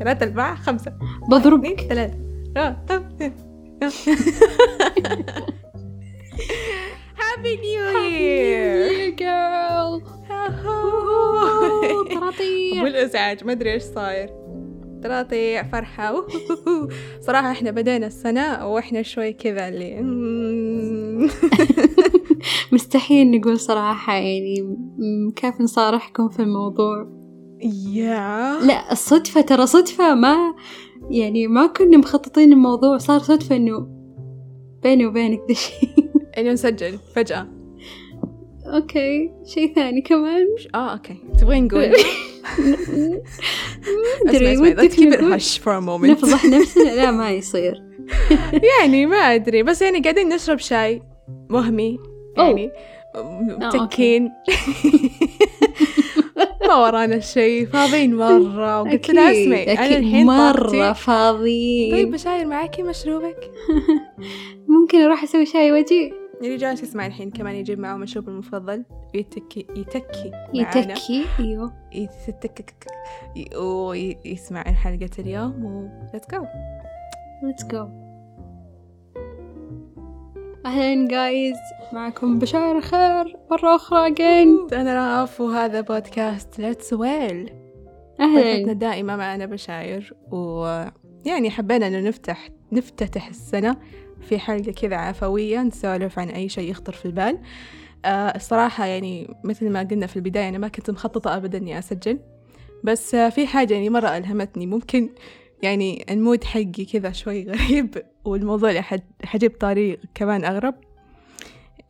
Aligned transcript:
ثلاثة 0.00 0.26
أربعة 0.26 0.54
خمسة. 0.54 0.90
اثنين 0.90 1.40
بضربك 1.40 1.80
ثلاثة. 1.80 2.18
آه، 2.56 2.76
طب. 2.88 3.32
Happy 7.20 7.54
New 7.64 7.84
Year. 8.12 9.14
جيرل 9.16 10.02
أبو 12.78 12.86
الإزعاج 12.86 13.44
ما 13.44 13.52
أدري 13.52 13.72
إيش 13.72 13.82
صاير. 13.82 14.30
تراطيع 15.02 15.62
فرحة. 15.62 16.26
صراحة 17.20 17.50
إحنا 17.50 17.70
بدينا 17.70 18.06
السنة 18.06 18.66
وإحنا 18.66 19.02
شوي 19.02 19.32
كذا 19.32 19.68
اللي 19.68 20.00
مستحيل 22.72 23.30
نقول 23.30 23.60
صراحة 23.60 24.14
يعني 24.14 24.76
كيف 25.36 25.60
نصارحكم 25.60 26.28
في 26.28 26.42
الموضوع. 26.42 27.19
يا 27.92 28.58
لا 28.60 28.92
الصدفة 28.92 29.40
ترى 29.40 29.66
صدفة. 29.66 30.14
ما 30.14 30.54
يعني 31.10 31.46
ما 31.46 31.66
كنا 31.66 31.96
مخططين 31.96 32.52
الموضوع. 32.52 32.98
صار 32.98 33.20
صدفة 33.20 33.56
إنه 33.56 33.88
بيني 34.82 35.06
وبينك 35.06 35.38
ذا 35.38 35.50
الشيء 35.50 35.88
إنه 36.38 36.52
نسجل 36.52 36.98
فجأة. 37.14 37.48
okay 38.66 39.32
شيء 39.46 39.74
ثاني 39.74 40.00
كمان؟ 40.00 40.46
آه 40.74 40.92
okay. 40.92 41.16
تبغين 41.40 41.64
نقول؟ 41.64 41.92
أدري 44.26 44.56
let's 44.56 44.94
keep 44.94 45.12
it 45.12 45.20
hush 45.20 45.58
for 45.58 45.72
a 45.72 45.80
moment. 45.80 46.10
نفضح 46.10 46.44
نفسنا؟ 46.44 46.94
لا 46.94 47.10
ما 47.10 47.30
يصير. 47.30 47.82
يعني 48.78 49.06
ما 49.06 49.16
أدري. 49.16 49.62
بس 49.62 49.82
يعني 49.82 50.00
قاعدين 50.00 50.28
نشرب 50.28 50.58
شاي. 50.58 51.02
وهمي 51.50 51.98
يعني 52.36 52.70
متكين 53.60 54.30
ما 56.70 56.76
ورانا 56.76 57.18
شيء 57.20 57.66
فاضيين 57.66 58.16
مرة 58.16 58.82
وقلت 58.82 59.10
لها 59.10 59.32
اسمعي 59.32 59.72
أنا 59.72 59.98
الحين 59.98 60.26
مرة 60.26 60.70
طاقتي 60.70 61.00
فاضي 61.00 61.90
طيب 61.92 62.10
بشاير 62.10 62.46
معاكي 62.46 62.82
مشروبك؟ 62.82 63.50
ممكن 64.80 64.98
أروح 64.98 65.22
أسوي 65.22 65.46
شاي 65.46 65.72
وأجي. 65.72 66.12
اللي 66.40 66.56
جالس 66.56 66.82
يسمع 66.82 67.06
الحين؟ 67.06 67.30
كمان 67.30 67.54
يجيب 67.54 67.78
معه 67.78 67.96
مشروب 67.96 68.28
المفضل. 68.28 68.84
يتكي 69.14 69.66
يتكي. 69.76 70.30
يتكي 70.54 71.26
أيوه. 71.40 71.72
يتكك 72.28 72.86
ويسمع 73.56 74.62
حلقة 74.62 75.10
اليوم 75.18 75.64
و 75.64 75.88
let's 76.12 76.36
go. 76.36 76.44
Let's 77.42 77.64
go. 77.72 78.09
أهلا 80.66 81.08
جايز 81.08 81.56
معكم 81.92 82.38
بشار 82.38 82.80
خير 82.80 83.36
مرة 83.50 83.76
أخرى 83.76 84.14
again. 84.14 84.72
أنا 84.74 85.20
رأف 85.20 85.40
وهذا 85.40 85.80
بودكاست 85.80 86.54
well. 86.54 86.94
ضيفتنا 86.94 87.50
أهلا 88.20 88.72
دائما 88.72 89.16
معنا 89.16 89.46
بشاير 89.46 90.14
ويعني 90.30 91.50
حبينا 91.50 91.86
إنه 91.86 92.00
نفتح 92.00 92.48
نفتتح 92.72 93.28
السنة 93.28 93.76
في 94.20 94.38
حلقة 94.38 94.72
كذا 94.72 94.96
عفوية 94.96 95.62
نسولف 95.62 96.18
عن 96.18 96.28
أي 96.28 96.48
شيء 96.48 96.70
يخطر 96.70 96.92
في 96.92 97.04
البال. 97.04 97.38
آه 98.04 98.08
الصراحة 98.36 98.86
يعني 98.86 99.34
مثل 99.44 99.70
ما 99.70 99.82
قلنا 99.82 100.06
في 100.06 100.16
البداية 100.16 100.48
أنا 100.48 100.58
ما 100.58 100.68
كنت 100.68 100.90
مخططة 100.90 101.36
أبدا 101.36 101.58
إني 101.58 101.78
أسجل. 101.78 102.18
بس 102.84 103.14
آه 103.14 103.28
في 103.28 103.46
حاجة 103.46 103.74
يعني 103.74 103.90
مرة 103.90 104.16
ألهمتني 104.16 104.66
ممكن 104.66 105.08
يعني 105.62 106.06
ال 106.10 106.17
mood 106.17 106.44
حقي 106.44 106.84
كذا 106.92 107.12
شوي 107.12 107.44
غريب 107.44 108.02
والموضوع 108.24 108.80
حجيب 109.24 109.58
طريق 109.58 110.00
كمان 110.14 110.44
أغرب. 110.44 110.74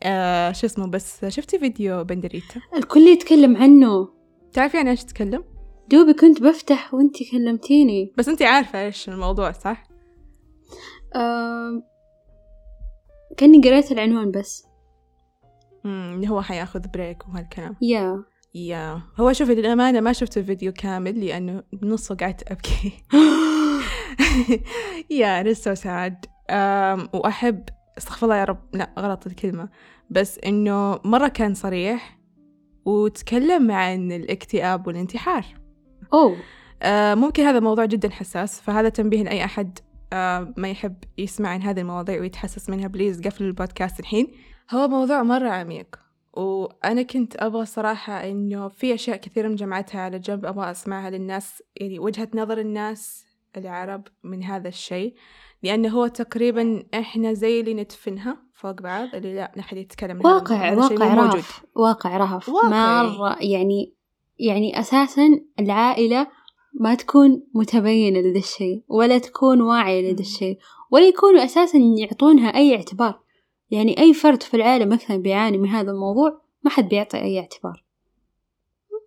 آه 0.03 0.53
شو 0.53 0.67
اسمه 0.67 0.87
بس 0.87 1.25
شفتي 1.25 1.59
فيديو 1.59 2.05
بندريتا؟ 2.05 2.61
الكل 2.77 3.01
يتكلم 3.01 3.57
عنه. 3.57 4.09
تعرفي 4.53 4.79
عن 4.79 4.89
إيش 4.89 5.05
تتكلم 5.05 5.45
دوبي 5.89 6.13
كنت 6.13 6.43
بفتح 6.43 6.95
وانتي 6.95 7.30
كلمتيني. 7.30 8.13
بس 8.19 8.29
أنت 8.29 8.42
عارفة 8.42 8.85
إيش 8.85 9.09
الموضوع 9.09 9.53
صح؟ 9.53 9.89
أم... 11.17 11.83
كأني 13.36 13.61
قريت 13.63 13.92
العنوان 13.92 14.30
بس. 14.30 14.67
امم 15.85 16.14
اللي 16.14 16.29
هو 16.29 16.42
حياخذ 16.42 16.80
break 16.95 17.29
وهالكلام. 17.29 17.77
yeah. 17.83 18.24
يا. 18.55 19.03
هو 19.17 19.33
شوفي 19.33 19.55
للأمانة 19.55 20.01
ما 20.01 20.13
شفت 20.13 20.39
الفيديو 20.39 20.73
كامل 20.73 21.27
لأنه 21.27 21.63
بنصه 21.73 22.14
قعدت 22.14 22.51
أبكي. 22.53 22.92
يا 25.11 25.43
it's 25.43 25.57
so 25.57 25.75
sad 25.75 26.31
وأحب 27.15 27.65
أستغفر 27.98 28.27
الله 28.27 28.37
يا 28.37 28.45
رب. 28.45 28.59
لا 28.73 28.91
غلط 28.98 29.27
الكلمة. 29.27 29.69
بس 30.11 30.39
إنه 30.39 31.01
مرة 31.05 31.29
كان 31.29 31.55
صريح 31.55 32.19
وتكلم 32.85 33.71
عن 33.71 34.13
الاكتئاب 34.13 34.87
والانتحار. 34.87 35.45
أوه. 36.13 36.37
آه، 36.83 37.15
ممكن 37.15 37.43
هذا 37.43 37.61
موضوع 37.61 37.85
جدا 37.85 38.11
حساس 38.11 38.61
فهذا 38.61 38.89
تنبيه 38.89 39.23
لأي 39.23 39.45
أحد 39.45 39.79
آه، 40.13 40.55
ما 40.57 40.71
يحب 40.71 40.95
يسمع 41.19 41.48
عن 41.48 41.63
هذه 41.63 41.81
المواضيع 41.81 42.21
ويتحسس 42.21 42.71
منها. 42.71 42.89
بليز 42.89 43.21
قفل 43.21 43.45
البودكاست 43.45 44.01
الحين. 44.01 44.33
هو 44.71 44.89
موضوع 44.89 45.23
مرة 45.23 45.48
عميق 45.48 45.97
وأنا 46.33 47.03
كنت 47.03 47.37
أبغى 47.37 47.67
صراحة 47.67 48.13
إنه 48.13 48.69
في 48.69 48.95
أشياء 48.95 49.17
كثيرة 49.17 49.48
مجمعتها 49.48 50.01
على 50.01 50.19
جنب 50.19 50.45
أبغى 50.47 50.71
أسمعها 50.71 51.11
للناس 51.11 51.63
يعني 51.77 51.98
وجهة 51.98 52.29
نظر 52.35 52.59
الناس 52.59 53.30
العرب 53.56 54.08
من 54.24 54.44
هذا 54.44 54.68
الشيء 54.68 55.14
لأنه 55.62 55.88
هو 55.88 56.06
تقريبا 56.06 56.83
إحنا 56.94 57.33
زي 57.33 57.61
اللي 57.61 57.74
ندفنها 57.74 58.36
فوق 58.55 58.83
بعض 58.83 59.14
اللي 59.14 59.34
لا 59.34 59.52
نحد 59.56 59.77
يتكلم 59.77 60.20
واقع 60.24 60.72
واقع 60.74 61.14
رهف 61.14 61.64
واقع 61.77 62.16
رهف. 62.16 62.50
مرة 62.50 63.36
يعني 63.40 63.94
يعني 64.38 64.80
أساسا 64.80 65.40
العائلة 65.61 66.27
ما 66.80 66.94
تكون 66.94 67.42
متبينة 67.55 68.20
لذا 68.20 68.38
الشيء 68.38 68.84
ولا 68.88 69.18
تكون 69.18 69.61
واعية 69.61 70.12
لذا. 70.12 70.20
الشيء 70.20 70.58
ولا 70.90 71.08
يكونوا 71.08 71.44
أساسا 71.44 71.78
يعطونها 71.78 72.55
أي 72.55 72.77
اعتبار 72.77 73.20
يعني 73.70 73.98
أي 74.00 74.14
فرد 74.14 74.42
في 74.42 74.55
العالم 74.55 74.88
مثلا 74.88 75.17
بيعاني 75.17 75.58
من 75.58 75.68
هذا 75.68 75.90
الموضوع 75.90 76.40
ما 76.62 76.70
حد 76.70 76.88
بيعطي 76.88 77.18
أي 77.18 77.40
اعتبار 77.40 77.84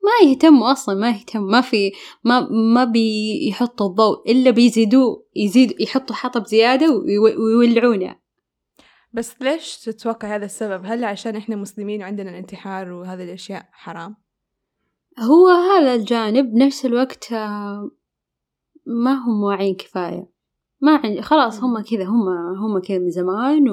ما 0.04 0.30
يهتموا 0.30 0.72
أصلا 0.72 0.96
ما 0.96 1.10
يهتم 1.10 1.42
ما 1.44 1.62
في 1.62 1.92
ما 2.24 2.48
ما 2.74 2.84
بيحطوا 2.84 3.88
الضوء 3.90 4.32
إلا 4.32 4.52
بيزيدوه 4.52 5.26
يزيد 5.36 5.82
يحطوا 5.82 6.16
حطب 6.16 6.46
زيادة 6.46 6.86
ويو- 6.92 7.40
ويولعونه 7.60 8.16
بس 9.14 9.42
ليش 9.42 9.78
تتوقع 9.80 10.36
هذا 10.36 10.46
السبب؟ 10.46 10.82
هل 10.86 11.04
عشان 11.04 11.36
إحنا 11.36 11.56
مسلمين 11.56 12.02
وعندنا 12.02 12.30
الانتحار 12.30 12.92
وهذه 12.92 13.24
الأشياء 13.24 13.66
حرام؟ 13.72 14.16
هو 15.20 15.48
هذا 15.48 15.96
الجانب 15.96 16.52
بنفس 16.54 16.86
الوقت 16.86 17.32
آه، 17.34 17.92
ما 18.86 19.14
هم 19.14 19.44
واعيين 19.44 19.76
كفاية 19.76 20.30
ما 20.82 20.96
عندي 21.04 21.22
خلاص 21.22 21.64
هم 21.64 21.82
كذا 21.82 22.04
هم 22.06 22.28
هم 22.58 22.80
كذا 22.80 23.00
من 23.00 23.10
زمان 23.10 23.64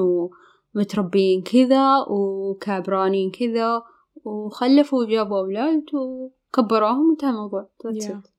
ومتربيين 0.75 1.43
كذا 1.43 1.97
وكابرانين 2.11 3.31
كذا 3.31 3.83
وخلفوا 4.25 5.04
وجابوا 5.04 5.38
أولاد 5.38 5.84
وكبروهم 5.94 7.08
وانتهى 7.08 7.31
الموضوع 7.31 7.69
Yeah. 7.84 8.31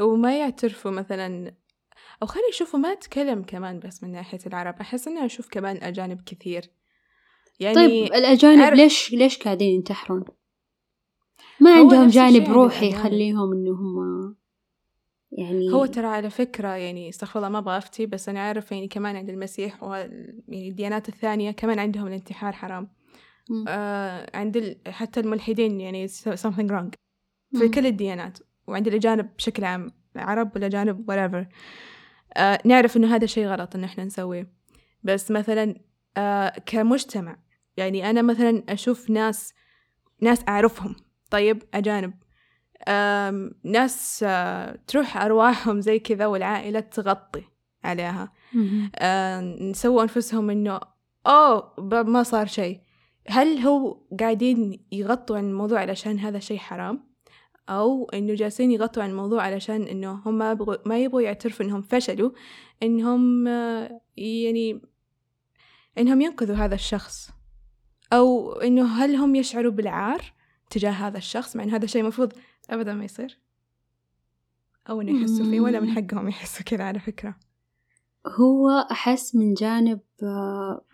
وما 0.00 0.38
يعترفوا 0.38 0.90
مثلا 0.90 1.54
أو 2.22 2.26
خلي 2.26 2.42
يشوفوا 2.50 2.80
ما 2.80 2.92
أتكلم 2.92 3.42
كمان 3.42 3.78
بس 3.80 4.02
من 4.04 4.12
ناحية 4.12 4.38
العرب 4.46 4.74
أحس 4.80 5.08
إني 5.08 5.24
أشوف 5.24 5.48
كمان 5.50 5.76
أجانب 5.82 6.20
كثير 6.26 6.70
يعني 7.60 7.74
طيب 7.74 8.12
الأجانب 8.14 8.70
أعرف- 8.70 8.76
ليش 8.76 9.12
ليش 9.12 9.38
قاعدين 9.38 9.74
ينتحرون؟ 9.74 10.24
ما 11.60 11.74
عندهم 11.74 12.08
جانب 12.08 12.50
روحي. 12.52 12.88
يخليهم 12.90 13.52
إنه 13.52 13.70
هم 13.72 14.36
يعني 15.32 15.72
هو 15.72 15.86
ترى 15.86 16.06
على 16.06 16.30
فكرة 16.30 16.68
يعني 16.68 17.08
استغفر 17.08 17.38
الله 17.38 17.48
ما 17.48 17.58
أبغى 17.58 17.78
أفتي 17.78 18.06
بس 18.06 18.28
أنا 18.28 18.40
أعرف 18.40 18.72
يعني 18.72 18.88
كمان 18.88 19.16
عند 19.16 19.28
المسيح 19.30 19.82
و 19.82 19.94
يعني 19.94 20.68
الديانات 20.68 21.08
الثانية 21.08 21.50
كمان 21.50 21.78
عندهم 21.78 22.06
الانتحار 22.06 22.52
حرام. 22.52 22.88
آه 23.68 24.36
عند 24.36 24.56
ال... 24.56 24.76
حتى 24.88 25.20
الملحدين 25.20 25.80
يعني 25.80 26.08
something 26.08 26.68
wrong. 26.70 26.90
في 27.52 27.64
مم. 27.64 27.70
كل 27.70 27.86
الديانات 27.86 28.38
وعند 28.66 28.88
الأجانب 28.88 29.30
بشكل 29.36 29.64
عام 29.64 29.90
عرب 30.16 30.50
والأجانب 30.54 31.10
whatever. 31.10 31.54
آه 32.36 32.58
نعرف 32.64 32.96
إنه 32.96 33.14
هذا 33.14 33.26
شيء 33.26 33.46
غلط 33.46 33.76
إنه 33.76 33.86
إحنا 33.86 34.04
نسويه. 34.04 34.52
بس 35.02 35.30
مثلا 35.30 35.74
آه 36.16 36.48
كمجتمع 36.66 37.38
يعني 37.76 38.10
أنا 38.10 38.22
مثلا 38.22 38.62
أشوف 38.68 39.10
ناس 39.10 39.54
ناس 40.20 40.44
أعرفهم 40.48 40.96
طيب 41.30 41.62
أجانب. 41.74 42.14
آم، 42.88 43.50
ناس 43.64 44.24
آه 44.28 44.78
تروح 44.86 45.16
أرواحهم 45.16 45.80
زي 45.80 45.98
كذا 45.98 46.26
والعائلة 46.26 46.80
تغطي 46.80 47.44
عليها. 47.84 48.32
آه 48.94 49.40
نسووا 49.40 50.02
أنفسهم 50.02 50.50
إنه 50.50 50.80
أوه 51.26 51.74
ما 52.02 52.22
صار 52.22 52.46
شيء. 52.46 52.80
هل 53.28 53.58
هو 53.58 54.00
قاعدين 54.20 54.84
يغطوا 54.92 55.36
عن 55.36 55.44
الموضوع 55.44 55.80
علشان 55.80 56.18
هذا 56.18 56.38
شيء 56.38 56.58
حرام؟ 56.58 57.10
أو 57.68 58.10
إنه 58.14 58.34
جالسين 58.34 58.70
يغطوا 58.70 59.02
عن 59.02 59.10
الموضوع 59.10 59.42
علشان 59.42 59.82
إنه 59.82 60.12
هم 60.12 60.38
ما 60.38 60.50
يبغوا 60.50 60.76
ما 60.86 60.98
يبغوا 60.98 61.20
يعترفوا 61.20 61.66
إنهم 61.66 61.82
فشلوا 61.82 62.30
إنهم 62.82 63.48
آه، 63.48 64.00
يعني 64.16 64.82
إنهم 65.98 66.20
ينقذوا 66.20 66.56
هذا 66.56 66.74
الشخص. 66.74 67.30
أو 68.12 68.52
إنه 68.52 68.86
هل 68.86 69.16
هم 69.16 69.34
يشعروا 69.34 69.72
بالعار 69.72 70.32
تجاه 70.70 70.90
هذا 70.90 71.18
الشخص؟ 71.18 71.56
مع 71.56 71.64
إن 71.64 71.70
هذا 71.70 71.84
الشيء 71.84 72.02
المفروض 72.02 72.32
أبدا 72.70 72.94
ما 72.94 73.04
يصير. 73.04 73.40
أو 74.90 75.00
إنه 75.00 75.20
يحسوا 75.20 75.44
فيه 75.44 75.60
ولا 75.60 75.80
من 75.80 75.90
حقهم 75.90 76.28
يحسوا 76.28 76.64
كذا 76.64 76.84
على 76.84 76.98
فكرة. 76.98 77.36
هو 78.26 78.68
أحس 78.90 79.34
من 79.34 79.54
جانب 79.54 80.00
آه، 80.22 80.84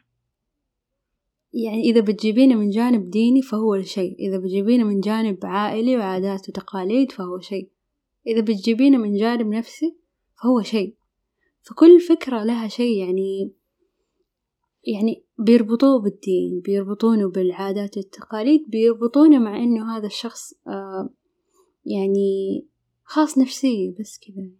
يعني 1.57 1.83
إذا 1.83 2.01
بتجيبينه 2.01 2.55
من 2.55 2.71
جانب 2.71 3.11
ديني 3.11 3.43
فهو 3.43 3.83
شيء 3.83 4.17
إذا 4.19 4.39
بتجيبينه 4.39 4.85
من 4.85 5.01
جانب 5.01 5.39
عائلي 5.47 5.97
وعادات 5.97 6.49
وتقاليد 6.49 7.13
فهو 7.13 7.41
شيء 7.41 7.71
إذا 8.27 8.41
بتجيبينه 8.41 8.99
من 8.99 9.17
جانب 9.17 9.47
نفسي 9.47 9.97
فهو 10.43 10.63
شيء. 10.63 10.95
فكل 11.63 12.01
فكرة 12.01 12.45
لها 12.45 12.69
شيء 12.69 12.99
يعني 12.99 13.53
يعني 14.85 15.25
بيربطوه 15.39 16.01
بالدين 16.01 16.61
بيربطونه 16.61 17.29
بالعادات 17.29 17.97
والتقاليد 17.97 18.71
بيربطونه 18.71 19.39
مع 19.39 19.57
إنه 19.57 19.97
هذا 19.97 20.07
الشخص 20.07 20.55
آه 20.67 21.11
يعني 21.87 22.65
خاص 23.05 23.39
نفسية 23.39 23.95
بس 24.01 24.19
كذا. 24.19 24.51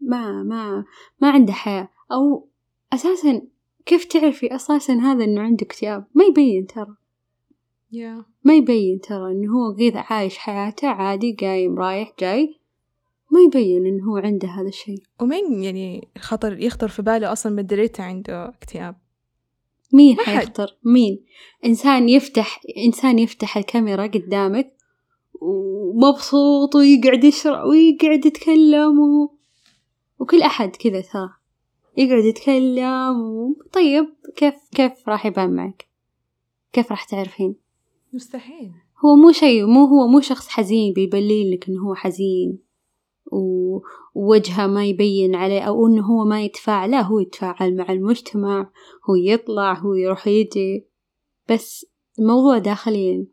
ما 0.00 0.42
ما 0.42 0.84
ما 1.20 1.30
عنده 1.30 1.52
حياة. 1.52 1.88
أو 2.12 2.48
أساسا 2.92 3.42
كيف 3.86 4.04
تعرفي 4.04 4.54
أساسا 4.54 4.92
هذا 4.92 5.24
إنه 5.24 5.40
عنده 5.40 5.66
اكتئاب؟ 5.66 6.04
ما 6.14 6.24
يبين 6.24 6.66
ترى. 6.66 6.96
Yeah. 7.92 8.24
ما 8.44 8.54
يبين 8.56 9.00
ترى 9.00 9.32
إنه 9.32 9.52
هو 9.52 9.76
كذا 9.76 10.00
عايش 10.00 10.38
حياته 10.38 10.88
عادي 10.88 11.36
قايم 11.40 11.78
رايح 11.78 12.12
جاي. 12.20 12.58
ما 13.30 13.40
يبين 13.40 13.86
إنه 13.86 14.10
هو 14.10 14.16
عنده 14.16 14.48
هذا 14.48 14.68
الشيء. 14.68 15.02
ومين 15.20 15.62
يعني 15.62 16.08
خطر 16.18 16.58
يخطر 16.58 16.88
في 16.88 17.02
باله 17.02 17.32
أصلا 17.32 17.52
مدريته 17.52 18.04
عنده 18.04 18.48
اكتئاب؟ 18.48 18.96
مين. 19.92 20.16
حيخطر؟ 20.18 20.76
مين؟ 20.84 21.24
إنسان 21.64 22.08
يفتح 22.08 22.60
إنسان 22.86 23.18
يفتح 23.18 23.56
الكاميرا 23.56 24.06
قدامك 24.06 24.72
ومبسوط 25.40 26.74
ويقعد 26.76 27.24
يشرح 27.24 27.64
ويقعد 27.64 28.26
يتكلم 28.26 28.98
و... 29.00 29.34
وكل 30.18 30.42
أحد 30.42 30.76
كذا 30.76 31.00
ترى. 31.00 31.30
يقعد 31.96 32.24
يتكلم 32.24 33.20
و... 33.20 33.56
طيب 33.72 34.06
كيف 34.36 34.54
كيف 34.74 35.08
راح 35.08 35.26
يبان 35.26 35.50
معك؟ 35.50 35.88
كيف 36.72 36.90
راح 36.90 37.04
تعرفين؟ 37.04 37.56
مستحيل. 38.12 38.72
هو 39.04 39.16
مو 39.16 39.32
شيء 39.32 39.66
مو 39.66 39.84
هو 39.84 40.06
مو 40.06 40.20
شخص 40.20 40.48
حزين 40.48 40.92
بيبلين 40.92 41.54
لك 41.54 41.68
إنه 41.68 41.88
هو 41.88 41.94
حزين 41.94 42.58
ووجهه 43.32 44.66
ما 44.66 44.86
يبين 44.86 45.34
عليه 45.34 45.60
أو 45.60 45.86
إنه 45.86 46.02
هو 46.02 46.24
ما 46.24 46.42
يتفاعل 46.42 46.90
لا 46.90 47.00
هو 47.00 47.20
يتفاعل 47.20 47.76
مع 47.76 47.92
المجتمع 47.92 48.70
هو 49.10 49.14
يطلع 49.14 49.72
هو 49.72 49.94
يروح 49.94 50.26
يجي. 50.26 50.86
بس 51.50 51.86
الموضوع 52.18 52.58
داخليا 52.58 53.26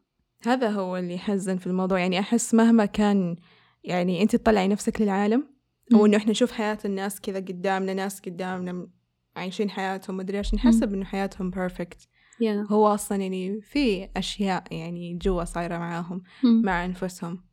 هذا 0.43 0.69
هو 0.69 0.97
اللي 0.97 1.13
يحزن 1.13 1.57
في 1.57 1.67
الموضوع. 1.67 1.99
يعني 1.99 2.19
أحس 2.19 2.53
مهما 2.53 2.85
كان 2.85 3.35
يعني 3.83 4.21
أنت 4.21 4.35
تطلعي 4.35 4.67
نفسك 4.67 5.01
للعالم 5.01 5.58
أو 5.93 5.99
مم. 5.99 6.05
إنه 6.05 6.17
إحنا 6.17 6.31
نشوف 6.31 6.51
حياة 6.51 6.77
الناس 6.85 7.21
كذا 7.21 7.39
قدامنا 7.39 7.93
ناس 7.93 8.21
قدامنا 8.21 8.87
عايشين 9.35 9.69
حياتهم 9.69 10.17
مدري 10.17 10.37
إيش 10.37 10.53
نحسب 10.53 10.93
إنه 10.93 11.05
حياتهم 11.05 11.49
perfect 11.49 12.07
yeah 12.41 12.65
هو 12.71 12.87
أصلا 12.87 13.17
يعني 13.17 13.61
في 13.61 14.09
أشياء 14.17 14.63
يعني 14.71 15.17
جوا 15.21 15.43
صايرة 15.43 15.77
معاهم. 15.77 16.21
مع 16.63 16.85
أنفسهم. 16.85 17.43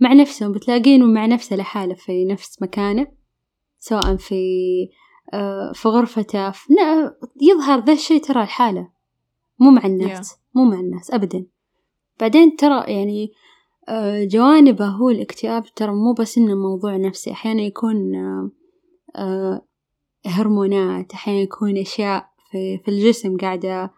مع 0.00 0.12
نفسهم 0.12 0.52
بتلاقينه 0.52 1.06
مع 1.06 1.26
نفسه 1.26 1.56
لحاله 1.56 1.94
في 1.94 2.24
نفس 2.24 2.62
مكانه 2.62 3.06
سواء 3.78 4.16
في 4.16 4.34
آه، 5.34 5.72
في 5.74 5.88
غرفته 5.88 6.50
في 6.50 6.72
ن- 6.72 7.10
يظهر 7.50 7.84
ذا 7.84 7.92
الشيء 7.92 8.22
ترى 8.22 8.42
الحالة. 8.42 8.88
مو 9.60 9.70
مع 9.70 9.86
الناس 9.86 10.36
مو 10.54 10.64
مع 10.64 10.80
الناس 10.80 11.10
أبدا. 11.10 11.46
بعدين 12.20 12.56
ترى 12.56 12.84
يعني 12.92 13.32
جوانبه 14.24 14.86
هو 14.86 15.10
الاكتئاب 15.10 15.64
ترى 15.76 15.92
مو 15.92 16.12
بس 16.12 16.38
إنه 16.38 16.54
موضوع 16.54 16.96
نفسي 16.96 17.32
أحيانا 17.32 17.62
يكون 17.62 18.14
آه، 18.14 18.50
آه، 19.16 19.66
هرمونات 20.26 21.12
أحيانا 21.12 21.40
يكون 21.40 21.76
أشياء 21.78 22.28
في, 22.50 22.80
الجسم 22.88 23.36
قاعدة 23.36 23.92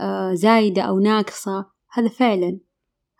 آه، 0.00 0.34
زايدة 0.34 0.82
أو 0.82 0.98
ناقصة. 0.98 1.66
هذا 1.92 2.08
فعلا 2.08 2.58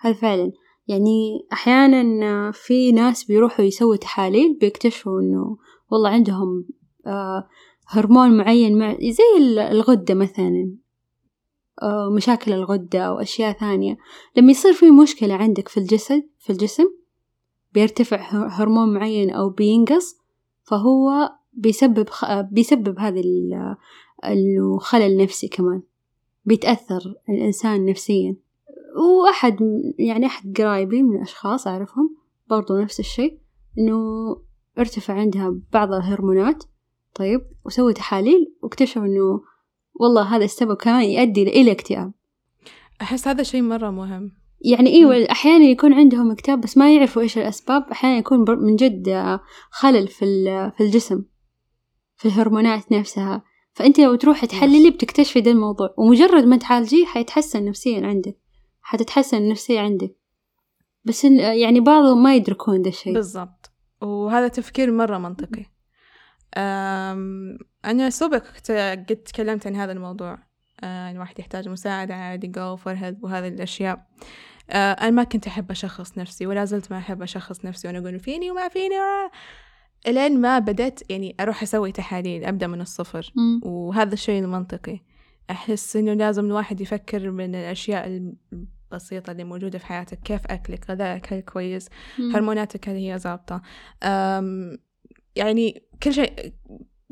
هذا 0.00 0.14
فعلا. 0.14 0.52
يعني 0.86 1.46
أحيانا 1.52 2.50
في 2.50 2.92
ناس 2.92 3.24
بيروحوا 3.24 3.64
يسووا 3.64 3.96
تحاليل 3.96 4.58
بيكتشفوا 4.60 5.20
إنه 5.20 5.56
والله 5.90 6.10
عندهم 6.10 6.64
آه، 7.06 7.48
هرمون 7.88 8.36
معين 8.36 8.78
مع 8.78 8.96
زي 9.00 9.38
ال- 9.38 9.58
الغدة 9.58 10.14
مثلا. 10.14 10.48
آه، 10.48 10.81
مشاكل 12.16 12.52
الغدة 12.52 13.00
أو 13.00 13.18
أشياء 13.18 13.52
ثانية. 13.58 13.96
لما 14.36 14.50
يصير 14.50 14.72
في 14.72 14.90
مشكلة 14.90 15.34
عندك 15.34 15.68
في 15.68 15.80
الجسد 15.80 16.22
في 16.38 16.50
الجسم 16.50 16.84
بيرتفع 17.72 18.48
هرمون 18.48 18.94
معين 18.94 19.30
أو 19.30 19.50
بينقص 19.50 20.16
فهو 20.62 21.32
بيسبب 21.52 22.08
خ... 22.08 22.24
بيسبب 22.40 22.98
هذا 22.98 23.20
ال- 23.20 23.76
إنه 24.24 24.78
خلل 24.78 25.16
نفسي 25.22 25.48
كمان. 25.48 25.82
بيتأثر 26.44 27.14
الإنسان 27.28 27.86
نفسيا. 27.86 28.36
وأحد 28.96 29.58
يعني 29.98 30.26
أحد 30.26 30.60
قرايبي 30.60 31.02
من 31.02 31.16
الأشخاص 31.16 31.66
أعرفهم 31.66 32.16
برضو 32.50 32.76
نفس 32.76 33.00
الشيء 33.00 33.38
إنه 33.78 33.96
ارتفع 34.78 35.14
عندها 35.14 35.54
بعض 35.72 35.92
الهرمونات. 35.92 36.64
طيب 37.14 37.40
وسووا 37.64 37.92
تحاليل 37.92 38.54
واكتشفوا 38.62 39.02
إنه 39.02 39.40
والله 40.02 40.36
هذا 40.36 40.44
السبب 40.44 40.74
كمان 40.76 41.02
يؤدي 41.04 41.42
إلى 41.42 41.72
اكتئاب 41.72 42.12
أحس 43.02 43.28
هذا 43.28 43.42
شيء 43.42 43.62
مرة 43.62 43.90
مهم. 43.90 44.32
يعني 44.64 44.90
أيوه 44.90 45.30
أحيانا 45.30 45.64
يكون 45.64 45.92
عندهم 45.92 46.30
اكتئاب 46.30 46.60
بس 46.60 46.76
ما 46.76 46.94
يعرفوا 46.94 47.22
إيش 47.22 47.38
الأسباب 47.38 47.82
أحيانا 47.90 48.18
يكون 48.18 48.44
من 48.64 48.76
جد 48.76 49.08
آه، 49.08 49.40
خلل 49.70 50.08
في 50.08 50.24
ال- 50.24 50.72
في 50.72 50.82
الجسم 50.82 51.24
في 52.16 52.28
الهرمونات 52.28 52.92
نفسها. 52.92 53.42
فأنت 53.74 54.00
لو 54.00 54.14
تروحي 54.14 54.46
تحللي 54.46 54.90
بتكتشفي 54.90 55.40
ده 55.40 55.50
الموضوع. 55.50 55.94
ومجرد 55.98 56.44
ما 56.44 56.56
تعالجيه 56.56 57.04
حيتحسن 57.04 57.64
نفسيا 57.64 58.06
عندك. 58.06 58.38
حتتحسن 58.80 59.36
النفسية 59.36 59.80
عندك. 59.80 60.16
بس 61.04 61.24
يعني 61.24 61.80
بعضهم 61.80 62.22
ما 62.22 62.34
يدركون 62.36 62.82
ده 62.82 62.88
الشيء. 62.90 63.14
بالضبط. 63.14 63.70
وهذا 64.02 64.48
تفكير 64.48 64.92
مرة 64.92 65.18
منطقي. 65.18 65.64
أنا 67.84 68.10
سبق 68.10 68.44
قد 68.70 69.16
تكلمت 69.16 69.66
عن 69.66 69.76
هذا 69.76 69.92
الموضوع. 69.92 70.38
آه، 70.84 71.10
الواحد 71.10 71.38
يحتاج 71.38 71.68
مساعدة 71.68 72.14
عادي 72.14 72.52
go 72.52 72.78
for 72.80 72.96
help 72.96 73.24
وهذه 73.24 73.48
الأشياء. 73.48 74.06
آه، 74.70 74.92
أنا 74.92 75.10
ما 75.10 75.24
كنت 75.24 75.46
أحب 75.46 75.70
أشخص 75.70 76.18
نفسي 76.18 76.46
ولا 76.46 76.64
زلت 76.64 76.92
ما 76.92 76.98
أحب 76.98 77.22
أشخص 77.22 77.64
نفسي. 77.64 77.88
وأنا 77.88 77.98
أقول 77.98 78.18
فيني 78.18 78.50
وما 78.50 78.68
فيني 78.68 78.94
و... 78.94 79.30
إلين 80.06 80.40
ما 80.40 80.58
بدأت 80.58 81.10
يعني 81.10 81.36
أروح 81.40 81.62
أسوي 81.62 81.92
تحاليل 81.92 82.44
أبدأ 82.44 82.66
من 82.66 82.80
الصفر. 82.80 83.32
مم. 83.36 83.60
وهذا 83.64 84.14
الشيء 84.14 84.42
المنطقي. 84.42 85.00
أحس 85.50 85.96
إنه 85.96 86.12
لازم 86.12 86.44
الواحد 86.44 86.80
يفكر 86.80 87.30
من 87.30 87.54
الأشياء 87.54 88.32
البسيطة 88.92 89.30
اللي 89.30 89.44
موجودة 89.44 89.78
في 89.78 89.86
حياتك. 89.86 90.20
كيف 90.20 90.46
أكلك؟ 90.46 90.90
غذائك 90.90 91.32
هل 91.32 91.40
كويس؟ 91.40 91.88
مم. 92.18 92.36
هرموناتك 92.36 92.88
هل 92.88 92.96
هي 92.96 93.18
ظابطة؟ 93.18 93.62
يعني 95.36 95.82
كل 96.02 96.12
شيء 96.12 96.52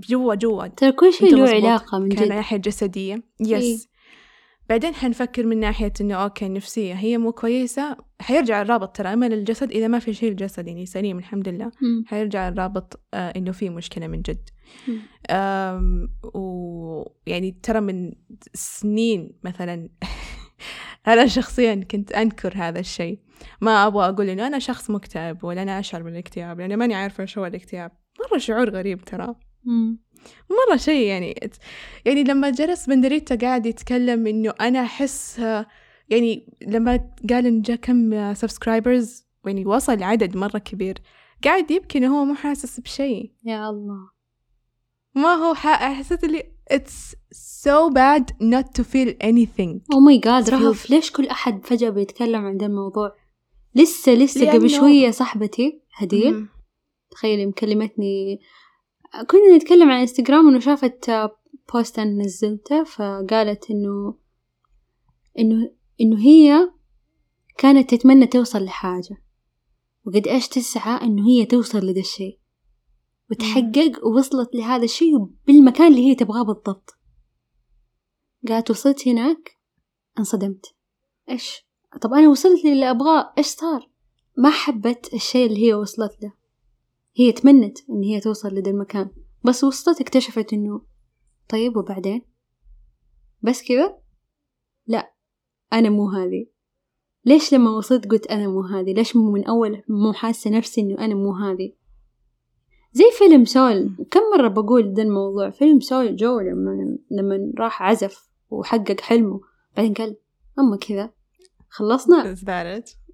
جوا 0.09 0.35
جوا. 0.35 0.67
ترى 0.67 0.93
كل 0.93 1.12
شيء 1.12 1.37
له. 1.37 1.50
علاقة 1.50 1.99
من 1.99 2.09
جد. 2.09 2.23
ناحية 2.23 2.57
جسدية. 2.57 3.15
إيه. 3.15 3.57
yes 3.57 3.90
بعدين 4.69 4.95
حنفكر 4.95 5.47
من 5.47 5.61
ناحية 5.61 5.93
إنه 6.00 6.15
okay 6.14 6.47
النفسية 6.47 6.95
هي 6.95 7.19
مو 7.19 7.33
كويسة. 7.33 7.97
حيرجع 8.21 8.62
الرابط 8.62 8.97
ترى. 8.97 9.12
أما 9.12 9.29
للجسد 9.29 9.71
إذا 9.71 9.89
ما 9.89 9.99
في 9.99 10.15
شيء 10.15 10.31
الجسد 10.31 10.67
يعني 10.69 10.87
سليم 10.87 11.19
الحمد 11.19 11.49
لله. 11.49 11.73
مم. 11.81 12.05
حيرجع 12.07 12.49
الرابط 12.49 13.00
آه 13.15 13.33
إنه 13.37 13.53
في 13.53 13.71
مشكلة 13.71 14.07
من 14.07 14.23
جد. 14.23 14.49
ويعني 16.35 17.59
ترى 17.62 17.81
من 17.81 18.12
سنين 18.55 19.33
مثلا 19.45 19.89
أنا 21.09 21.27
شخصيا 21.27 21.75
كنت 21.91 22.12
أنكر 22.12 22.53
هذا 22.57 22.81
الشيء. 22.81 23.19
ما 23.61 23.87
أبغى 23.87 24.09
أقول 24.09 24.29
إنه 24.29 24.47
أنا 24.47 24.59
شخص 24.59 24.91
مكتئب 24.91 25.45
ولا 25.45 25.62
أنا 25.62 25.79
أشعر 25.79 26.03
بالاكتئاب. 26.03 26.61
لأني 26.61 26.77
ماني 26.77 26.95
عارفة 26.95 27.25
شو 27.25 27.41
هو 27.41 27.47
الاكتئاب. 27.47 28.00
مرة 28.31 28.39
شعور 28.39 28.71
غريب 28.71 29.05
ترى. 29.05 29.35
مم. 29.65 29.99
مرة 30.50 30.77
شيء 30.77 31.07
يعني 31.07 31.50
يعني 32.05 32.25
لما 32.25 32.50
جلس 32.50 32.87
بندريتا 32.87 33.35
قاعد 33.35 33.67
يتكلم 33.67 34.27
إنه 34.27 34.55
أنا 34.61 34.83
أحس 34.83 35.39
يعني 36.09 36.57
لما 36.67 37.11
قال 37.31 37.47
إن 37.47 37.62
جا 37.62 37.77
كم 37.77 38.35
subscribers 38.35 39.26
يعني 39.47 39.67
وصل 39.67 40.03
عدد 40.03 40.37
مرة 40.37 40.59
كبير. 40.59 40.99
قاعد 41.45 41.71
يبكي 41.71 41.99
إنه 41.99 42.19
هو 42.21 42.25
مو 42.25 42.35
حاسس 42.35 42.81
بشيء. 42.81 43.33
يا 43.45 43.71
الله. 43.71 44.11
ما 45.15 45.35
هو 45.35 45.55
حسيت 45.55 46.25
اللي 46.25 46.43
it's 46.73 47.15
so 47.35 47.91
bad 47.95 48.25
not 48.43 48.81
to 48.81 48.85
feel 48.85 49.15
anything. 49.23 49.97
my 50.05 50.19
God 50.19 50.47
It's 50.47 50.53
رهف 50.53 50.91
ليش 50.91 51.12
كل 51.12 51.27
أحد 51.27 51.67
فجأة 51.67 51.91
بيتكلم 51.91 52.45
عن 52.47 52.57
ده 52.57 52.67
الموضوع؟ 52.67 53.12
لسه 53.75 54.12
لسه 54.12 54.53
قبل 54.53 54.71
شوية 54.71 55.11
صاحبتي 55.11 55.83
هدية 55.97 56.31
مم. 56.31 56.49
تخيلي 57.11 57.47
مكلمتني 57.47 58.40
كنا 59.26 59.57
نتكلم 59.57 59.90
عن 59.90 60.00
إنستغرام 60.00 60.49
إنه 60.49 60.59
شافت 60.59 61.11
بوست 61.73 61.99
أنا 61.99 62.25
نزلته 62.25 62.85
فقالت 62.85 63.71
إنه 63.71 64.14
إنه 65.38 65.71
إنه 66.00 66.19
هي 66.19 66.71
كانت 67.59 67.95
تتمنى 67.95 68.26
توصل 68.26 68.64
لحاجة. 68.64 69.23
وقد 70.07 70.29
إيش 70.29 70.49
تسعى 70.49 71.02
إنه 71.02 71.29
هي 71.29 71.45
توصل 71.45 71.79
لذا 71.79 72.00
الشيء. 72.00 72.40
وتحقق 73.31 74.07
ووصلت 74.07 74.55
لهذا 74.55 74.85
الشيء 74.85 75.17
بالمكان 75.47 75.87
اللي 75.87 76.07
هي 76.07 76.14
تبغاه 76.14 76.43
بالضبط. 76.43 76.90
قالت 78.49 78.71
وصلت 78.71 79.09
هناك 79.09 79.59
انصدمت. 80.19 80.67
إيش؟ 81.31 81.67
طب 82.02 82.12
أنا 82.12 82.29
وصلت 82.29 82.64
للي 82.64 82.90
أبغاه 82.90 83.33
إيش 83.38 83.47
صار؟ 83.47 83.90
ما 84.37 84.50
حبت 84.50 85.14
الشيء 85.14 85.47
اللي 85.47 85.67
هي 85.67 85.75
وصلت 85.75 86.23
له. 86.23 86.33
هي 87.17 87.33
تمنت 87.33 87.79
إن 87.90 88.02
هي 88.02 88.21
توصل 88.21 88.55
لذا 88.55 88.71
المكان. 88.71 89.11
بس 89.45 89.64
وصلت 89.64 90.00
اكتشفت 90.00 90.52
إنه 90.52 90.83
طيب 91.49 91.76
وبعدين؟ 91.76 92.23
بس 93.43 93.62
كذا؟ 93.69 93.99
لا 94.87 95.12
أنا 95.73 95.90
مو 95.90 96.09
هذه. 96.09 96.47
ليش 97.25 97.55
لما 97.55 97.71
وصلت 97.71 98.07
قلت 98.07 98.26
أنا 98.26 98.49
مو 98.49 98.61
هذه؟ 98.61 98.93
ليش 98.93 99.17
مو 99.17 99.31
من 99.31 99.45
أول 99.45 99.83
مو 99.88 100.12
حاسة 100.12 100.50
نفسي 100.50 100.81
إنه 100.81 100.99
أنا 100.99 101.14
مو 101.14 101.33
هذه؟ 101.33 101.73
زي 102.93 103.05
فيلم 103.19 103.45
Soul. 103.45 103.97
كم 104.11 104.21
مرة 104.37 104.49
بقول 104.49 104.95
ذا 104.95 105.02
الموضوع؟ 105.02 105.50
فيلم 105.50 105.81
Soul 105.81 106.17
جو 106.17 106.40
لما 106.40 106.99
لما 107.11 107.52
راح 107.59 107.83
عزف 107.83 108.31
وحقق 108.50 109.00
حلمه. 109.00 109.40
بعدين 109.76 109.95
قال 109.95 110.17
أما 110.59 110.76
كذا 110.76 111.11
خلصنا. 111.69 112.35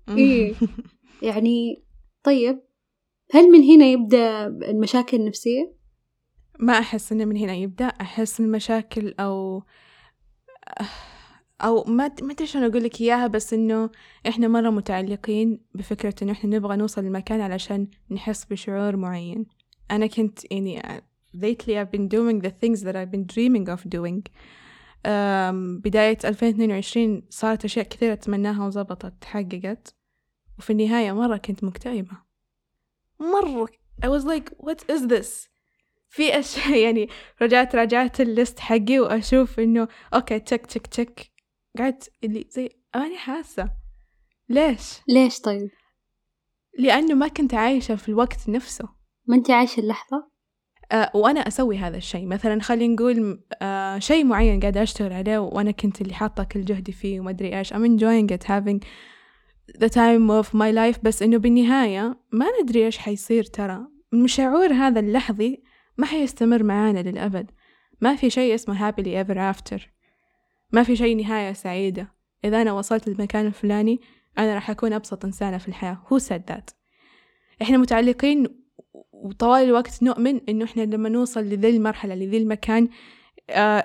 إيه. 0.08 0.54
يعني 1.22 1.84
طيب 2.24 2.65
هل 3.30 3.50
من 3.50 3.62
هنا 3.62 3.86
يبدأ 3.86 4.46
المشاكل 4.46 5.16
النفسية؟ 5.16 5.72
ما 6.58 6.78
أحس 6.78 7.12
إنه 7.12 7.24
من 7.24 7.36
هنا 7.36 7.54
يبدأ. 7.54 7.86
أحس 7.86 8.40
المشاكل 8.40 9.14
أو 9.20 9.62
أو 11.60 11.84
ما 11.84 12.10
ما 12.22 12.32
أدري 12.32 12.46
شلون 12.46 12.64
أقول 12.64 12.84
لك 12.84 13.00
إياها 13.00 13.26
بس 13.26 13.52
إنه 13.52 13.90
إحنا 14.28 14.48
مرة 14.48 14.70
متعلقين 14.70 15.60
بفكرة 15.74 16.14
إنه 16.22 16.32
إحنا 16.32 16.56
نبغى 16.56 16.76
نوصل 16.76 17.04
لمكان 17.04 17.40
علشان 17.40 17.88
نحس 18.10 18.44
بشعور 18.44 18.96
معين. 18.96 19.46
أنا 19.90 20.06
كنت 20.06 20.52
يعني 20.52 20.82
lately 21.36 21.72
I've 21.76 21.90
been 21.96 22.08
doing 22.08 22.40
the 22.46 22.50
things 22.50 22.82
that 22.82 22.96
I've 22.96 23.10
been 23.10 23.26
dreaming 23.26 23.68
of 23.68 23.80
doing. 23.88 24.22
um, 25.06 25.80
بداية 25.84 26.18
2022 26.24 27.22
صارت 27.30 27.64
أشياء 27.64 27.84
كثيرة 27.86 28.12
أتمناها 28.12 28.66
وزبطت 28.66 29.14
تحققت 29.20 29.94
وفي 30.58 30.70
النهاية 30.70 31.12
مرة 31.12 31.36
كنت 31.36 31.64
مكتئبة. 31.64 32.25
مرة. 33.20 33.68
I 34.04 34.08
was 34.08 34.24
like 34.24 34.50
what 34.58 34.96
is 34.96 35.06
this? 35.08 35.48
في 36.08 36.38
أشياء 36.38 36.78
يعني 36.84 37.08
رجعت 37.42 37.76
راجعت 37.76 38.20
ال 38.20 38.28
list 38.28 38.58
حقي 38.60 38.98
وأشوف 38.98 39.60
إنه 39.60 39.88
okay 40.14 40.38
tick 40.38 40.66
tick 40.66 40.86
tick. 40.86 41.30
قعدت 41.78 42.10
اللي 42.24 42.46
زي 42.50 42.68
أنا 42.94 43.18
حاسة. 43.18 43.70
ليش؟ 44.48 45.00
ليش 45.08 45.40
طيب؟ 45.40 45.70
لأنه 46.78 47.14
ما 47.14 47.28
كنت 47.28 47.54
عايشة 47.54 47.96
في 47.96 48.08
الوقت 48.08 48.48
نفسه. 48.48 48.88
ما 49.26 49.36
أنت 49.36 49.50
عايشة 49.50 49.80
اللحظة؟ 49.80 50.30
آه 50.92 51.10
وأنا 51.14 51.40
أسوي 51.40 51.78
هذا 51.78 51.96
الشيء. 51.96 52.26
مثلا 52.26 52.60
خلينا 52.60 52.94
نقول 52.94 53.44
آه 53.62 53.98
شيء 53.98 54.24
معين 54.24 54.60
قاعدة 54.60 54.82
أشتغل 54.82 55.12
عليه 55.12 55.38
وأنا 55.38 55.70
كنت 55.70 56.00
اللي 56.00 56.14
حاطة 56.14 56.44
كل 56.44 56.64
جهدي 56.64 56.92
فيه 56.92 57.20
وما 57.20 57.30
أدري 57.30 57.58
إيش. 57.58 57.72
I'm 57.72 57.76
enjoying 57.76 58.36
it 58.36 58.44
having 58.46 58.80
the 59.78 59.88
time 59.88 60.30
of 60.30 60.46
my 60.54 60.72
life 60.72 61.00
بس 61.02 61.22
إنه 61.22 61.36
بالنهاية 61.36 62.18
ما 62.32 62.46
ندري 62.62 62.86
إيش 62.86 62.98
حيصير 62.98 63.44
ترى. 63.44 63.86
الشعور 64.14 64.72
هذا 64.72 65.00
اللحظي 65.00 65.62
ما 65.98 66.06
حيستمر 66.06 66.62
معانا 66.62 66.98
للأبد. 66.98 67.50
ما 68.00 68.16
في 68.16 68.30
شيء 68.30 68.54
اسمه 68.54 68.90
happily 68.90 69.26
ever 69.26 69.56
after. 69.56 69.80
ما 70.72 70.82
في 70.82 70.96
شيء 70.96 71.16
نهاية 71.16 71.52
سعيدة. 71.52 72.12
إذا 72.44 72.62
أنا 72.62 72.72
وصلت 72.72 73.08
للمكان 73.08 73.46
الفلاني 73.46 74.00
أنا 74.38 74.54
راح 74.54 74.70
أكون 74.70 74.92
أبسط 74.92 75.24
إنسانة 75.24 75.58
في 75.58 75.68
الحياة. 75.68 76.02
Said 76.18 76.52
that? 76.52 76.74
إحنا 77.62 77.76
متعلقين 77.76 78.46
وطوال 79.12 79.64
الوقت 79.64 80.02
نؤمن 80.02 80.40
إنه 80.48 80.64
إحنا 80.64 80.82
لما 80.82 81.08
نوصل 81.08 81.40
لذي 81.40 81.68
المرحلة 81.76 82.14
لذي 82.14 82.36
المكان 82.36 82.88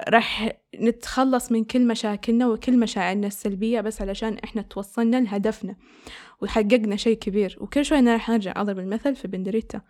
راح 0.09 0.51
نتخلص 0.79 1.51
من 1.51 1.63
كل 1.63 1.87
مشاكلنا 1.87 2.47
وكل 2.47 2.79
مشاعرنا 2.79 3.27
السلبية 3.27 3.81
بس 3.81 4.01
علشان 4.01 4.37
إحنا 4.43 4.61
توصلنا 4.61 5.17
لهدفنا 5.21 5.75
وحققنا 6.41 6.95
شيء 6.95 7.17
كبير. 7.17 7.57
وكل 7.61 7.85
شوي 7.85 7.99
أنا 7.99 8.13
راح 8.13 8.29
أرجع 8.29 8.53
أضرب 8.55 8.79
المثل 8.79 9.15
في 9.15 9.27
بندريتا 9.27 9.81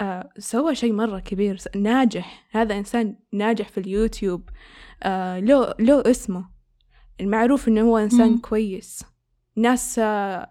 آه 0.00 0.30
سوى 0.38 0.74
شيء 0.74 0.92
مرة 0.92 1.18
كبير 1.20 1.58
ناجح. 1.76 2.46
هذا 2.50 2.78
إنسان 2.78 3.16
ناجح 3.32 3.68
في 3.68 3.78
اليوتيوب. 3.78 4.48
آه 5.02 5.38
له 5.40 5.74
له 5.78 6.02
اسمه. 6.10 6.48
المعروف 7.20 7.68
إنه 7.68 7.80
هو 7.80 7.98
إنسان. 7.98 8.38
كويس. 8.38 9.04
ناس 9.56 9.98
آه 9.98 10.50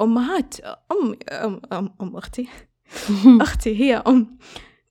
أمهات 0.00 0.60
أم 0.60 1.16
أم 1.32 1.60
أم, 1.72 1.94
أم 2.02 2.16
أختي. 2.16 2.48
أختي 3.40 3.80
هي 3.80 3.96
أم. 3.96 4.38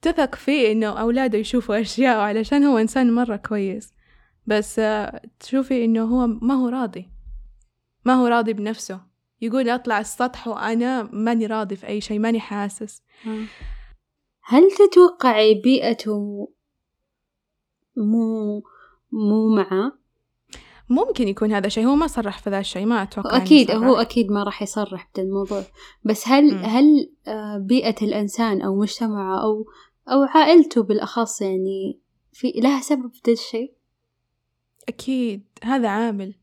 تثق 0.02 0.36
فيه 0.36 0.72
إنه 0.72 0.88
أولاده 0.88 1.38
يشوفوا 1.38 1.80
أشياء 1.82 2.18
علشان 2.18 2.64
هو 2.64 2.78
إنسان 2.78 3.16
مرة 3.16 3.36
كويس. 3.36 3.94
بس 4.46 4.80
آه 4.80 5.22
تشوفي 5.40 5.86
إنه 5.86 6.04
هو 6.04 6.28
ما 6.28 6.54
هو 6.54 6.70
راضي. 6.70 7.10
ما 8.06 8.14
هو 8.14 8.28
راضي 8.28 8.54
بنفسه. 8.54 9.02
يقول 9.42 9.70
أطلع 9.70 10.00
السطح 10.00 10.48
وأنا 10.48 11.04
ماني 11.04 11.46
راضي 11.46 11.76
في 11.76 11.88
أي 11.88 12.02
شيء 12.02 12.20
ماني 12.20 12.40
حاسس. 12.40 13.04
هل 14.44 14.64
تتوقعي 14.72 15.62
بيئته 15.62 16.48
مو 17.98 18.64
مو 19.12 19.56
معه؟ 19.56 20.08
ممكن 20.90 21.28
يكون 21.28 21.54
هذا 21.54 21.68
الشيء 21.68 21.86
هو 21.86 21.96
ما 21.96 22.08
صرح 22.08 22.40
في 22.40 22.50
ذا 22.50 22.60
الشيء 22.60 22.86
ما 22.86 23.04
أتوقع 23.04 23.38
أكيد 23.38 23.72
هو 23.72 23.96
أكيد 23.96 24.32
ما 24.32 24.44
راح 24.44 24.62
يصرح 24.62 25.10
بهذا 25.16 25.28
الموضوع. 25.28 25.64
بس 26.04 26.28
هل 26.28 26.56
م. 26.56 26.58
هل 26.58 27.12
آه، 27.28 27.58
بيئة 27.58 28.06
الإنسان 28.06 28.62
أو 28.62 28.76
مجتمعه 28.76 29.44
أو 29.44 29.66
أو 30.08 30.24
عائلته 30.24 30.84
بالأخص 30.84 31.42
يعني 31.42 32.00
في 32.34 32.52
لها 32.56 32.82
سبب 32.82 33.14
في 33.14 33.22
ذا 33.28 33.34
الشيء؟ 33.34 33.74
أكيد 34.88 35.44
هذا 35.64 35.88
عامل 35.90 36.36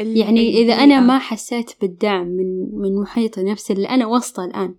يعني 0.00 0.48
إذا 0.48 0.74
أنا 0.74 1.00
ما 1.00 1.18
حسيت 1.18 1.80
بالدعم 1.80 2.26
من 2.26 2.78
من 2.80 3.00
محيطي 3.00 3.42
نفسي 3.42 3.72
اللي 3.72 3.88
أنا 3.88 4.06
وسطه 4.06 4.44
الآن 4.44 4.74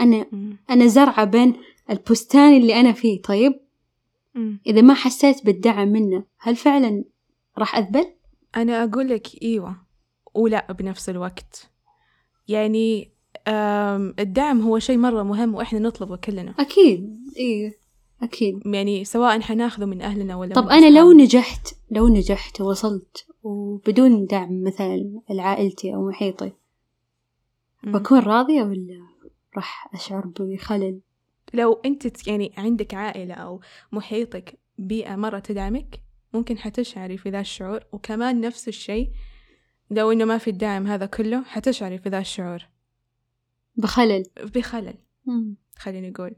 أنا 0.00 0.26
م. 0.32 0.56
أنا 0.70 0.86
زرعة 0.86 1.24
بين 1.24 1.54
البستان 1.90 2.56
اللي 2.56 2.80
أنا 2.80 2.92
فيه 2.92 3.22
طيب 3.22 3.60
إذا 4.66 4.80
ما 4.80 4.94
حسيت 4.94 5.46
بالدعم 5.46 5.88
منه 5.88 6.24
هل 6.38 6.56
فعلا 6.56 7.04
راح 7.58 7.76
أذبل؟ 7.76 8.06
أنا 8.56 8.84
أقول 8.84 9.08
لك 9.08 9.42
إيوة 9.42 9.76
ولا 10.34 10.72
بنفس 10.72 11.08
الوقت 11.08 11.70
يعني 12.48 13.13
الدعم 14.18 14.60
هو 14.60 14.78
شيء 14.78 14.98
مرة 14.98 15.22
مهم 15.22 15.54
وإحنا 15.54 15.78
نطلبه 15.78 16.16
كلنا. 16.16 16.54
أكيد 16.58 17.18
إيه 17.36 17.78
أكيد. 18.22 18.66
يعني 18.66 19.04
سواء 19.04 19.40
حناخذه 19.40 19.84
من 19.84 20.02
أهلنا 20.02 20.36
ولا 20.36 20.54
طب 20.54 20.68
أنا 20.68 20.98
لو 20.98 21.12
نجحت 21.12 21.74
لو 21.90 22.08
نجحت 22.08 22.60
ووصلت 22.60 23.26
وبدون 23.42 24.26
دعم 24.26 24.62
مثلا 24.62 25.20
عائلتي 25.30 25.94
أو 25.94 26.08
محيطي 26.08 26.52
بكون 27.84 28.18
راضية 28.18 28.62
ولا 28.62 29.06
راح 29.56 29.94
أشعر 29.94 30.24
بخلل؟ 30.40 31.00
لو 31.54 31.72
أنت 31.72 32.28
يعني 32.28 32.52
عندك 32.56 32.94
عائلة 32.94 33.34
أو 33.34 33.60
محيطك 33.92 34.58
بيئة 34.78 35.16
مرة 35.16 35.38
تدعمك 35.38 36.00
ممكن 36.34 36.58
حتشعري 36.58 37.18
في 37.18 37.30
ذا 37.30 37.40
الشعور. 37.40 37.80
وكمان 37.92 38.40
نفس 38.40 38.68
الشيء 38.68 39.10
لو 39.90 40.12
إنه 40.12 40.24
ما 40.24 40.38
في 40.38 40.50
الدعم 40.50 40.86
هذا 40.86 41.06
كله 41.06 41.42
حتشعري 41.42 41.98
في 41.98 42.08
ذا 42.08 42.18
الشعور. 42.18 42.68
بخلل. 43.76 44.24
بخلل. 44.54 44.98
خليني 45.78 46.12
أقول. 46.16 46.36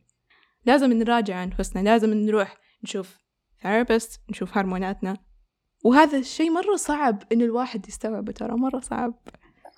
لازم 0.66 0.93
نراجع 0.93 1.45
أنفسنا 1.45 1.83
لازم 1.83 2.14
نروح 2.14 2.57
نشوف 2.85 3.19
therapist 3.62 4.21
نشوف 4.31 4.59
هرموناتنا. 4.59 5.16
وهذا 5.85 6.19
الشيء 6.19 6.50
مرة 6.50 6.76
صعب 6.76 7.23
إنه 7.33 7.45
الواحد 7.45 7.88
يستوعبه 7.88 8.33
ترى 8.33 8.57
مرة 8.57 8.81
صعب. 8.81 9.14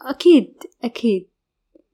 أكيد 0.00 0.54
أكيد 0.84 1.28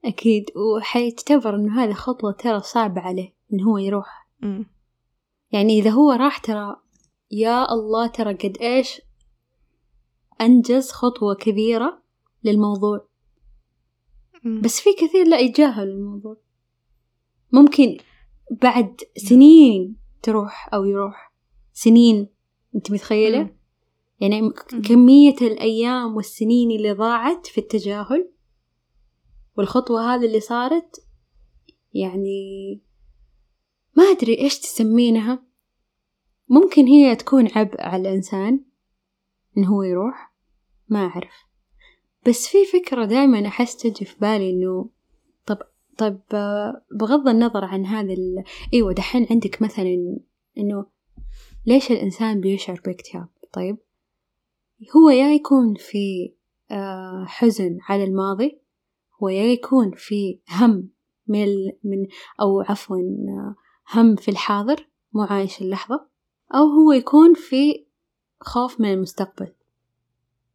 أكيد. 0.04 0.44
وحيعتبر 0.56 1.54
إنه 1.54 1.84
هذه 1.84 1.92
خطوة 1.92 2.32
ترى 2.32 2.60
صعبة 2.60 3.00
عليه 3.00 3.34
إنه 3.52 3.64
هو 3.70 3.78
يروح. 3.78 4.28
م. 4.42 4.62
يعني 5.52 5.78
إذا 5.78 5.90
هو 5.90 6.12
راح 6.12 6.38
ترى 6.38 6.76
يا 7.30 7.72
الله 7.72 8.06
ترى 8.06 8.34
قد 8.34 8.58
إيش 8.60 9.00
أنجز 10.40 10.90
خطوة 10.90 11.34
كبيرة 11.34 12.02
للموضوع. 12.44 13.08
بس 14.44 14.80
في 14.80 14.90
كثير 14.92 15.28
لا 15.28 15.38
يتجاهل 15.38 15.88
الموضوع. 15.88 16.36
ممكن 17.52 17.96
بعد 18.62 19.00
سنين 19.16 19.96
تروح 20.22 20.74
أو 20.74 20.84
يروح 20.84 21.32
سنين 21.72 22.28
أنت 22.74 22.90
متخيلة؟ 22.90 23.54
يعني. 24.20 24.50
كمية 24.88 25.36
الأيام 25.42 26.16
والسنين 26.16 26.70
اللي 26.70 26.92
ضاعت 26.92 27.46
في 27.46 27.58
التجاهل 27.58 28.30
والخطوة 29.56 30.14
هذه 30.14 30.26
اللي 30.26 30.40
صارت 30.40 31.06
يعني 31.94 32.80
ما 33.96 34.02
أدري 34.04 34.38
إيش 34.38 34.58
تسمينها. 34.58 35.44
ممكن 36.48 36.86
هي 36.86 37.16
تكون 37.16 37.48
عبء 37.56 37.80
على 37.82 38.08
الإنسان 38.08 38.64
إن 39.58 39.64
هو 39.64 39.82
يروح 39.82 40.34
ما 40.88 40.98
أعرف. 40.98 41.53
بس 42.28 42.46
في 42.46 42.58
فكرة 42.64 43.04
دائما 43.04 43.46
أحس 43.46 43.76
تجي 43.76 44.04
في 44.04 44.16
بالي 44.20 44.50
إنه 44.50 44.88
طب 45.46 45.58
طب 45.98 46.20
بغض 46.90 47.28
النظر 47.28 47.64
عن 47.64 47.86
هذا 47.86 48.12
ال... 48.12 48.44
أيوة 48.74 48.92
دحين 48.92 49.26
عندك 49.30 49.62
مثلا 49.62 50.18
إنه 50.58 50.86
ليش 51.66 51.90
الإنسان 51.90 52.40
بيشعر 52.40 52.80
باكتئاب؟ 52.84 53.28
طيب 53.52 53.78
هو 54.96 55.10
يا 55.10 55.32
يكون 55.32 55.74
في 55.74 56.32
آه، 56.70 57.24
حزن 57.28 57.78
على 57.88 58.04
الماضي 58.04 58.58
هو 59.22 59.28
يا 59.28 59.44
يكون 59.44 59.90
في 59.96 60.40
هم 60.50 60.88
من, 61.26 61.48
من 61.84 62.06
أو 62.40 62.60
عفوا 62.60 62.96
آه، 62.96 63.54
هم 63.94 64.16
في 64.16 64.30
الحاضر 64.30 64.88
مو 65.12 65.22
عايش 65.22 65.62
اللحظة 65.62 66.06
أو 66.54 66.66
هو 66.66 66.92
يكون 66.92 67.34
في 67.34 67.84
خوف 68.40 68.80
من 68.80 68.92
المستقبل. 68.92 69.52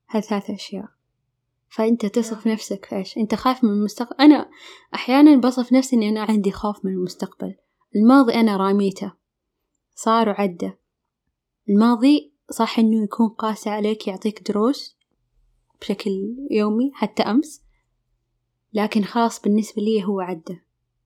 هذه 0.07 0.21
ثلاث 0.21 0.49
أشياء. 0.49 0.98
فأنت 1.69 2.05
تصف 2.05 2.47
نفسك 2.47 2.85
في 2.85 2.95
إيش؟ 2.95 3.17
أنت 3.17 3.35
خايف 3.35 3.63
من 3.63 3.69
المستقبل. 3.69 4.15
أنا 4.19 4.49
أحيانا 4.95 5.35
بصف 5.35 5.73
نفسي 5.73 5.95
إني 5.95 6.09
أنا 6.09 6.23
عندي 6.23 6.51
خوف 6.51 6.85
من 6.85 6.91
المستقبل. 6.91 7.55
الماضي 7.95 8.33
أنا 8.33 8.57
راميته 8.57 9.13
صار 9.95 10.29
وعدى. 10.29 10.71
الماضي 11.69 12.33
صح 12.51 12.79
إنه 12.79 13.03
يكون 13.03 13.29
قاسي 13.29 13.69
عليك 13.69 14.07
يعطيك 14.07 14.51
دروس 14.51 14.97
بشكل 15.81 16.11
يومي 16.51 16.91
حتى 16.93 17.23
أمس. 17.23 17.63
لكن 18.73 19.03
خلاص 19.03 19.41
بالنسبة 19.41 19.81
لي 19.81 20.03
هو 20.03 20.19
عدى. 20.19 20.61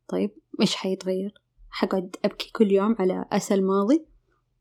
طيب 0.08 0.32
إيش 0.62 0.76
حيتغير؟ 0.76 1.34
حقعد 1.70 2.16
أبكي 2.26 2.52
كل 2.52 2.72
يوم 2.72 2.96
على 3.00 3.26
أسى 3.32 3.54
الماضي 3.54 4.06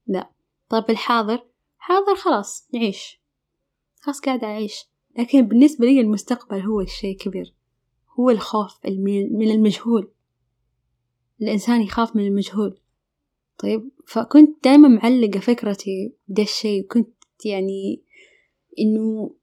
لا. 0.06 0.30
طيب 0.68 0.90
الحاضر؟ 0.90 1.46
حاضر 1.78 2.16
خلاص 2.16 2.68
نعيش. 2.74 3.22
خلاص 4.00 4.20
قاعدة 4.20 4.46
أعيش. 4.46 4.91
لكن 5.18 5.42
بالنسبة 5.42 5.86
لي 5.86 6.00
المستقبل 6.00 6.60
هو 6.60 6.80
الشيء 6.80 7.16
كبير. 7.16 7.54
هو 8.20 8.30
الخوف 8.30 8.86
من 9.30 9.50
المجهول. 9.50 10.10
الإنسان 11.42 11.82
يخاف 11.82 12.16
من 12.16 12.26
المجهول. 12.26 12.78
طيب 13.58 13.90
فكنت 14.06 14.64
دايما 14.64 14.88
معلقة 14.88 15.40
فكرتي 15.40 16.12
بدا 16.28 16.42
الشيء 16.42 16.86
كنت 16.86 17.14
يعني 17.44 18.02
إنه 18.78 19.34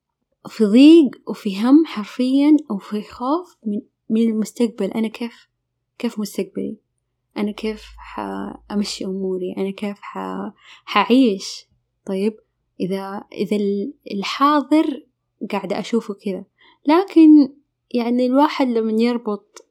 في 0.48 0.66
ضيق 0.66 1.30
وفي 1.30 1.62
هم 1.62 1.86
حرفيا 1.86 2.58
وفي 2.70 3.02
خوف 3.02 3.58
من 3.66 3.82
من 4.10 4.22
المستقبل. 4.22 4.92
أنا 4.92 5.08
كيف 5.08 5.50
كيف 5.98 6.20
مستقبلي؟ 6.20 6.78
أنا 7.38 7.52
كيف 7.52 7.84
حأمشي 7.98 9.06
أموري؟ 9.06 9.54
أنا 9.58 9.72
كيف 9.72 9.98
ح... 10.02 10.18
حعيش؟ 10.86 11.68
طيب 12.06 12.40
إذا 12.80 13.24
إذا 13.34 13.58
الحاضر 14.12 15.09
قاعدة 15.51 15.79
أشوفه 15.79 16.13
كذا. 16.13 16.46
لكن 16.88 17.53
يعني 17.91 18.25
الواحد 18.25 18.67
لما 18.67 19.01
يربط 19.01 19.65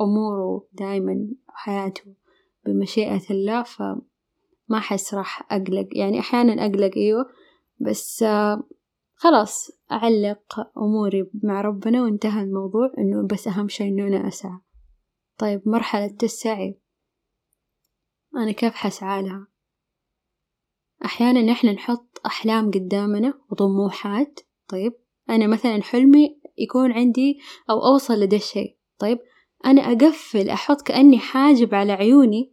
أموره 0.00 0.66
دايما 0.72 1.28
حياته 1.48 2.14
بمشيئة 2.66 3.22
الله 3.30 3.62
فما 3.62 3.98
أحس 4.74 5.14
راح 5.14 5.52
أقلق. 5.52 5.88
يعني 5.92 6.20
أحيانا 6.20 6.66
أقلق 6.66 6.96
أيوة. 6.96 7.26
بس 7.80 8.24
خلاص 9.14 9.70
أعلق 9.92 10.70
أموري 10.78 11.30
مع 11.42 11.60
ربنا 11.60 12.02
وانتهى 12.02 12.42
الموضوع 12.42 12.92
إنه 12.98 13.26
بس 13.26 13.48
أهم 13.48 13.68
شي 13.68 13.84
إنه 13.84 14.06
أنا 14.06 14.28
أسعى. 14.28 14.58
طيب 15.38 15.62
مرحلة 15.68 16.16
السعي. 16.22 16.78
أنا 18.36 18.52
كيف 18.52 18.74
حسعى 18.74 19.22
لها؟ 19.22 19.46
أحيانا 21.04 21.42
نحن 21.42 21.68
نحط 21.68 22.20
أحلام 22.26 22.70
قدامنا 22.70 23.34
وطموحات 23.50 24.40
طيب 24.68 24.92
أنا 25.30 25.46
مثلا 25.46 25.82
حلمي 25.82 26.38
يكون 26.58 26.92
عندي 26.92 27.40
أو 27.70 27.84
أوصل 27.84 28.14
لده 28.20 28.36
الشيء. 28.36 28.76
طيب 28.98 29.18
أنا 29.64 29.92
أقفل 29.92 30.50
أحط 30.50 30.82
كأني 30.82 31.18
حاجب 31.18 31.74
على 31.74 31.92
عيوني 31.92 32.52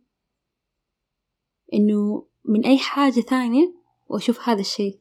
إنه 1.74 2.28
من 2.46 2.66
أي 2.66 2.78
حاجة 2.78 3.22
ثانية 3.22 3.74
وأشوف 4.08 4.50
هذا 4.50 4.60
الشيء. 4.62 5.00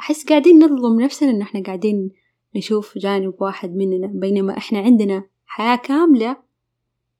أحس 0.00 0.26
قاعدين 0.26 0.64
نظلم 0.64 1.00
نفسنا 1.00 1.30
إن 1.30 1.42
إحنا 1.42 1.62
قاعدين 1.62 2.10
نشوف 2.56 2.98
جانب 2.98 3.34
واحد 3.40 3.74
مننا 3.74 4.06
بينما 4.06 4.56
إحنا 4.56 4.78
عندنا 4.78 5.24
حياة 5.46 5.76
كاملة 5.76 6.36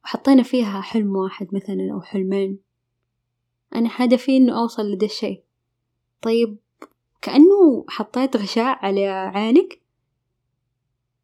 وحطينا 0.04 0.42
فيها 0.42 0.80
حلم 0.80 1.16
واحد 1.16 1.48
مثلا 1.52 1.92
أو 1.92 2.00
حلمين. 2.00 2.58
أنا 3.74 3.90
هدفي 3.92 4.36
إنه 4.36 4.60
أوصل 4.60 4.82
لده 4.82 5.06
الشيء. 5.06 5.42
طيب 6.22 6.58
كأنه 7.26 7.84
حطيت 7.88 8.36
غشاء 8.36 8.78
على 8.86 9.06
عينك 9.06 9.82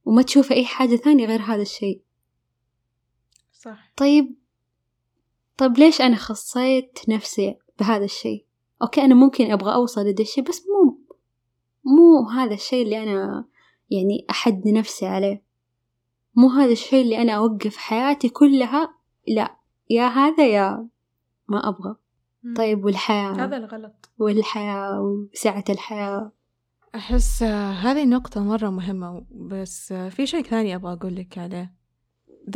وما 0.05 0.23
تشوف 0.23 0.53
أي 0.53 0.65
حاجة 0.65 0.97
ثانية 0.97 1.27
غير 1.27 1.41
هذا 1.41 1.63
الشيء. 1.63 2.03
صح. 3.53 3.93
طيب 3.97 4.35
طيب 5.57 5.79
ليش 5.79 6.01
أنا 6.01 6.17
خصيت 6.17 6.99
نفسي 7.09 7.57
بهذا 7.79 8.05
الشيء؟ 8.05 8.47
أوكي 8.83 9.05
أنا 9.05 9.15
ممكن 9.15 9.51
أبغى 9.51 9.75
أوصل 9.75 10.01
لده 10.01 10.23
الشيء 10.23 10.45
بس 10.45 10.63
مو 10.67 10.99
مو 11.85 12.29
هذا 12.29 12.55
الشيء 12.55 12.85
اللي 12.85 13.03
أنا 13.03 13.49
يعني 13.91 14.27
أحد 14.31 14.69
نفسي 14.69 15.07
عليه. 15.07 15.45
مو 16.35 16.49
هذا 16.49 16.73
الشيء 16.73 17.03
اللي 17.03 17.23
أنا 17.23 17.33
أوقف 17.33 17.77
حياتي 17.77 18.29
كلها 18.29 18.95
لا 19.29 19.57
يا 19.91 20.07
هذا 20.07 20.47
يا 20.47 20.89
ما 21.49 21.69
أبغى. 21.69 21.97
طيب 22.57 22.85
والحياة؟ 22.85 23.33
هذا 23.33 23.57
الغلط. 23.57 24.11
والحياة 24.19 25.01
وسعة 25.01 25.65
الحياة؟ 25.69 26.33
أحس 26.95 27.43
هذه 27.43 28.03
النقطة 28.03 28.45
مرة 28.45 28.71
مهمة 28.71 29.27
بس 29.31 29.93
في 29.93 30.27
شيء 30.27 30.43
ثاني 30.43 30.75
أبغى 30.75 30.93
أقول 30.93 31.17
لك 31.17 31.39
عليه. 31.39 31.83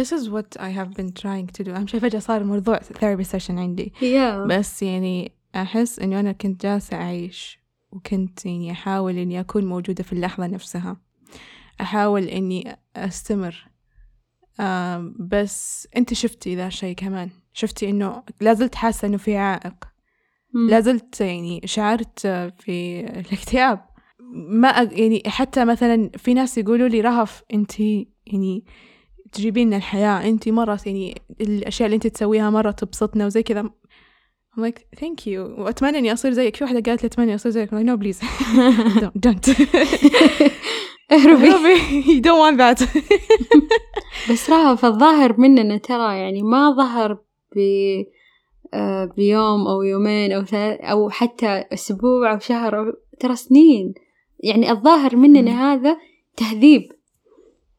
This 0.00 0.12
is 0.12 0.28
what 0.28 0.60
I 0.60 0.70
have 0.70 0.94
been 0.94 1.12
trying 1.12 1.46
to 1.58 1.64
do. 1.64 1.68
أهم 1.68 1.86
شيء 1.86 2.00
فجأة 2.00 2.18
صار 2.18 2.44
موضوع 2.44 2.78
therapy 2.78 3.24
session 3.24 3.50
عندي. 3.50 3.92
Yeah. 4.00 4.48
بس 4.48 4.82
يعني 4.82 5.32
أحس 5.54 5.98
إنه 5.98 6.20
أنا 6.20 6.32
كنت 6.32 6.62
جالسة 6.62 6.96
أعيش 6.96 7.60
وكنت 7.92 8.46
يعني 8.46 8.72
أحاول 8.72 9.16
إني 9.18 9.40
أكون 9.40 9.64
موجودة 9.64 10.04
في 10.04 10.12
اللحظة 10.12 10.46
نفسها. 10.46 10.96
أحاول 11.80 12.22
إني 12.22 12.76
أستمر. 12.96 13.68
آه 14.60 15.12
بس 15.18 15.88
أنت 15.96 16.14
شفتي 16.14 16.56
ذا 16.56 16.66
الشيء 16.66 16.94
كمان. 16.94 17.30
شفتي 17.56 17.90
إنه 17.90 18.22
لازلت 18.40 18.74
حاسة 18.74 19.08
إنه 19.08 19.16
في 19.16 19.36
عائق. 19.36 19.74
لازلت 20.68 21.20
يعني 21.20 21.60
شعرت 21.64 22.20
في 22.58 23.00
الاكتئاب. 23.00 23.86
ما 24.48 24.88
يعني 24.92 25.22
حتى 25.26 25.64
مثلا 25.64 26.10
في 26.16 26.34
ناس 26.34 26.58
يقولوا 26.58 26.88
لي 26.88 27.00
رهف 27.00 27.42
أنت 27.54 27.80
يعني 28.26 28.64
تجيبين 29.32 29.66
لنا 29.66 29.76
الحياة 29.76 30.28
أنت 30.28 30.48
مرة 30.48 30.80
يعني 30.86 31.22
الأشياء 31.40 31.86
اللي 31.86 31.94
أنت 31.94 32.06
تسويها 32.06 32.50
مرة 32.50 32.70
تبسطنا 32.70 33.26
وزي 33.26 33.42
كذا. 33.42 33.70
I'm 34.56 34.60
like 34.60 34.98
thank 35.00 35.26
you. 35.26 35.38
وأتمنى 35.58 35.98
إني 35.98 36.12
أصير 36.12 36.32
زيك. 36.32 36.56
في 36.56 36.64
واحدة 36.64 36.80
قالت 36.80 37.02
لي 37.02 37.06
أتمنى 37.06 37.34
أصير 37.34 37.52
زيك. 37.52 37.70
I'm 37.70 37.74
like 37.74 37.86
no 37.86 37.96
please. 37.96 38.20
Don't, 39.02 39.20
don't. 39.26 39.48
اهربي 41.12 42.02
you 42.02 42.20
don't 42.20 42.40
want 42.40 42.58
that. 42.58 42.88
بس 44.30 44.50
رهف 44.50 44.84
الظاهر 44.84 45.40
مننا 45.40 45.76
ترى 45.76 46.18
يعني 46.18 46.42
ما 46.42 46.70
ظهر 46.70 47.25
بيوم 49.16 49.66
أو 49.66 49.82
يومين 49.82 50.32
أو 50.32 50.44
ثلاث 50.44 50.80
أو 50.80 51.10
حتى 51.10 51.64
أسبوع 51.72 52.32
أو 52.32 52.38
شهر 52.38 52.78
أو 52.78 52.92
ترى 53.20 53.36
سنين. 53.36 53.94
يعني 54.44 54.70
الظاهر 54.70 55.16
مننا 55.16 55.72
هذا 55.72 55.96
تهذيب 56.36 56.82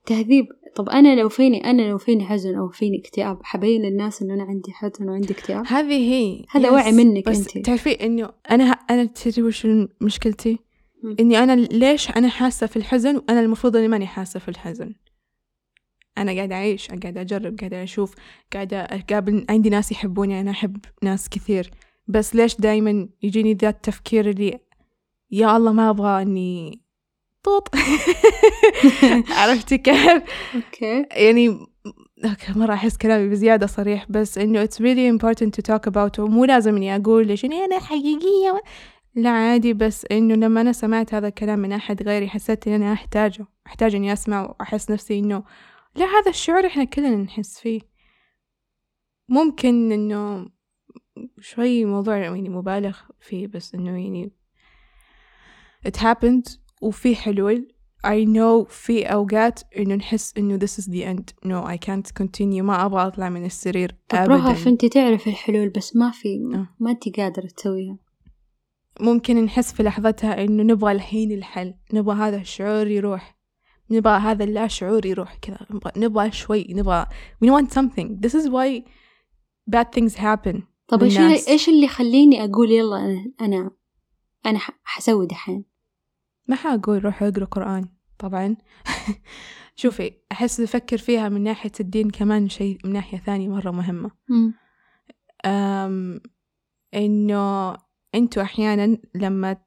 تهذيب. 0.05 0.45
طب 0.75 0.89
أنا 0.89 1.15
لو 1.15 1.29
فيني 1.29 1.69
أنا 1.69 1.81
لو 1.81 1.97
فيني 1.97 2.25
حزن 2.25 2.55
أو 2.55 2.69
فيني 2.69 2.99
اكتئاب 2.99 3.39
حبين 3.43 3.85
الناس 3.85 4.21
إنه 4.21 4.33
أنا 4.33 4.43
عندي 4.43 4.71
حزن 4.71 5.09
وعندي 5.09 5.33
اكتئاب؟ 5.33 5.63
هذه 5.67 6.13
هي. 6.13 6.45
هذا 6.49 6.71
وعي 6.71 6.91
منك 6.91 7.29
بس 7.29 7.55
أنت. 7.55 7.65
تعرفي 7.65 7.91
إنه 7.91 8.29
أنا 8.51 8.63
أنا 8.63 9.05
تدري 9.05 9.43
وش 9.43 9.67
مشكلتي؟ 10.01 10.59
إني 11.19 11.43
أنا 11.43 11.55
ليش 11.55 12.09
أنا 12.09 12.27
حاسة 12.27 12.67
في 12.67 12.77
الحزن 12.77 13.15
وأنا 13.15 13.39
المفروض 13.39 13.75
إني 13.75 13.87
ماني 13.87 14.07
حاسة 14.07 14.39
في 14.39 14.49
الحزن؟ 14.49 14.93
أنا 16.17 16.31
قاعدة 16.35 16.55
أعيش 16.55 16.87
قاعدة 16.87 17.21
أجرب 17.21 17.59
قاعدة 17.59 17.83
أشوف 17.83 18.15
قاعدة 18.53 18.79
أقابل 18.79 19.45
عندي 19.49 19.69
ناس 19.69 19.91
يحبوني 19.91 20.41
أنا 20.41 20.51
أحب 20.51 20.77
ناس 21.03 21.29
كثير. 21.29 21.71
بس 22.07 22.35
ليش 22.35 22.55
دايما 22.55 23.09
يجيني 23.23 23.53
ذا 23.53 23.69
التفكير 23.69 24.29
اللي 24.29 24.59
يا 25.31 25.57
الله 25.57 25.71
ما 25.71 25.89
أبغى 25.89 26.21
إني 26.21 26.81
طوط؟ 27.43 27.69
عرفتي 29.39 29.77
كيف؟ 29.77 30.23
okay. 30.55 31.05
يعني 31.11 31.67
مرة 32.55 32.73
أحس 32.73 32.97
كلامي 32.97 33.29
بزيادة 33.29 33.67
صريح 33.67 34.05
بس 34.09 34.37
إنه 34.37 34.65
it's 34.65 34.79
really 34.79 35.17
important 35.17 35.49
to 35.49 35.61
talk 35.71 35.91
about 35.91 36.19
ومو 36.19 36.45
لازم 36.45 36.75
إني 36.75 36.95
أقول 36.95 37.27
ليش 37.27 37.45
إني 37.45 37.65
أنا 37.65 37.79
حقيقية. 37.79 38.61
لا 39.15 39.29
عادي 39.29 39.73
بس 39.73 40.05
إنه 40.11 40.35
لما 40.35 40.61
أنا 40.61 40.71
سمعت 40.71 41.13
هذا 41.13 41.27
الكلام 41.27 41.59
من 41.59 41.71
أحد 41.71 42.03
غيري 42.03 42.27
حسيت 42.29 42.67
إني 42.67 42.75
أنا 42.75 42.93
أحتاجه 42.93 43.45
أحتاج 43.67 43.95
إني 43.95 44.13
أسمع 44.13 44.41
وأحس 44.59 44.91
نفسي 44.91 45.19
إنه 45.19 45.43
لا 45.97 46.05
هذا 46.05 46.29
الشعور 46.29 46.67
إحنا 46.67 46.83
كلنا 46.83 47.15
نحس 47.15 47.59
فيه. 47.59 47.81
ممكن 49.29 49.91
إنه 49.91 50.49
شوي 51.39 51.85
موضوع 51.85 52.17
يعني 52.17 52.49
مبالغ 52.49 52.97
فيه 53.19 53.47
بس 53.47 53.75
إنه 53.75 53.89
يعني 53.89 54.31
it 55.87 55.97
happened 55.97 56.57
وفي 56.81 57.15
حلول. 57.15 57.73
I 58.07 58.25
know 58.25 58.67
في 58.69 59.05
أوقات 59.05 59.59
إنه 59.77 59.95
نحس 59.95 60.33
إنه 60.37 60.59
this 60.59 60.71
is 60.71 60.85
the 60.85 61.03
end. 61.03 61.49
No 61.49 61.67
I 61.67 61.77
can't 61.77 62.11
continue. 62.21 62.61
ما 62.61 62.85
أبغى 62.85 63.07
أطلع 63.07 63.29
من 63.29 63.45
السرير 63.45 63.95
أبدا. 64.11 64.35
رهف 64.35 64.67
انت 64.67 64.85
تعرف 64.85 65.27
الحلول 65.27 65.69
بس 65.69 65.95
ما 65.95 66.11
في 66.11 66.27
آه. 66.53 66.75
ما 66.79 66.91
أنت 66.91 67.19
قادرة 67.19 67.47
تسويها. 67.47 67.97
ممكن 68.99 69.43
نحس 69.43 69.73
في 69.73 69.83
لحظتها 69.83 70.43
إنه 70.43 70.63
نبغى 70.63 70.91
الحين 70.91 71.31
الحل 71.31 71.73
نبغى 71.93 72.15
هذا 72.15 72.37
الشعور 72.37 72.87
يروح. 72.87 73.36
نبغى 73.91 74.17
هذا 74.19 74.43
اللا 74.43 74.67
شعور 74.67 75.05
يروح 75.05 75.35
كذا. 75.35 75.59
نبغى, 75.71 75.91
نبغى 75.97 76.31
شوي 76.31 76.67
نبغى 76.69 77.05
we 77.45 77.47
want 77.47 77.71
something. 77.71 78.19
This 78.19 78.33
is 78.33 78.49
why 78.49 78.83
bad 79.75 79.91
things 79.91 80.15
happen 80.15 80.61
طب 80.87 81.03
إيش. 81.03 81.17
إيش 81.47 81.69
اللي 81.69 81.83
يخليني 81.85 82.43
أقول 82.43 82.71
يلا 82.71 83.25
أنا 83.41 83.71
أنا 84.45 84.59
حسوي 84.83 85.27
دحين؟ 85.27 85.65
ما 86.47 86.55
حأقول 86.55 87.05
روحوا 87.05 87.27
اقروا 87.27 87.47
قرآن 87.47 87.89
طبعا. 88.19 88.55
شوفي 89.75 90.13
أحس 90.31 90.59
أفكر 90.59 90.97
فيها 90.97 91.29
من 91.29 91.43
ناحية 91.43 91.71
الدين 91.79 92.09
كمان 92.09 92.49
شيء 92.49 92.77
من 92.85 92.93
ناحية 92.93 93.17
ثانية 93.17 93.49
مرة 93.49 93.71
مهمة. 93.71 94.11
أم 95.45 96.21
إنه 96.93 97.77
أنتوا 98.15 98.43
أحيانا 98.43 98.97
لما 99.15 99.57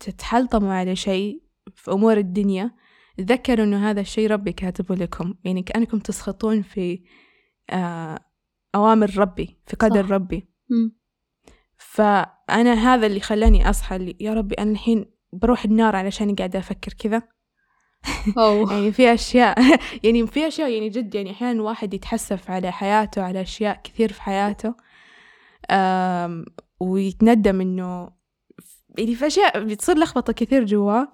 تتحلطموا 0.00 0.72
على 0.72 0.96
شيء 0.96 1.42
في 1.74 1.90
أمور 1.90 2.16
الدنيا 2.16 2.74
تذكروا 3.16 3.64
إنه 3.64 3.90
هذا 3.90 4.00
الشيء 4.00 4.30
ربي 4.30 4.52
كاتبه 4.52 4.94
لكم 4.94 5.34
يعني 5.44 5.62
كأنكم 5.62 5.98
تسخطون 5.98 6.62
في 6.62 7.02
آه، 7.70 8.18
أوامر 8.74 9.18
ربي 9.18 9.58
في 9.66 9.76
قدر 9.76 10.02
صح. 10.02 10.10
ربي 10.10 10.48
مم. 10.70 10.96
فأنا 11.76 12.72
هذا 12.72 13.06
اللي 13.06 13.20
خلاني 13.20 13.70
أصحى 13.70 13.96
اللي 13.96 14.16
يا 14.20 14.34
ربي 14.34 14.54
أنا 14.54 14.70
الحين 14.70 15.14
بروح 15.32 15.64
النار 15.64 15.96
علشان 15.96 16.34
قاعدة 16.34 16.58
أفكر 16.58 16.92
كذا. 16.92 17.22
يعني 18.70 18.92
في 18.92 19.14
أشياء 19.14 19.58
يعني 20.04 20.26
في 20.26 20.46
أشياء 20.46 20.70
يعني 20.70 20.88
جد 20.88 21.14
يعني 21.14 21.30
أحيانا 21.30 21.52
الواحد 21.52 21.94
يتحسف 21.94 22.50
على 22.50 22.72
حياته 22.72 23.22
على 23.22 23.40
أشياء 23.40 23.80
كثير 23.84 24.12
في 24.12 24.22
حياته 24.22 24.74
ويتندم 26.80 27.60
إنه 27.60 28.10
يعني 28.98 29.14
في 29.14 29.26
أشياء 29.26 29.64
بتصير 29.64 29.98
لخبطة 29.98 30.32
كثير 30.32 30.64
جوا 30.64 31.04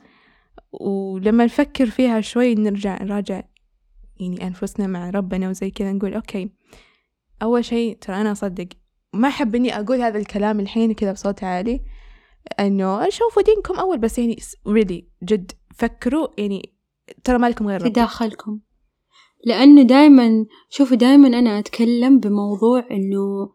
ولما 0.72 1.44
نفكر 1.44 1.87
فيها 1.87 2.20
شوي 2.20 2.54
نرجع 2.54 3.02
نراجع 3.02 3.42
يعني 4.20 4.46
أنفسنا 4.46 4.87
مع 4.87 5.11
ربنا 5.11 5.48
وزي 5.48 5.70
كذا 5.70 5.92
نقول 5.92 6.14
أوكي 6.14 6.50
أول 7.42 7.64
شيء 7.64 7.96
ترى 7.96 8.16
أنا 8.16 8.33
أصدق. 8.33 8.68
ما 9.12 9.28
أحب 9.28 9.54
إني 9.54 9.80
أقول 9.80 10.00
هذا 10.00 10.18
الكلام 10.18 10.61
الحين 10.61 10.94
كذا 10.94 11.12
بصوت 11.12 11.44
عالي 11.44 11.80
إنه 12.61 13.09
شوفوا 13.09 13.42
دينكم 13.42 13.78
أول 13.78 13.98
بس 13.98 14.18
يعني 14.18 14.37
really 14.68 15.24
جد 15.24 15.52
فكروا 15.74 16.28
يعني 16.38 16.74
ترى 17.24 17.38
مالكم 17.38 17.66
غير 17.68 17.80
ربي. 17.83 17.90
داخلكم. 17.90 18.61
لأنه 19.44 19.83
دايما 19.83 20.46
شوفوا 20.68 20.96
دايما 20.96 21.28
أنا 21.28 21.59
أتكلم 21.59 22.20
بموضوع 22.20 22.87
إنه 22.90 23.52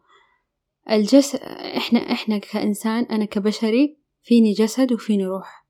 الجسد 0.90 1.38
إحنا 1.76 2.12
إحنا 2.12 2.38
كإنسان 2.38 3.04
أنا 3.04 3.24
كبشري 3.24 3.98
فيني 4.22 4.52
جسد 4.52 4.92
وفيني 4.92 5.26
روح. 5.26 5.66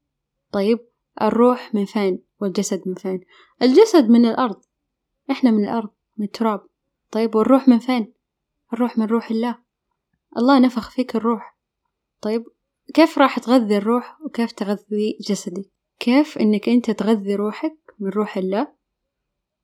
طيب؟ 0.52 0.78
الروح 1.22 1.74
من 1.74 1.84
فين 1.84 2.22
والجسد 2.40 2.82
من 2.86 2.94
فين؟ 2.94 3.20
الجسد 3.62 4.08
من 4.10 4.26
الأرض 4.26 4.60
إحنا 5.30 5.50
من 5.50 5.64
الأرض 5.64 5.90
من 6.16 6.24
التراب. 6.24 6.60
طيب 7.10 7.34
والروح 7.34 7.68
من 7.68 7.78
فين؟ 7.78 8.12
الروح 8.72 8.98
من 8.98 9.06
روح 9.06 9.30
الله. 9.30 9.58
الله 10.36 10.58
نفخ 10.58 10.90
فيك 10.90 11.16
الروح. 11.16 11.58
طيب 12.20 12.44
كيف 12.94 13.18
راح 13.18 13.38
تغذي 13.38 13.76
الروح 13.76 14.20
وكيف 14.20 14.52
تغذي 14.52 15.18
جسدك 15.28 15.70
كيف 15.98 16.38
إنك 16.38 16.68
أنت 16.68 16.90
تغذي 16.90 17.34
روحك 17.34 17.76
من 17.98 18.10
روح 18.10 18.36
الله؟ 18.36 18.68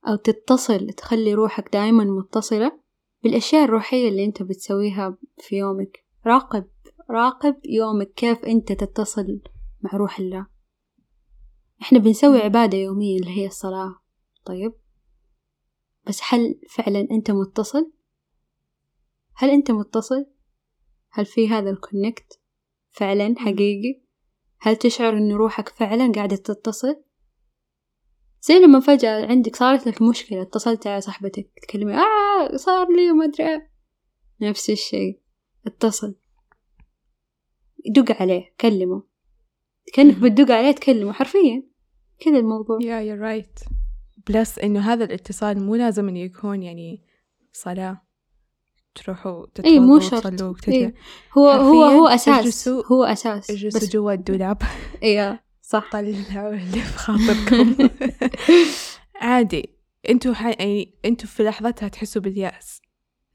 أو 0.08 0.16
تتصل 0.16 0.86
تخلي 0.86 1.34
روحك 1.34 1.72
دائما 1.72 2.04
متصلة 2.04 2.80
بالأشياء 3.22 3.64
الروحية 3.64 4.08
اللي 4.08 4.24
أنت 4.24 4.42
بتسويها 4.42 5.16
في 5.38 5.56
يومك. 5.56 6.04
راقب 6.26 6.64
راقب 7.10 7.56
يومك 7.64 8.12
كيف 8.12 8.44
أنت 8.44 8.72
تتصل 8.72 9.40
مع 9.82 9.90
روح 9.94 10.18
الله. 10.18 10.51
إحنا 11.82 11.98
بنسوي 11.98 12.38
عبادة 12.38 12.78
يومية 12.78 13.18
اللي 13.18 13.30
هي 13.30 13.46
الصلاة 13.46 14.00
طيب 14.44 14.72
بس 16.06 16.20
هل 16.28 16.60
فعلا 16.70 17.08
أنت 17.10 17.30
متصل؟ 17.30 17.92
هل 19.34 19.50
أنت 19.50 19.70
متصل؟ 19.70 20.26
هل 21.10 21.26
في 21.26 21.48
هذا 21.48 21.70
الكونكت 21.70 22.40
فعلا 22.90 23.34
حقيقي؟ 23.38 24.02
هل 24.60 24.76
تشعر 24.76 25.12
إن 25.12 25.32
روحك 25.32 25.68
فعلا 25.68 26.12
قاعدة 26.12 26.36
تتصل؟ 26.36 27.02
زي 28.42 28.54
لما 28.54 28.80
فجأة 28.80 29.26
عندك 29.26 29.56
صارت 29.56 29.86
لك 29.86 30.02
مشكلة 30.02 30.42
اتصلت 30.42 30.86
على 30.86 31.00
صاحبتك 31.00 31.50
تكلمي 31.62 31.94
آه 31.94 32.56
صار 32.56 32.92
لي 32.92 33.10
وما 33.10 33.24
أدري 33.24 33.48
إيه. 33.48 33.70
نفس 34.40 34.70
الشيء 34.70 35.20
اتصل 35.66 36.14
دق 37.86 38.22
عليه 38.22 38.54
كلمه 38.60 39.02
كأنك 39.92 40.18
بتدق 40.18 40.54
عليه 40.54 40.72
تكلمه 40.72 41.12
حرفيا 41.12 41.71
كذا 42.24 42.38
الموضوع. 42.38 42.78
Yeah 42.78 42.82
you're 43.08 43.22
right. 43.44 43.68
بلس 44.28 44.58
إنه 44.58 44.80
هذا 44.92 45.04
الاتصال 45.04 45.62
مو 45.62 45.74
لازم 45.74 46.08
إنه 46.08 46.18
يكون 46.18 46.62
يعني 46.62 47.02
صلاة 47.52 48.02
تروحوا 48.94 49.46
اي 49.64 49.78
مو 49.80 49.98
تتوضوا 49.98 50.54
شرط. 50.56 50.68
إيه. 50.68 50.94
هو 51.38 51.48
هو 51.48 51.82
هو 51.84 52.08
اجلسوا- 52.08 52.86
هو 52.92 53.04
أساس. 53.04 53.50
اجلسوا 53.50 53.80
بس 53.80 53.88
جوا 53.88 54.12
الدولاب. 54.12 54.62
إيه 55.02 55.44
صح. 55.62 55.90
طلعوا 55.92 56.54
اللي 56.54 56.80
في 56.80 56.98
خاطركم. 56.98 57.88
عادي. 59.22 59.76
أنتوا 60.10 60.34
ح... 60.34 60.46
يعني 60.46 60.94
أنتوا 61.04 61.28
في 61.28 61.42
لحظتها 61.42 61.88
تحسوا 61.88 62.22
باليأس. 62.22 62.80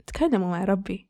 تكلموا 0.08 0.48
مع 0.50 0.64
ربي. 0.64 1.10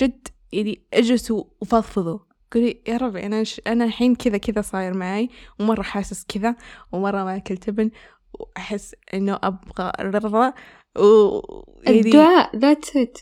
جد 0.00 0.28
يعني 0.52 0.86
اجلسوا 0.94 1.44
وفضفضوا. 1.60 2.18
قولي 2.52 2.80
يا 2.88 2.96
ربي 2.96 3.26
أنا 3.26 3.44
ش... 3.44 3.60
أنا 3.66 3.84
الحين 3.84 4.14
كذا 4.14 4.36
كذا 4.38 4.60
صاير 4.62 4.94
معي 4.94 5.28
ومرة 5.60 5.82
حاسس 5.82 6.24
كذا 6.28 6.56
ومرة 6.92 7.24
ما 7.24 7.36
أكل 7.36 7.56
تبن 7.56 7.90
وأحس 8.40 8.94
إنه 9.14 9.38
أبغى 9.42 9.92
رضا 10.00 10.52
و 10.98 11.40
يعني 11.82 12.00
الدعاء 12.00 12.56
that's 12.56 12.96
it 12.96 13.18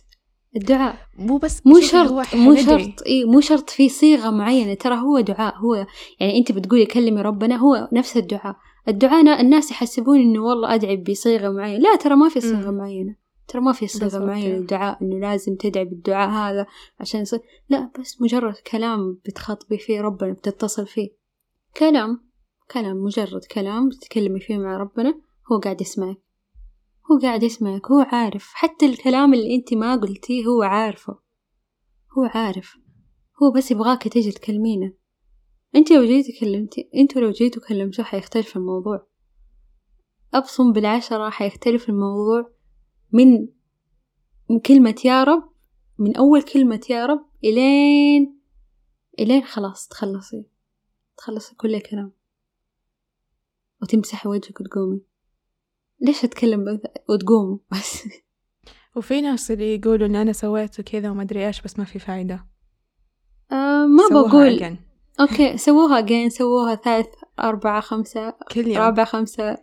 الدعاء. 0.56 0.96
مو 1.18 1.36
بس 1.36 1.66
مو 1.66 1.80
شرط 1.80 2.34
مو. 2.34 2.54
شرط 2.56 3.02
إي 3.06 3.24
مو 3.24 3.40
شرط 3.40 3.70
في 3.70 3.88
صيغة 3.88 4.30
معينة 4.30 4.74
ترى 4.74 4.94
هو 4.98 5.20
دعاء 5.20 5.56
هو 5.56 5.74
يعني 6.20 6.38
أنت 6.38 6.52
بتقولي 6.52 6.86
كلمي 6.86 7.22
ربنا 7.22 7.56
هو 7.56 7.88
نفس 7.92 8.16
الدعاء. 8.16 8.56
الدعاء 8.88 9.22
نا- 9.22 9.40
الناس 9.40 9.70
يحسبون 9.70 10.20
إنه 10.20 10.40
والله 10.44 10.74
أدعي 10.74 10.96
بصيغة 10.96 11.48
معينة. 11.50 11.78
لا 11.78 11.96
ترى 11.96 12.16
ما 12.16 12.28
في 12.28 12.40
صيغة 12.40 12.70
مم. 12.70 13.16
ترى 13.48 13.60
ما 13.60 13.72
في 13.72 13.86
صيغة 13.86 14.24
معينة. 14.26 14.56
للدعاء 14.56 15.02
إنه 15.02 15.18
لازم 15.18 15.56
تدعي 15.56 15.84
بالدعاء 15.84 16.30
هذا 16.30 16.66
عشان 17.00 17.20
يصير. 17.20 17.40
لا 17.68 17.90
بس 18.00 18.22
مجرد 18.22 18.54
كلام 18.54 19.20
بتخاطبي 19.26 19.78
فيه 19.78 20.00
ربنا 20.00 20.32
بتتصل 20.32 20.86
فيه. 20.86 21.10
كلام 21.76 22.30
كلام 22.70 22.96
مجرد 22.96 23.44
كلام 23.44 23.88
بتتكلمي 23.88 24.40
فيه 24.40 24.58
مع 24.58 24.76
ربنا 24.76 25.20
هو 25.52 25.58
قاعد 25.58 25.80
يسمعك. 25.80 26.22
هو 27.10 27.18
قاعد 27.22 27.42
يسمعك 27.42 27.90
هو 27.90 28.00
عارف. 28.00 28.50
حتى 28.54 28.86
الكلام 28.86 29.34
اللي 29.34 29.54
أنت 29.54 29.74
ما 29.74 29.96
قلتيه 29.96 30.44
هو 30.46 30.62
عارفه. 30.62 31.18
هو 32.18 32.24
عارف. 32.24 32.76
هو 33.42 33.52
بس 33.52 33.70
يبغاك 33.70 34.08
تيجي 34.08 34.32
تكلمينه. 34.32 34.92
أنت 35.76 35.92
لو 35.92 36.04
جيتي 36.04 36.38
كلمتي 36.40 36.90
أنتوا 36.94 37.22
لو 37.22 37.30
جيتوا 37.30 37.62
كلمتوه 37.68 38.04
حيختلف 38.04 38.56
الموضوع. 38.56 39.06
أبصم 40.34 40.72
بالعشرة 40.72 41.30
حيختلف 41.30 41.88
الموضوع. 41.88 42.53
من 43.14 43.48
من 44.50 44.60
كلمة 44.60 44.94
يا 45.04 45.24
رب 45.24 45.52
من 45.98 46.16
أول 46.16 46.42
كلمة 46.42 46.80
يا 46.90 47.06
رب 47.06 47.26
إلين 47.44 48.40
إلين 49.18 49.44
خلاص 49.44 49.88
تخلصي 49.88 50.46
تخلصي 51.16 51.54
كل 51.54 51.80
كلام 51.80 52.12
وتمسحي 53.82 54.28
وجهك 54.28 54.60
وتقومي. 54.60 55.00
ليش 56.00 56.24
أتكلم 56.24 56.64
بذ... 56.64 56.78
وتقوموا؟ 57.08 57.58
بس. 57.72 58.02
وفي 58.96 59.20
ناس 59.20 59.50
اللي 59.50 59.74
يقولوا 59.74 60.06
إن 60.06 60.16
أنا 60.16 60.32
سويت 60.32 60.80
كذا 60.80 61.10
وما 61.10 61.22
أدري 61.22 61.46
إيش 61.46 61.62
بس 61.62 61.78
ما 61.78 61.84
في 61.84 61.98
فايدة. 61.98 62.46
آه 63.52 63.86
ما 63.86 64.02
بقول. 64.10 64.58
again. 64.58 64.76
okay 65.20 65.56
سووها 65.56 65.98
again 65.98 66.30
سووها 66.30 66.74
ثالث 66.74 67.14
أربعة 67.40 67.80
خمسة 67.80 68.30
كل 68.52 68.66
يوم. 68.66 68.78
رابعة 68.78 69.06
خمسة 69.06 69.58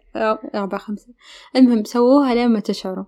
رابعة 0.55 0.79
خمسة. 0.79 1.13
المهم 1.55 1.83
سووها 1.83 2.33
لين 2.33 2.49
ما 2.49 2.59
تشعروا. 2.59 3.05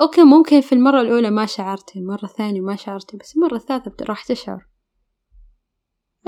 okay 0.00 0.24
ممكن 0.24 0.60
في 0.60 0.72
المرة 0.72 1.00
الأولى 1.00 1.30
ما 1.30 1.46
شعرتي 1.46 1.98
المرة 1.98 2.24
الثانية 2.24 2.60
ما 2.60 2.76
شعرتي 2.76 3.16
بس 3.16 3.36
المرة 3.36 3.56
الثالثة 3.56 4.04
راح 4.04 4.24
تشعر. 4.24 4.66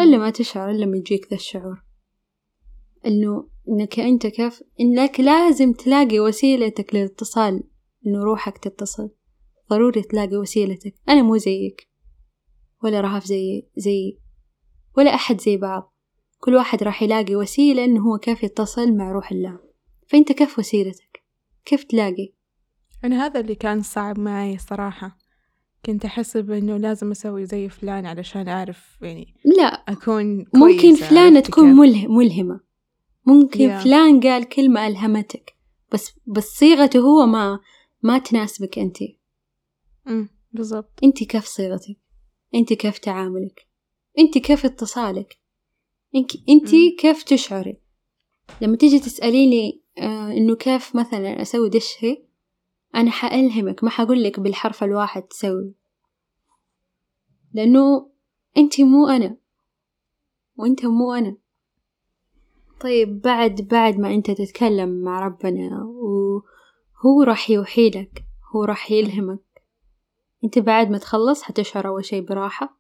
إلا 0.01 0.19
ما 0.19 0.31
تشعر 0.31 0.71
إلا 0.71 0.87
ما 0.87 0.97
يجيك 0.97 1.27
ذا 1.31 1.37
الشعور. 1.37 1.85
إنه 3.07 3.49
إنك 3.69 4.01
أنت 4.01 4.27
كيف 4.27 4.63
إنك 4.81 5.21
لازم 5.21 5.73
تلاقي 5.73 6.21
وسيلتك 6.21 6.95
للاتصال 6.95 7.65
إنه 8.07 8.25
روحك 8.25 8.59
تتصل. 8.59 9.11
ضروري 9.71 10.03
تلاقي 10.03 10.37
وسيلتك. 10.37 10.95
أنا 11.09 11.23
مو 11.23 11.37
زيك 11.37 11.89
ولا 12.85 13.01
رهف 13.01 13.25
زي 13.25 13.69
زي 13.77 14.19
ولا 14.97 15.15
أحد 15.15 15.41
زي 15.41 15.57
بعض. 15.57 15.95
كل 16.39 16.55
واحد 16.55 16.83
راح 16.83 17.03
يلاقي 17.03 17.37
وسيلة 17.37 17.85
إنه 17.85 18.09
هو 18.09 18.19
كيف 18.19 18.43
يتصل 18.43 18.97
مع 18.97 19.13
روح 19.13 19.33
الله. 19.33 19.61
فأنت 20.09 20.33
كيف 20.33 20.59
وسيلتك؟ 20.59 21.25
كيف 21.65 21.85
تلاقي؟ 21.85 22.36
أنا 23.05 23.27
هذا 23.27 23.41
اللي 23.41 23.55
كان 23.55 23.83
صعب 23.83 24.19
معي 24.21 24.59
صراحة. 24.59 25.19
كنت 25.87 26.05
أحسب 26.05 26.51
إنه 26.51 26.77
لازم 26.77 27.11
أسوي 27.11 27.47
زي 27.47 27.69
فلان 27.69 28.07
علشان 28.07 28.49
أعرف 28.49 28.99
يعني 29.03 29.35
لا 29.45 29.65
أكون 29.65 30.39
ممكن 30.55 30.81
كويسة، 30.81 31.07
فلانة 31.07 31.37
عرفتي 31.37 31.53
تكون؟ 31.53 31.73
مله 31.73 32.07
ملهمة. 32.07 32.61
ممكن 33.27 33.79
Yeah. 33.79 33.83
فلان 33.83 34.21
قال 34.21 34.45
كلمة 34.45 34.87
ألهمتك 34.87 35.57
بس 35.93 36.13
بس 36.27 36.45
صيغته 36.45 36.99
هو 36.99 37.27
ما 37.27 37.61
ما 38.03 38.19
تناسبك 38.19 38.79
أنت. 38.79 38.99
أمم، 40.09 40.29
بالضبط. 40.53 40.99
أنت 41.05 41.25
كيف 41.25 41.45
صيغتك؟ 41.45 41.97
أنت 42.55 42.73
كيف 42.73 42.99
تعاملك؟ 42.99 43.67
أنت 44.19 44.39
كيف 44.39 44.65
اتصالك؟ 44.65 45.39
أنت. 46.49 46.71
كيف 46.99 47.23
تشعري؟ 47.23 47.81
لما 48.61 48.77
تيجي 48.77 48.99
تسأليني 48.99 49.83
آه 49.99 50.33
إنه 50.33 50.57
كيف 50.57 50.97
مثلا 50.97 51.43
أسوي 51.43 51.71
الشيء 51.75 52.26
أنا 52.97 53.11
حألهمك 53.11 53.85
ما 53.85 53.91
حقول 53.91 54.23
لك 54.23 54.41
بالحرف 54.41 54.85
الواحد 54.85 55.23
تسوي. 55.23 55.75
لأنه 57.53 58.11
أنت 58.57 58.81
مو 58.81 59.09
أنا. 59.09 59.37
وأنت 60.57 60.85
مو 60.87 61.13
أنا. 61.13 61.37
طيب 62.81 63.21
بعد 63.21 63.69
بعد 63.71 63.99
ما 63.99 64.15
أنت 64.15 64.31
تتكلم 64.31 65.05
مع 65.05 65.27
ربنا 65.27 65.85
وهو 65.85 67.23
راح 67.23 67.51
يوحي 67.51 67.91
لك 67.91 68.25
هو 68.55 68.65
راح 68.65 68.91
يلهمك. 68.91 69.63
أنت 70.45 70.59
بعد 70.59 70.91
ما 70.91 70.99
تخلص 70.99 71.43
حتشعر 71.43 71.89
أول 71.89 72.05
شي 72.05 72.21
براحة. 72.21 72.79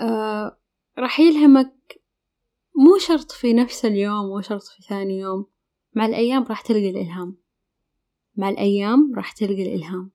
آه 0.00 0.58
راح 0.98 1.20
يلهمك 1.20 2.00
مو 2.76 2.98
شرط 2.98 3.32
في 3.32 3.52
نفس 3.52 3.84
اليوم 3.84 4.26
مو 4.26 4.40
شرط 4.40 4.62
في 4.62 4.82
ثاني 4.82 5.18
يوم. 5.18 5.46
مع 5.94 6.06
الأيام 6.06 6.44
راح 6.44 6.60
تلقى 6.60 6.90
الإلهام. 6.90 7.43
مع 8.36 8.48
الأيام 8.48 9.12
راح 9.16 9.32
تلقى 9.32 9.62
الإلهام. 9.62 10.10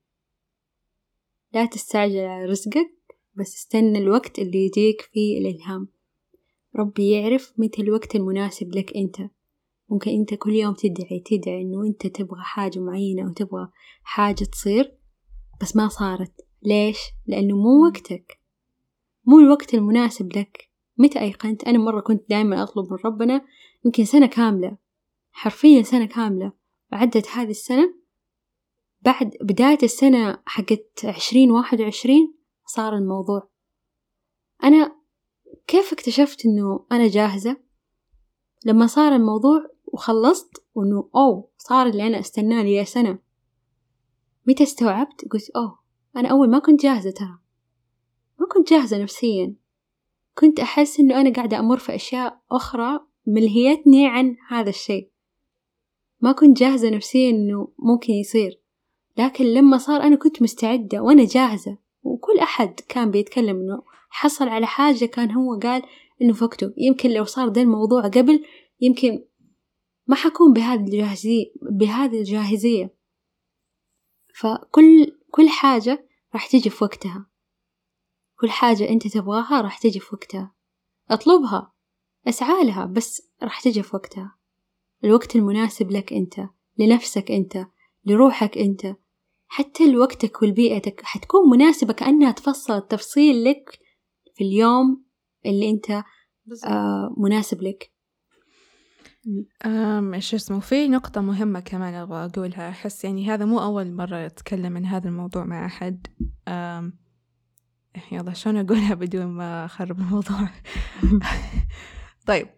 لا 1.52 1.66
تستعجل 1.66 2.18
على 2.18 2.44
رزقك 2.44 3.00
بس 3.34 3.54
استنى 3.56 3.98
الوقت 3.98 4.38
اللي 4.38 4.64
يجيك 4.66 5.00
فيه 5.00 5.38
الإلهام. 5.38 5.88
ربي 6.76 7.10
يعرف 7.10 7.52
متى 7.58 7.82
الوقت 7.82 8.16
المناسب 8.16 8.74
لك 8.74 8.96
أنت. 8.96 9.30
ممكن 9.88 10.10
أنت 10.10 10.34
كل 10.34 10.52
يوم 10.52 10.74
تدعي 10.74 11.20
تدعي 11.26 11.62
إنه 11.62 11.86
أنت 11.86 12.06
تبغى 12.06 12.42
حاجة 12.42 12.78
معينة 12.78 13.28
أو 13.28 13.32
تبغى 13.32 13.68
حاجة 14.02 14.44
تصير 14.44 14.98
بس 15.60 15.76
ما 15.76 15.88
صارت. 15.88 16.32
ليش؟ 16.62 16.98
لأنه 17.26 17.56
مو 17.56 17.86
وقتك. 17.86 18.40
مو 19.24 19.38
الوقت 19.38 19.74
المناسب 19.74 20.36
لك. 20.36 20.70
متى 20.98 21.20
أيقنت؟ 21.20 21.64
أنا 21.64 21.78
مرة 21.78 22.00
كنت 22.00 22.28
دائما 22.30 22.62
أطلب 22.62 22.92
من 22.92 22.98
ربنا 23.04 23.44
يمكن 23.84 24.04
سنة 24.04 24.26
كاملة. 24.26 24.76
حرفيا 25.32 25.82
سنة 25.82 26.06
كاملة. 26.06 26.52
عدت 26.92 27.28
هذه 27.28 27.50
السنة 27.50 27.99
بعد 29.02 29.36
بداية 29.40 29.78
السنة 29.82 30.42
حقت 30.46 31.04
عشرين 31.04 31.50
واحد 31.50 31.80
وعشرين 31.80 32.34
صار 32.66 32.94
الموضوع. 32.94 33.50
أنا 34.64 34.96
كيف 35.66 35.92
اكتشفت 35.92 36.46
إنه 36.46 36.86
أنا 36.92 37.08
جاهزة؟ 37.08 37.56
لما 38.64 38.86
صار 38.86 39.14
الموضوع 39.14 39.70
وخلصت 39.86 40.64
وإنه 40.74 41.10
أوه 41.14 41.50
صار 41.58 41.86
اللي 41.86 42.06
أنا 42.06 42.20
أستناه 42.20 42.62
لي 42.62 42.84
سنة. 42.84 43.18
متى 44.46 44.62
استوعبت؟ 44.62 45.24
قلت 45.30 45.50
أوه 45.50 45.78
أنا 46.16 46.28
أول 46.28 46.50
ما 46.50 46.58
كنت 46.58 46.82
جاهزة 46.82 47.10
ترى. 47.10 47.38
ما 48.40 48.46
كنت 48.46 48.70
جاهزة 48.70 49.02
نفسيا. 49.02 49.54
كنت 50.38 50.60
أحس 50.60 51.00
إنه 51.00 51.20
أنا 51.20 51.32
قاعدة 51.32 51.58
أمر 51.58 51.76
في 51.76 51.94
أشياء 51.94 52.42
أخرى 52.50 53.00
ملهيتني 53.26 54.06
عن 54.08 54.36
هذا 54.48 54.70
الشيء. 54.70 55.10
ما 56.20 56.32
كنت 56.32 56.58
جاهزة 56.58 56.90
نفسيا 56.90 57.30
إنه 57.30 57.72
ممكن 57.78 58.12
يصير. 58.12 58.60
لكن 59.16 59.44
لما 59.44 59.78
صار 59.78 60.02
أنا 60.02 60.16
كنت 60.16 60.42
مستعدة 60.42 61.00
وأنا 61.02 61.24
جاهزة 61.24 61.78
وكل 62.02 62.38
أحد 62.38 62.80
كان 62.88 63.10
بيتكلم 63.10 63.56
إنه 63.56 63.82
حصل 64.10 64.48
على 64.48 64.66
حاجة 64.66 65.04
كان 65.04 65.30
هو 65.30 65.58
قال 65.58 65.82
إنه 66.22 66.32
في 66.32 66.44
وقته 66.44 66.72
يمكن 66.76 67.10
لو 67.10 67.24
صار 67.24 67.48
ده 67.48 67.60
الموضوع 67.60 68.02
قبل 68.02 68.44
يمكن 68.80 69.24
ما 70.06 70.16
حكون 70.16 70.52
بهذه 70.52 70.80
الجاهزية 70.80 71.52
بهذه 71.62 72.18
الجاهزية. 72.18 72.94
فكل 74.34 75.18
كل 75.30 75.48
حاجة 75.48 76.08
راح 76.34 76.46
تجي 76.46 76.70
في 76.70 76.84
وقتها. 76.84 77.26
كل 78.40 78.50
حاجة 78.50 78.88
أنت 78.88 79.06
تبغاها 79.06 79.60
راح 79.60 79.78
تجي 79.78 80.00
في 80.00 80.14
وقتها. 80.14 80.54
أطلبها 81.10 81.72
أسعى 82.28 82.64
لها 82.64 82.84
بس 82.84 83.30
راح 83.42 83.60
تجي 83.60 83.82
في 83.82 83.96
وقتها. 83.96 84.36
الوقت 85.04 85.36
المناسب 85.36 85.90
لك 85.90 86.12
أنت 86.12 86.40
لنفسك 86.78 87.30
أنت. 87.30 87.66
لروحك 88.04 88.58
أنت. 88.58 88.96
حتى 89.48 89.92
لوقتك 89.92 90.42
ولبيئتك. 90.42 91.00
حتكون 91.04 91.50
مناسبة 91.50 91.92
كأنها 91.92 92.32
تفصل 92.32 92.76
التفصيل 92.76 93.44
لك 93.44 93.78
في 94.34 94.44
اليوم 94.44 95.04
اللي 95.46 95.70
أنت 95.70 95.90
آه 96.66 97.14
مناسب 97.18 97.62
لك. 97.62 97.92
إيش 100.14 100.34
اسمه 100.34 100.60
في 100.60 100.88
نقطة 100.88 101.20
مهمة 101.20 101.60
كمان 101.60 101.94
أبغى 101.94 102.24
أقولها. 102.24 102.68
أحس 102.68 103.04
يعني 103.04 103.26
هذا 103.26 103.44
مو 103.44 103.62
أول 103.62 103.92
مرة 103.92 104.26
أتكلم 104.26 104.76
عن 104.76 104.86
هذا 104.86 105.08
الموضوع 105.08 105.44
مع 105.44 105.66
أحد. 105.66 106.06
أم 106.48 106.98
يلا 108.12 108.32
شلون 108.32 108.56
أقولها 108.56 108.94
بدون 108.94 109.26
ما 109.26 109.64
أخرب 109.64 109.98
الموضوع؟ 109.98 110.48
طيب 112.28 112.48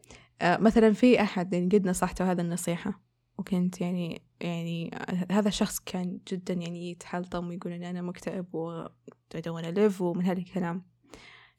أه 0.40 0.56
مثلا 0.56 0.92
في 0.92 1.22
أحد 1.22 1.52
يعني 1.52 1.68
قد 1.68 1.88
نصحته 1.88 2.30
هذا 2.32 2.42
النصيحة. 2.42 3.11
وكنت 3.38 3.80
يعني 3.80 4.22
يعني 4.40 4.90
هذا 5.30 5.48
الشخص 5.48 5.78
كان 5.78 6.18
جدا 6.28 6.54
يعني 6.54 6.90
يتحلطم 6.90 7.48
ويقول 7.48 7.72
إن 7.72 7.82
أنا 7.82 8.02
مكتئب 8.02 8.54
و 8.54 8.84
I 9.34 9.38
don't 9.38 9.62
wanna 9.62 9.76
live 9.76 10.00
ومن 10.00 10.24
هذا 10.24 10.38
الكلام. 10.38 10.82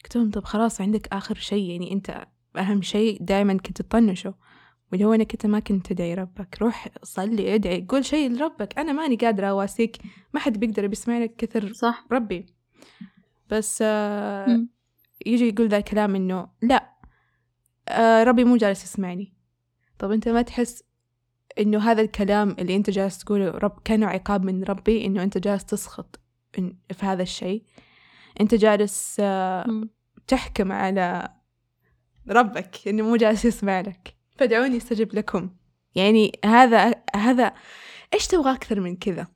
قلت 0.04 0.16
لهم 0.16 0.32
طب 0.32 0.44
خلاص 0.44 0.82
عندك 0.82 1.08
آخر 1.14 1.36
شيء 1.36 1.70
يعني 1.70 1.92
أنت 1.92 2.28
أهم 2.58 2.82
شيء 2.82 3.18
دائما 3.22 3.54
كنت 3.54 3.82
تطنشه. 3.82 4.36
واللي 4.92 5.06
هو 5.06 5.14
انك 5.14 5.32
انت 5.32 5.46
ما 5.46 5.60
كنت 5.60 5.86
تدعي 5.94 6.14
ربك. 6.14 6.58
روح 6.62 6.88
صلي 7.04 7.56
ادعي 7.56 7.86
قول 7.90 8.06
شيء 8.06 8.32
لربك. 8.32 8.80
أنا 8.80 8.92
ماني 8.92 9.16
قادرة 9.16 9.48
أواسيك. 9.48 9.98
ما 10.34 10.40
حد 10.40 10.60
بيقدر 10.60 10.88
بيسمع 10.88 11.18
لك 11.18 11.36
كثر 11.36 11.74
صح. 11.74 12.08
ربي. 12.12 12.46
بس 13.50 13.80
آه. 13.82 14.68
يجي 15.26 15.48
يقول 15.48 15.68
ذا 15.68 15.78
الكلام 15.78 16.16
إنه 16.16 16.48
لا 16.62 16.94
آه 17.88 18.24
ربي 18.24 18.44
مو 18.44 18.58
جالس 18.58 18.84
يسمعني. 18.84 19.34
طب 20.00 20.12
أنت 20.12 20.30
ما 20.30 20.42
تحس 20.42 20.84
إنه 21.60 21.80
هذا 21.80 22.02
الكلام 22.02 22.56
اللي 22.60 22.76
أنت 22.76 22.90
جالس 22.90 23.18
تقوله 23.18 23.50
رب 23.50 23.80
كأنه 23.86 24.08
عقاب 24.08 24.44
من 24.44 24.64
ربي 24.64 25.06
إنه 25.06 25.24
أنت 25.24 25.38
جالس 25.38 25.66
تسخط 25.66 26.20
في 26.92 27.06
هذا 27.06 27.24
الشيء. 27.24 27.64
أنت 28.42 28.56
جالس 28.56 29.18
آه. 29.20 29.84
تحكم 30.28 30.72
على 30.72 31.30
ربك 32.30 32.88
إنه 32.88 33.04
مو 33.04 33.16
جالس 33.16 33.46
يسمع 33.46 33.82
لك. 33.82 34.16
فدعوني 34.38 34.78
أستجب 34.78 35.16
لكم. 35.16 35.50
يعني 35.96 36.40
هذا 36.46 36.94
هذا 37.16 37.54
إيش 38.14 38.28
تبغى 38.28 38.52
أكثر 38.52 38.80
من 38.80 38.96
كذا؟ 38.96 39.28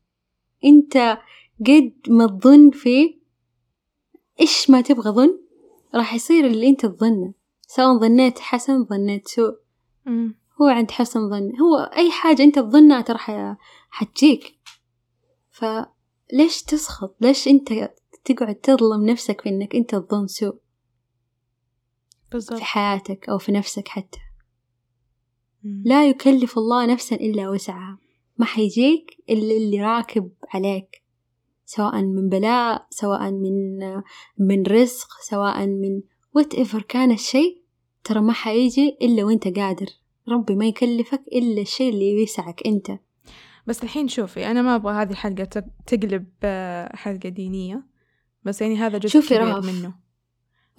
أنت 0.66 1.18
قد 1.66 1.94
ما 2.08 2.28
تظن 2.28 2.70
فيه 2.72 3.18
إيش 4.40 4.70
ما 4.70 4.82
تبغى 4.82 5.12
ظن 5.12 5.40
راح 5.96 6.14
يصير 6.14 6.48
اللي 6.48 6.68
أنت 6.68 6.86
تظنه. 6.86 7.34
سواء 7.68 8.00
ظنيت 8.00 8.40
حسن 8.40 8.86
ظنيت 8.86 9.28
سوء. 9.28 9.58
هو 10.62 10.68
عند 10.68 10.92
حسن 10.92 11.30
ظن. 11.30 11.60
هو 11.60 11.78
أي 11.98 12.12
حاجة 12.12 12.44
أنت 12.44 12.60
تظنها 12.60 13.02
ترى 13.02 13.56
حتجيك. 13.90 14.60
فليش 15.50 16.64
تسخط؟ 16.64 17.16
ليش 17.22 17.48
أنت 17.48 17.70
تقعد 18.26 18.56
تظلم 18.56 19.06
نفسك 19.06 19.42
في 19.42 19.50
إنك 19.50 19.76
أنت 19.76 19.96
تظن 19.96 20.28
سوء؟ 20.28 20.56
بالضبط. 22.32 22.60
في 22.60 22.66
حياتك 22.66 23.30
أو 23.30 23.38
في 23.38 23.52
نفسك 23.52 23.88
حتى. 23.88 24.20
مم. 25.64 25.84
لا 25.86 26.10
يكلف 26.10 26.58
الله 26.58 26.86
نفسا 26.86 27.16
إلا 27.16 27.50
وسعها. 27.50 27.98
ما 28.38 28.46
حيجيك 28.46 29.24
إلا 29.30 29.58
اللي 29.58 29.82
راكب 29.82 30.32
عليك. 30.54 31.04
سواء 31.66 32.02
من 32.02 32.30
بلاء 32.30 32.88
سواء 32.90 33.32
من 33.32 33.80
من 34.38 34.64
رزق 34.64 35.08
سواء 35.30 35.68
من 35.68 36.02
whatever 36.38 36.84
كان 36.84 37.12
الشيء 37.12 37.62
ترى 38.04 38.22
ما 38.22 38.34
حيجي 38.34 38.98
إلا 39.02 39.24
وإنت 39.24 39.48
قادر. 39.48 39.88
ربي 40.30 40.56
ما 40.56 40.66
يكلفك 40.66 41.22
إلا 41.34 41.62
الشيء 41.62 41.90
اللي 41.94 42.24
يسعك 42.24 42.68
أنت. 42.68 42.92
بس 43.68 43.84
الحين 43.84 44.08
شوفي 44.08 44.52
أنا 44.52 44.62
ما 44.62 44.76
أبغى 44.76 44.94
هذه 44.94 45.12
الحلقة 45.12 45.44
تق- 45.44 45.66
تقلب 45.88 46.26
آه، 46.44 46.96
حلقة 46.96 47.30
دينية. 47.30 47.84
بس 48.44 48.62
يعني 48.62 48.76
هذا 48.76 48.98
جزء 48.98 49.10
شوفي 49.10 49.36
كبير 49.36 49.48
رهف. 49.48 49.66
منه. 49.66 49.94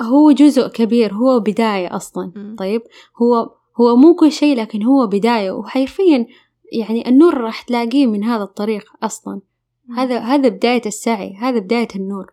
هو 0.02 0.30
جزء 0.32 0.68
كبير 0.68 1.14
هو 1.14 1.40
بداية 1.40 1.96
أصلا. 1.96 2.32
مم. 2.36 2.56
طيب؟ 2.58 2.82
هو 3.22 3.50
هو 3.80 3.96
مو 3.96 4.14
كل 4.14 4.32
شيء 4.32 4.56
لكن 4.56 4.82
هو 4.82 5.06
بداية. 5.06 5.50
وحرفيا 5.50 6.26
يعني 6.72 7.08
النور 7.08 7.34
راح 7.34 7.62
تلاقيه 7.62 8.06
من 8.06 8.24
هذا 8.24 8.42
الطريق 8.42 8.84
أصلا. 9.02 9.40
هذا 9.96 10.18
هذا 10.18 10.48
بداية 10.48 10.82
السعي 10.86 11.34
هذا 11.34 11.58
بداية 11.58 11.88
النور. 11.96 12.32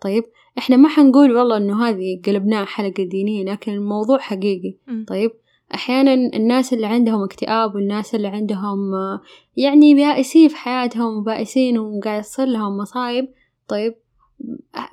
طيب؟ 0.00 0.24
إحنا 0.58 0.76
ما 0.76 0.88
حنقول 0.88 1.36
والله 1.36 1.56
إنه 1.56 1.88
هذه 1.88 2.20
قلبناها 2.26 2.64
حلقة 2.64 3.02
دينية 3.04 3.44
لكن 3.44 3.72
الموضوع 3.72 4.18
حقيقي. 4.18 4.76
مم. 4.86 5.04
طيب؟ 5.08 5.30
أحيانا 5.74 6.14
الناس 6.14 6.72
اللي 6.72 6.86
عندهم 6.86 7.24
اكتئاب 7.24 7.74
والناس 7.74 8.14
اللي 8.14 8.28
عندهم 8.28 8.94
آه، 8.94 9.20
يعني 9.56 9.94
بائسين 9.94 10.48
في 10.48 10.56
حياتهم 10.56 11.16
وبائسين 11.16 11.78
وقاعد 11.78 12.20
يصير 12.20 12.46
لهم 12.46 12.76
مصايب 12.76 13.28
طيب 13.68 13.94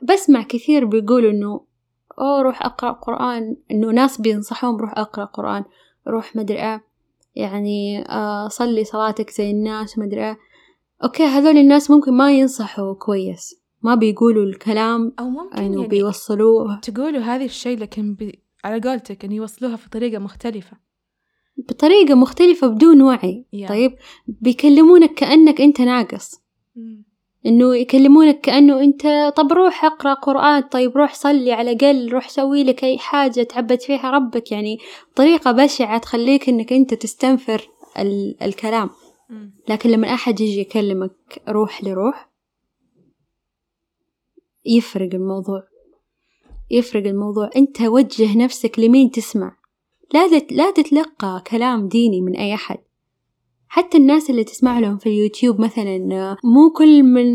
بسمع 0.04 0.42
كثير 0.44 0.86
بيقولوا 0.86 1.32
إنه 1.32 1.62
أوه 2.20 2.42
روح 2.42 2.66
أقرأ 2.66 2.92
قرآن. 2.92 3.56
إنه 3.72 3.92
ناس 3.92 4.22
بينصحون 4.22 4.80
روح 4.80 4.98
أقرأ 4.98 5.26
قرآن 5.26 5.64
روح 6.08 6.36
مدري 6.36 6.62
إيه 6.62 6.84
يعني 7.36 8.06
آه 8.10 8.48
صلي 8.48 8.84
صلاتك 8.84 9.30
زي 9.30 9.52
الناس 9.52 9.98
ومدري 9.98 10.26
إيه. 10.26 10.38
okay 11.04 11.24
هذول 11.24 11.58
الناس 11.58 11.92
ممكن 11.92 12.14
ما 12.14 12.32
ينصحوا 12.32 12.94
كويس 12.94 13.64
ما 13.82 13.96
بيقولوا 13.96 14.44
الكلام 14.44 15.14
أو 15.20 15.30
ممكن 15.30 15.58
إنه 15.58 15.76
يعني 15.76 15.88
بيوصلوه. 15.88 16.80
تقولوا 16.80 17.22
هذا 17.22 17.46
الشيء 17.46 17.78
لكن 17.78 18.14
بي... 18.14 18.43
على 18.64 18.90
قولتك 18.90 19.26
إن 19.26 19.32
يوصلوها 19.32 19.76
في 19.76 19.90
طريقة 19.90 20.20
مختلفة 20.20 20.78
بطريقة 21.58 22.14
مختلفة 22.16 22.68
بدون 22.68 23.02
وعي 23.02 23.46
Yeah. 23.56 23.68
طيب 23.70 23.96
بيكلمونك 24.28 25.14
كأنك 25.14 25.62
أنت 25.62 25.82
ناقص 25.82 26.32
مم. 26.76 27.04
إنه 27.46 27.76
يكلمونك 27.76 28.42
كأنه 28.42 28.80
أنت 28.84 29.34
طب 29.36 29.54
روح 29.54 29.86
أقرأ 29.86 30.14
قرآن 30.14 30.62
طيب 30.62 30.98
روح 30.98 31.14
صلي 31.14 31.52
على 31.52 31.72
الأقل 31.72 32.10
روح 32.12 32.30
سوي 32.30 32.64
لك 32.64 32.84
أي 32.84 32.98
حاجة 32.98 33.44
تعبد 33.44 33.82
فيها 33.82 34.12
ربك 34.12 34.52
يعني 34.52 34.78
طريقة 35.16 35.52
بشعة 35.52 35.98
تخليك 35.98 36.50
إنك 36.50 36.74
أنت 36.74 36.94
تستنفر 36.94 37.68
ال- 38.00 38.44
الكلام. 38.44 38.90
لكن 39.70 39.90
لما 39.90 40.14
أحد 40.14 40.42
يجي 40.42 40.60
يكلمك 40.60 41.42
روح 41.50 41.84
لروح 41.84 42.30
يفرق 44.66 45.10
الموضوع 45.14 45.64
يفرق 46.74 47.08
الموضوع. 47.08 47.50
أنت 47.56 47.82
وجه 47.82 48.38
نفسك 48.38 48.80
لمين 48.80 49.12
تسمع. 49.12 49.58
لا 50.14 50.40
تت- 50.40 50.52
لا 50.52 50.72
تتلقى 50.72 51.44
كلام 51.48 51.88
ديني 51.88 52.22
من 52.22 52.36
أي 52.36 52.54
أحد. 52.54 52.78
حتى 53.68 53.98
الناس 53.98 54.30
اللي 54.30 54.44
تسمع 54.44 54.80
لهم 54.80 54.98
في 54.98 55.10
اليوتيوب 55.10 55.62
مثلا 55.62 55.98
مو 56.44 56.70
كل 56.78 57.04
من 57.04 57.26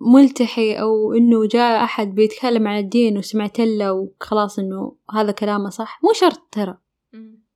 ملتحي 0.00 0.72
أو 0.74 1.12
إنه 1.12 1.46
جاء 1.46 1.84
أحد 1.84 2.14
بيتكلم 2.14 2.68
عن 2.68 2.78
الدين 2.78 3.18
وسمعت 3.18 3.60
له 3.60 3.92
وخلاص 3.92 4.58
إنه 4.58 4.96
هذا 5.14 5.32
كلامه 5.32 5.70
صح. 5.70 6.00
مو 6.04 6.12
شرط 6.12 6.48
ترى. 6.52 6.78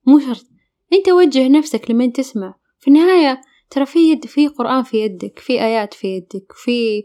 مو 0.07 0.19
شرط. 0.19 0.47
أنت 0.93 1.09
وجه 1.09 1.49
نفسك 1.49 1.91
لمن 1.91 2.13
تسمع. 2.13 2.55
في 2.79 2.89
النهاية 2.89 3.41
ترى 3.71 3.87
في 3.87 4.11
يد 4.11 4.27
في 4.27 4.49
قرآن 4.49 4.83
في 4.83 4.97
يدك 5.01 5.39
في 5.39 5.53
آيات 5.53 5.95
في 5.95 6.07
يدك 6.17 6.53
في 6.53 7.03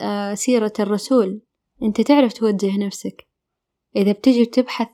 آه 0.00 0.34
سيرة 0.34 0.72
الرسول. 0.80 1.40
أنت 1.82 2.00
تعرف 2.00 2.32
توجه 2.32 2.78
نفسك. 2.86 3.26
إذا 3.96 4.12
بتجي 4.12 4.44
بتبحث 4.44 4.88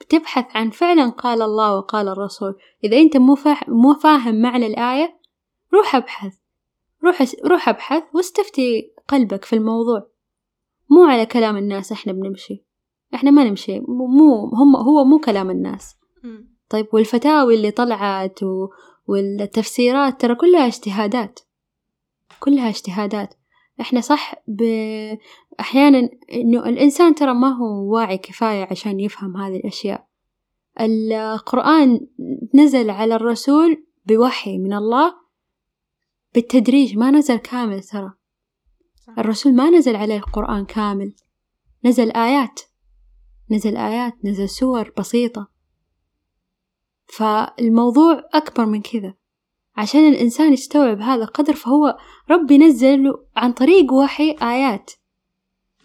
بتبحث 0.00 0.44
عن 0.56 0.70
فعلا 0.70 1.08
قال 1.08 1.42
الله 1.42 1.76
وقال 1.76 2.08
الرسول. 2.08 2.54
إذا 2.84 2.96
أنت 2.96 3.16
مو 3.16 3.34
فاهم, 3.34 3.58
مو 3.68 3.94
فاهم 3.94 4.42
معنى 4.42 4.66
الآية 4.66 5.20
روح 5.74 5.94
أبحث. 5.94 6.34
روح 7.04 7.24
روح 7.44 7.68
أبحث 7.68 8.02
واستفتي 8.14 8.92
قلبك 9.08 9.44
في 9.44 9.52
الموضوع. 9.56 10.06
مو 10.90 11.04
على 11.04 11.26
كلام 11.26 11.56
الناس 11.56 11.92
إحنا 11.92 12.12
بنمشي. 12.12 12.64
إحنا 13.14 13.30
ما 13.30 13.44
نمشي. 13.44 13.80
مو 13.80 14.50
هم 14.54 14.76
هو 14.76 15.04
مو 15.04 15.18
كلام 15.18 15.50
الناس. 15.50 15.96
طيب 16.68 16.86
والفتاوي 16.92 17.54
اللي 17.54 17.70
طلعت 17.70 18.42
و... 18.42 18.68
والتفسيرات 19.06 20.20
ترى 20.20 20.34
كلها 20.34 20.66
اجتهادات. 20.66 21.40
كلها 22.40 22.68
اجتهادات. 22.68 23.34
إحنا 23.80 24.00
صح 24.00 24.34
ب... 24.48 24.62
أحيانا 25.60 26.10
إنه 26.32 26.68
الإنسان 26.68 27.14
ترى 27.14 27.34
ما 27.34 27.48
هو 27.48 27.94
واعي 27.94 28.18
كفاية 28.18 28.68
عشان 28.70 29.00
يفهم 29.00 29.36
هذه 29.36 29.56
الأشياء. 29.56 30.06
القرآن 30.80 32.06
نزل 32.54 32.90
على 32.90 33.14
الرسول 33.14 33.86
بوحي 34.06 34.58
من 34.58 34.72
الله 34.72 35.14
بالتدريج 36.34 36.98
ما 36.98 37.10
نزل 37.10 37.36
كامل 37.36 37.82
ترى. 37.82 38.12
الرسول 39.18 39.54
ما 39.54 39.70
نزل 39.70 39.96
عليه 39.96 40.16
القرآن 40.16 40.64
كامل. 40.64 41.14
نزل 41.84 42.10
آيات. 42.10 42.60
نزل 43.50 43.76
آيات 43.76 44.24
نزل 44.24 44.48
سور 44.48 44.92
بسيطة. 44.98 45.48
فالموضوع 47.06 48.22
أكبر 48.34 48.66
من 48.66 48.82
كذا. 48.82 49.14
عشان 49.76 50.08
الإنسان 50.08 50.52
يستوعب 50.52 51.00
هذا 51.00 51.24
القدر 51.24 51.54
فهو 51.54 51.96
ربي 52.30 52.58
نزل 52.58 53.04
له 53.04 53.18
عن 53.36 53.52
طريق 53.52 53.92
وحي 53.92 54.36
آيات. 54.42 54.90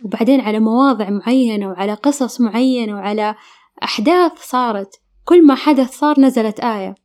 وبعدين 0.06 0.42
على 0.42 0.60
مواضع 0.60 1.10
معينة 1.10 1.68
وعلى 1.68 1.94
قصص 1.94 2.42
معينة 2.42 2.94
وعلى 2.94 3.36
أحداث 3.84 4.32
صارت. 4.38 5.02
كل 5.26 5.46
ما 5.46 5.56
حدث 5.56 5.98
صار 5.98 6.20
نزلت 6.20 6.60
آية 6.60 6.96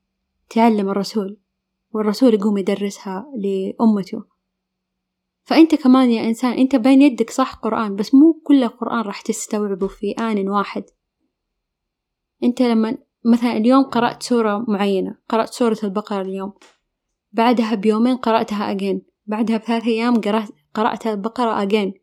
تعلم 0.50 0.88
الرسول 0.88 1.40
والرسول 1.92 2.34
يقوم 2.34 2.58
يدرسها 2.58 3.26
لأمته. 3.36 4.24
فأنت 5.42 5.74
كمان 5.74 6.10
يا 6.10 6.24
إنسان 6.24 6.52
أنت 6.52 6.76
بين 6.76 7.02
يدك 7.02 7.30
صح 7.30 7.54
قرآن 7.54 7.96
بس 7.96 8.14
مو 8.14 8.42
كل 8.44 8.62
القرآن 8.62 9.00
راح 9.00 9.20
تستوعبه 9.20 9.86
في 9.86 10.10
آن 10.10 10.48
واحد. 10.48 10.84
أنت 12.42 12.62
لما 12.62 12.98
مثلا 13.24 13.56
اليوم 13.56 13.84
قرأت 13.84 14.22
سورة 14.22 14.64
معينة 14.68 15.18
قرأت 15.28 15.48
سورة 15.48 15.78
البقرة 15.84 16.22
اليوم 16.22 16.52
بعدها 17.32 17.74
بيومين 17.74 18.16
قرأتها 18.16 18.70
أجين 18.70 19.02
بعدها 19.26 19.56
بثلاث 19.56 19.84
أيام 19.84 20.20
قرأت 20.20 20.48
قرأت 20.74 21.06
البقرة 21.06 21.62
أجين 21.62 21.94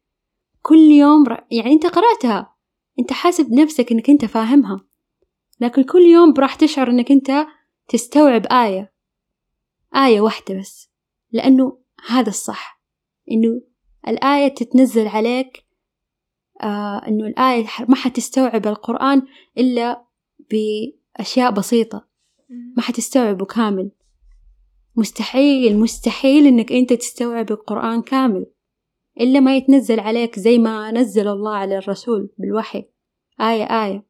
كل 0.64 0.78
يوم 0.78 1.24
ر... 1.28 1.44
يعني 1.52 1.72
أنت 1.72 1.86
قرأتها. 1.86 2.56
أنت 3.00 3.14
حاسب 3.14 3.54
نفسك 3.54 3.92
أنك 3.92 4.10
أنت 4.10 4.26
فاهمها. 4.26 4.86
لكن 5.60 5.84
كل 5.84 6.02
يوم 6.02 6.34
راح 6.38 6.56
تشعر 6.56 6.90
أنك 6.90 7.12
أنت 7.12 7.46
تستوعب 7.88 8.46
آية. 8.46 8.94
آية 9.96 10.22
واحدة 10.22 10.60
بس. 10.60 10.90
لأنه 11.32 11.78
هذا 12.08 12.30
الصح. 12.30 12.82
إنه 13.32 13.62
الآية 14.08 14.48
تتنزل 14.48 15.08
عليك 15.08 15.66
آه 16.62 17.08
إنه 17.08 17.28
الآية 17.28 17.66
ما 17.90 17.96
حتستوعب 17.96 18.68
القرآن 18.68 19.22
إلا 19.58 20.06
بأشياء 20.40 21.52
بسيطة. 21.52 22.08
ما 22.50 22.82
حتستوعبه 22.82 23.46
كامل. 23.46 23.92
مستحيل 24.96 25.80
مستحيل 25.80 26.48
إنك 26.48 26.72
أنت 26.72 26.94
تستوعب 26.94 27.52
القرآن 27.52 28.02
كامل 28.02 28.46
إلا 29.20 29.40
ما 29.40 29.58
يتنزل 29.58 30.00
عليك 30.00 30.40
زي 30.40 30.58
ما 30.58 30.92
نزل 30.92 31.28
الله 31.28 31.56
على 31.56 31.78
الرسول 31.78 32.30
بالوحي. 32.38 32.90
آية 33.42 33.64
آية. 33.64 34.06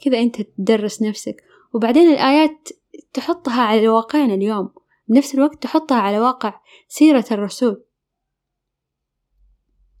كذا 0.00 0.18
أنت 0.18 0.42
تدرس 0.42 1.02
نفسك. 1.02 1.44
وبعدين 1.74 2.12
الآيات 2.12 2.68
تحطها 3.12 3.62
على 3.62 3.88
واقعنا 3.88 4.34
اليوم. 4.34 4.70
بنفس 5.08 5.34
الوقت 5.34 5.62
تحطها 5.62 5.98
على 5.98 6.20
واقع 6.20 6.60
سيرة 6.88 7.24
الرسول. 7.30 7.84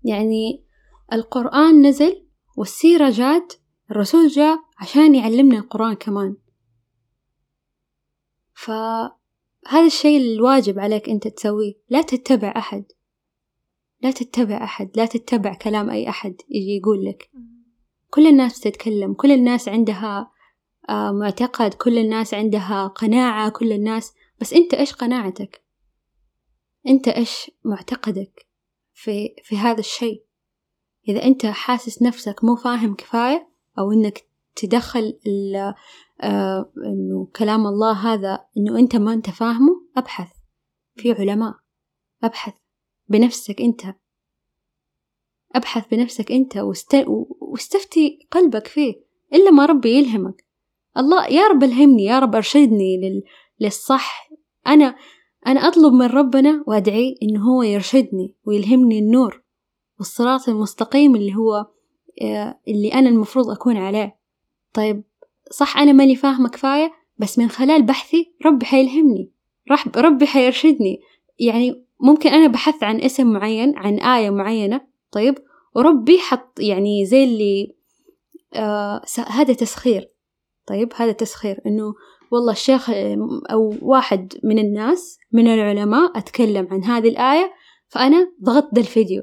يعني 0.04 0.64
القرآن 1.12 1.86
نزل 1.86 2.26
والسيرة 2.56 3.10
جات 3.10 3.52
الرسول 3.90 4.28
جاء 4.28 4.58
عشان 4.78 5.14
يعلمنا 5.14 5.58
القرآن 5.58 5.94
كمان. 5.94 6.36
فهذا 9.64 9.86
الشيء 9.86 10.20
الواجب 10.20 10.78
عليك 10.78 11.08
أنت 11.08 11.28
تسويه. 11.28 11.74
لا 11.88 12.02
تتبع 12.02 12.54
أحد. 12.56 12.84
لا 14.02 14.10
تتبع 14.10 14.64
أحد. 14.64 14.90
لا 14.96 15.06
تتبع 15.06 15.54
كلام 15.54 15.90
أي 15.90 16.08
أحد 16.08 16.36
يجي 16.48 16.76
يقول 16.76 17.04
لك. 17.04 17.30
كل 18.10 18.26
الناس 18.26 18.60
تتكلم. 18.60 19.14
كل 19.14 19.32
الناس 19.32 19.68
عندها 19.68 20.30
آه، 20.88 21.12
معتقد. 21.12 21.74
كل 21.74 21.98
الناس 21.98 22.34
عندها 22.34 22.86
قناعة. 22.86 23.50
كل 23.50 23.72
الناس. 23.72 24.12
بس 24.40 24.52
أنت 24.52 24.74
إيش 24.74 24.92
قناعتك؟ 24.92 25.64
أنت 26.88 27.08
إيش 27.08 27.50
معتقدك 27.64 28.46
في, 28.92 29.34
في 29.42 29.56
هذا 29.56 29.80
الشيء؟ 29.80 30.24
إذا 31.08 31.22
أنت 31.22 31.46
حاسس 31.46 32.02
نفسك 32.02 32.44
مو 32.44 32.56
فاهم 32.56 32.94
كفاية 32.94 33.48
أو 33.78 33.92
إنك 33.92 34.26
تدخل 34.56 35.18
آه، 36.22 36.72
إنه 36.86 37.28
كلام 37.36 37.66
الله 37.66 37.92
هذا 37.92 38.44
إنه 38.56 38.78
أنت 38.78 38.96
ما 38.96 39.12
أنت 39.12 39.30
فاهمه 39.30 39.86
أبحث. 39.96 40.28
في 40.96 41.12
علماء 41.12 41.54
أبحث 42.24 42.54
بنفسك 43.08 43.60
أنت. 43.60 43.82
أبحث 45.54 45.88
بنفسك 45.88 46.32
أنت 46.32 46.56
واست... 46.56 47.04
واستفتي 47.40 48.28
قلبك 48.30 48.66
فيه 48.66 48.94
إلا 49.34 49.50
ما 49.50 49.66
ربي 49.66 49.98
يلهمك. 49.98 50.44
الله 50.96 51.26
يا 51.26 51.48
رب 51.48 51.62
الهمني 51.62 52.04
يا 52.04 52.18
رب 52.18 52.34
أرشدني 52.34 52.96
لل... 52.96 53.22
للصح. 53.60 54.30
أنا 54.66 54.96
أنا 55.46 55.60
أطلب 55.60 55.92
من 55.92 56.06
ربنا 56.06 56.64
وأدعي 56.66 57.18
إنه 57.22 57.44
هو 57.50 57.62
يرشدني 57.62 58.36
ويلهمني 58.44 58.98
النور 58.98 59.42
والصراط 59.98 60.48
المستقيم 60.48 61.16
اللي 61.16 61.34
هو 61.34 61.66
آه، 62.22 62.60
اللي 62.68 62.94
أنا 62.94 63.08
المفروض 63.08 63.50
أكون 63.50 63.76
عليه. 63.76 64.23
طيب 64.74 65.02
صح 65.50 65.78
أنا 65.78 65.92
ماني 65.92 66.16
فاهمة 66.16 66.48
كفاية 66.48 66.92
بس 67.18 67.38
من 67.38 67.48
خلال 67.48 67.82
بحثي 67.82 68.34
ربي 68.46 68.66
حيلهمني 68.66 69.30
رح 69.70 69.88
ربي 69.96 70.26
حيرشدني. 70.26 71.00
يعني 71.38 71.84
ممكن 72.00 72.30
أنا 72.30 72.46
بحثت 72.46 72.84
عن 72.84 73.00
اسم 73.00 73.32
معين 73.32 73.78
عن 73.78 73.98
آية 74.00 74.30
معينة 74.30 74.80
طيب 75.12 75.34
وربي 75.74 76.18
حط 76.18 76.60
يعني 76.60 77.06
زي 77.06 77.24
اللي 77.24 77.74
آه 78.54 79.02
هذا 79.28 79.54
تسخير. 79.54 80.10
طيب 80.66 80.92
هذا 80.96 81.12
تسخير. 81.12 81.60
إنه 81.66 81.94
والله 82.32 82.52
الشيخ 82.52 82.90
أو 83.50 83.74
واحد 83.82 84.32
من 84.44 84.58
الناس 84.58 85.18
من 85.32 85.46
العلماء 85.46 86.18
أتكلم 86.18 86.68
عن 86.70 86.84
هذه 86.84 87.08
الآية 87.08 87.52
فأنا 87.88 88.32
ضغطت 88.44 88.78
الفيديو. 88.78 89.22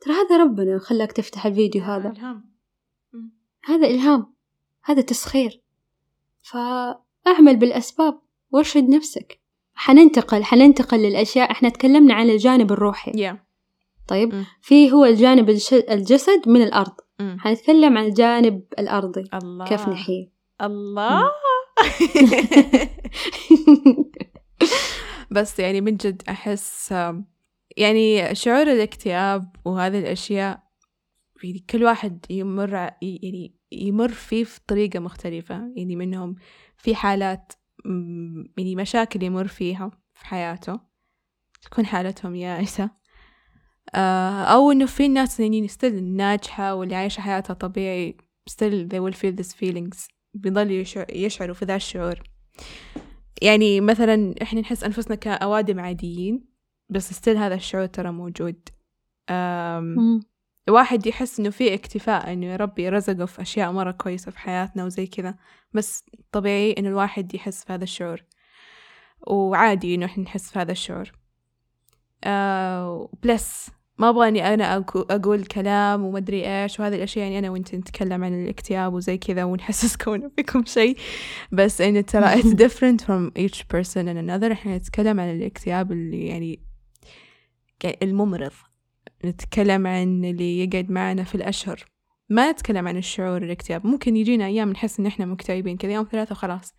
ترى 0.00 0.14
هذا 0.14 0.36
ربنا 0.36 0.78
خلاك 0.78 1.12
تفتح 1.12 1.46
الفيديو 1.46 1.82
هذا. 1.82 2.10
إلهام. 2.10 2.52
هذا 3.64 3.86
إلهام. 3.86 4.31
هذا 4.84 5.00
تسخير. 5.00 5.62
فأعمل 6.42 7.56
بالأسباب 7.56 8.20
وارشد 8.50 8.88
نفسك. 8.88 9.40
حننتقل 9.74 10.44
حننتقل 10.44 10.98
للأشياء. 10.98 11.50
إحنا 11.50 11.68
تكلمنا 11.68 12.14
عن 12.14 12.30
الجانب 12.30 12.72
الروحي. 12.72 13.12
Yeah. 13.12 13.36
طيب 14.08 14.34
م. 14.34 14.44
في 14.60 14.92
هو 14.92 15.04
الجانب. 15.04 15.50
الجسد 15.90 16.48
من 16.48 16.62
الأرض. 16.62 16.94
م. 17.20 17.38
حنتكلم 17.38 17.98
عن 17.98 18.04
الجانب 18.04 18.62
الأرضي. 18.78 19.24
الله. 19.34 19.64
كيف 19.64 19.88
نحييه 19.88 20.32
الله. 20.62 21.30
بس 25.30 25.58
يعني 25.58 25.80
من 25.80 25.96
جد 25.96 26.22
أحس 26.28 26.94
يعني 27.76 28.34
شعور 28.34 28.72
الاكتئاب 28.72 29.56
وهذه 29.64 29.98
الأشياء 29.98 30.62
يعني 31.44 31.64
كل 31.70 31.84
واحد 31.84 32.26
يمر 32.30 32.72
يعني 33.02 33.54
يمر 33.72 34.08
فيه 34.08 34.44
في 34.44 34.60
طريقة 34.66 34.98
مختلفة 34.98 35.72
يعني 35.76 35.96
منهم 35.96 36.36
في 36.76 36.94
حالات 36.94 37.52
يعني 38.58 38.76
مشاكل 38.76 39.22
يمر 39.22 39.46
فيها 39.46 39.90
في 40.14 40.26
حياته 40.26 40.80
تكون 41.62 41.86
حالتهم 41.86 42.34
يائسة. 42.34 42.90
أو 43.94 44.72
إنه 44.72 44.86
في 44.86 45.08
ناس 45.08 45.40
يعني 45.40 45.68
ستيل 45.68 46.04
ناجحة 46.04 46.74
واللي 46.74 46.94
عايشة 46.94 47.20
حياتها 47.20 47.54
طبيعي 47.54 48.16
still 48.50 48.88
they 48.88 48.98
will 48.98 49.16
feel 49.16 49.36
these 49.42 49.52
feelings 49.52 50.08
بيضل 50.34 50.84
يشعروا 51.10 51.54
في 51.54 51.64
ذا 51.64 51.76
الشعور. 51.76 52.22
يعني 53.42 53.80
مثلا 53.80 54.34
إحنا 54.42 54.60
نحس 54.60 54.84
أنفسنا 54.84 55.14
كأوادم 55.14 55.80
عاديين 55.80 56.44
بس 56.88 57.12
still 57.12 57.36
هذا 57.36 57.54
الشعور 57.54 57.86
ترى 57.86 58.10
موجود. 58.10 58.68
الواحد 60.68 61.06
يحس 61.06 61.40
إنه 61.40 61.50
في 61.50 61.74
اكتفاء 61.74 62.32
إنه 62.32 62.46
يا 62.46 62.56
ربي 62.56 62.88
رزقه 62.88 63.26
في 63.26 63.42
أشياء 63.42 63.72
مرة 63.72 63.90
كويسة 63.90 64.30
في 64.30 64.38
حياتنا 64.38 64.84
وزي 64.84 65.06
كذا. 65.06 65.34
بس 65.72 66.04
طبيعي 66.32 66.72
إنه 66.78 66.88
الواحد 66.88 67.34
يحس 67.34 67.64
في 67.64 67.72
هذا 67.72 67.84
الشعور. 67.84 68.24
وعادي 69.26 69.94
إنه 69.94 70.06
إحنا 70.06 70.24
نحس 70.24 70.50
في 70.50 70.58
هذا 70.58 70.72
الشعور. 70.72 71.12
آه 72.24 73.08
plus 73.22 73.70
ما 73.98 74.08
أبغى 74.08 74.28
إني 74.28 74.54
أنا 74.54 74.84
أقول 74.94 75.44
كلام 75.44 76.04
ومدري 76.04 76.62
إيش 76.62 76.80
وهذه 76.80 76.94
الأشياء 76.94 77.24
يعني 77.24 77.38
أنا 77.38 77.50
وأنت 77.50 77.74
نتكلم 77.74 78.24
عن 78.24 78.44
الاكتئاب 78.44 78.94
وزي 78.94 79.18
كذا 79.18 79.44
ونحسسكم 79.44 80.12
إنه 80.14 80.30
فيكم 80.36 80.64
شيء 80.64 80.96
بس 81.52 81.80
إنه 81.80 82.00
ترى 82.00 82.42
it's 82.42 82.54
different 82.64 83.02
from 83.02 83.32
each 83.38 83.68
person 83.68 84.08
and 84.08 84.18
another. 84.18 84.52
إحنا 84.52 84.76
نتكلم 84.76 85.20
عن 85.20 85.36
الاكتئاب 85.36 85.92
اللي 85.92 86.26
يعني 86.26 86.60
الممرض. 88.02 88.52
نتكلم 89.24 89.86
عن 89.86 90.24
اللي 90.24 90.64
يقعد 90.64 90.90
معنا 90.90 91.24
في 91.24 91.34
الأشهر. 91.34 91.84
ما 92.28 92.52
نتكلم 92.52 92.88
عن 92.88 92.96
الشعور 92.96 93.42
الاكتئاب. 93.42 93.86
ممكن 93.86 94.16
يجينا 94.16 94.46
أيام 94.46 94.70
نحس 94.70 95.00
إن 95.00 95.06
إحنا 95.06 95.26
مكتئبين 95.26 95.76
كذا 95.76 95.92
يوم 95.92 96.08
ثلاثة 96.12 96.32
وخلاص 96.32 96.74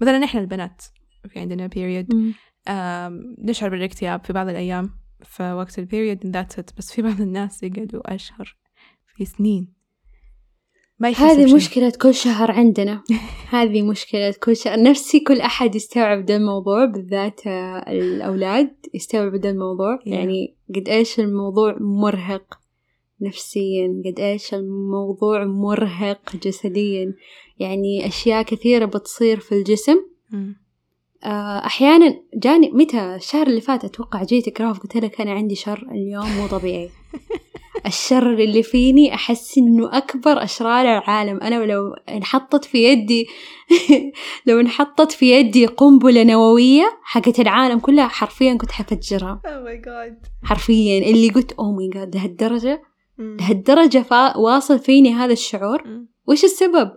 مثلا 0.00 0.24
إحنا 0.24 0.40
البنات 0.40 0.82
في 1.28 1.40
عندنا 1.40 1.68
period 1.68 2.06
نشعر 3.48 3.70
بالاكتئاب 3.70 4.24
في 4.24 4.32
بعض 4.32 4.48
الأيام 4.48 4.90
في 5.22 5.52
وقت 5.52 5.78
ال 5.78 5.85
period 5.85 6.26
that's 6.26 6.58
it 6.58 6.70
بس 6.78 6.92
في 6.92 7.02
بعض 7.02 7.20
الناس 7.20 7.62
يقعدوا 7.62 8.14
أشهر 8.14 8.56
في 9.06 9.24
سنين. 9.24 9.79
ما 11.00 11.08
هذه 11.08 11.54
مشكلة 11.54 11.92
كل 12.02 12.14
شهر 12.14 12.50
عندنا. 12.50 13.02
هذه 13.50 13.82
مشكلة 13.82 14.34
كل 14.42 14.56
شهر. 14.56 14.82
نفسي 14.82 15.20
كل 15.20 15.40
أحد 15.40 15.74
يستوعب 15.74 16.26
ده 16.26 16.36
الموضوع 16.36 16.84
بالذات 16.84 17.40
الأولاد 17.88 18.76
يستوعب 18.94 19.36
ده 19.36 19.50
الموضوع. 19.50 19.98
yeah. 19.98 20.08
يعني 20.08 20.54
قد 20.74 20.88
إيش 20.88 21.20
الموضوع 21.20 21.76
مرهق 21.80 22.60
نفسيا 23.20 24.02
قد 24.06 24.20
إيش 24.20 24.54
الموضوع 24.54 25.44
مرهق 25.44 26.36
جسديا. 26.36 27.14
يعني 27.58 28.06
أشياء 28.06 28.42
كثيرة 28.42 28.84
بتصير 28.84 29.40
في 29.40 29.52
الجسم. 29.52 29.96
mm. 30.32 30.36
أحيانا 31.66 32.20
جاني 32.34 32.70
متى؟ 32.70 33.14
الشهر 33.14 33.46
اللي 33.46 33.60
فات 33.60 33.84
أتوقع 33.84 34.24
جيتك 34.24 34.60
راف 34.60 34.78
قلت 34.78 34.96
لك 34.96 35.20
أنا 35.20 35.32
عندي 35.32 35.54
شر 35.54 35.88
اليوم 35.92 36.26
مو 36.36 36.46
طبيعي. 36.46 36.90
الشر 37.86 38.32
اللي 38.32 38.62
فيني 38.62 39.14
أحس 39.14 39.58
إنه 39.58 39.96
أكبر 39.96 40.42
أشرار 40.42 40.84
العالم. 40.84 41.40
أنا 41.40 41.54
لو 41.54 41.94
انحطت 42.08 42.64
في 42.64 42.84
يدي 42.84 43.26
لو 44.46 44.60
انحطت 44.60 45.12
في 45.12 45.30
يدي 45.32 45.66
قنبلة 45.66 46.22
نووية 46.24 47.00
حقت 47.02 47.40
العالم 47.40 47.78
كلها 47.78 48.08
حرفيا 48.08 48.54
كنت 48.54 48.72
حفجرها 48.72 49.42
oh. 49.46 50.46
حرفيا. 50.46 51.10
اللي 51.10 51.28
قلت 51.28 51.52
أوه 51.52 51.72
ماي 51.72 51.88
جاد 51.88 52.16
لهالدرجة؟ 52.16 52.82
لهالدرجة. 53.18 54.06
واصل 54.36 54.78
فيني 54.78 55.12
هذا 55.12 55.32
الشعور. 55.32 55.82
وش 56.26 56.44
السبب؟ 56.44 56.90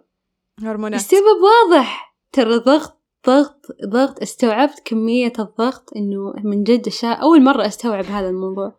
هرمونات. 0.63 0.99
السبب 0.99 1.37
واضح. 1.43 2.15
ترى 2.31 2.57
ضغط 2.57 3.03
ضغط 3.27 3.65
ضغط 3.85 4.21
استوعبت 4.21 4.81
كمية 4.85 5.33
الضغط 5.39 5.89
إنه 5.95 6.33
من 6.43 6.63
جد 6.63 6.85
الشهر 6.87 7.21
أول 7.21 7.43
مرة 7.43 7.65
أستوعب 7.65 8.05
هذا 8.05 8.29
الموضوع. 8.29 8.75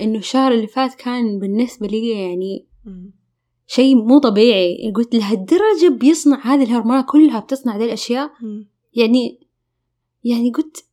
إنه 0.00 0.18
الشهر 0.18 0.52
اللي 0.52 0.66
فات 0.66 0.94
كان 0.94 1.38
بالنسبة 1.38 1.86
لي 1.86 2.08
يعني 2.08 2.66
شيء 3.66 3.94
مو 3.96 4.18
طبيعي. 4.18 4.92
قلت 4.96 5.14
لهالدرجة 5.14 5.88
بيصنع 5.90 6.46
هذه 6.46 6.62
الهرمونات 6.62 7.04
كلها 7.08 7.40
بتصنع 7.40 7.76
ذي 7.76 7.84
الأشياء. 7.84 8.30
يعني 8.94 9.40
يعني 10.24 10.50
قلت 10.50 10.84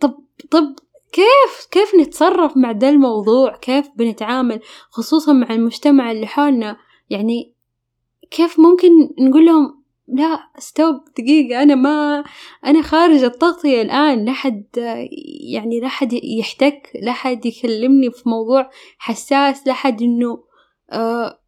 طب 0.00 0.14
طب 0.50 0.76
كيف 1.12 1.68
كيف 1.70 1.94
نتصرف 1.94 2.56
مع 2.56 2.70
ذا 2.70 2.88
الموضوع؟ 2.88 3.56
كيف 3.56 3.88
بنتعامل؟ 3.96 4.60
خصوصا 4.90 5.32
مع 5.32 5.54
المجتمع 5.54 6.12
اللي 6.12 6.26
حولنا. 6.26 6.76
يعني 7.10 7.54
كيف 8.30 8.60
ممكن 8.60 8.88
نقول 9.18 9.46
لهم 9.46 9.75
لا 10.08 10.38
استوب 10.58 10.94
دقيقة 11.18 11.62
أنا 11.62 11.74
ما 11.74 12.24
أنا 12.66 12.82
خارج 12.82 13.24
التغطية 13.24 13.82
الآن. 13.82 14.24
لا 14.24 14.32
حد 14.32 14.64
يعني 15.52 15.80
لا 15.80 15.88
حد 15.88 16.12
يحتك 16.12 16.90
لا 17.02 17.12
حد 17.12 17.46
يكلمني 17.46 18.10
في 18.10 18.28
موضوع 18.28 18.70
حساس 18.98 19.66
لا 19.66 19.72
حد 19.72 20.02
إنه 20.02 20.38
آه 20.92 21.40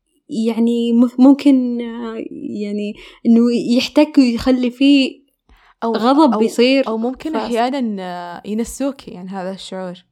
يعني 0.47 0.93
ممكن 1.19 1.81
آه 1.81 2.25
يعني 2.61 2.95
إنه 3.27 3.53
يحتك 3.77 4.19
ويخلي 4.19 4.71
فيه 4.71 5.29
أو 5.85 5.93
غضب 5.93 6.33
أو 6.33 6.39
بيصير 6.39 6.89
أو 6.89 6.99
ممكن 6.99 7.37
أحيانا 7.37 8.43
ينسوك 8.47 9.09
يعني 9.09 9.29
هذا 9.29 9.51
الشعور. 9.51 10.05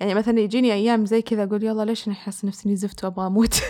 يعني 0.00 0.14
مثلا 0.14 0.40
يجيني 0.40 0.72
أيام 0.72 1.06
زي 1.06 1.22
كذا 1.22 1.44
أقول 1.44 1.64
يلا 1.64 1.84
ليش 1.84 2.06
أنا 2.06 2.16
أحس 2.16 2.44
نفسي 2.44 2.76
زفت 2.76 3.04
وأبغى 3.04 3.26
أموت؟ 3.26 3.54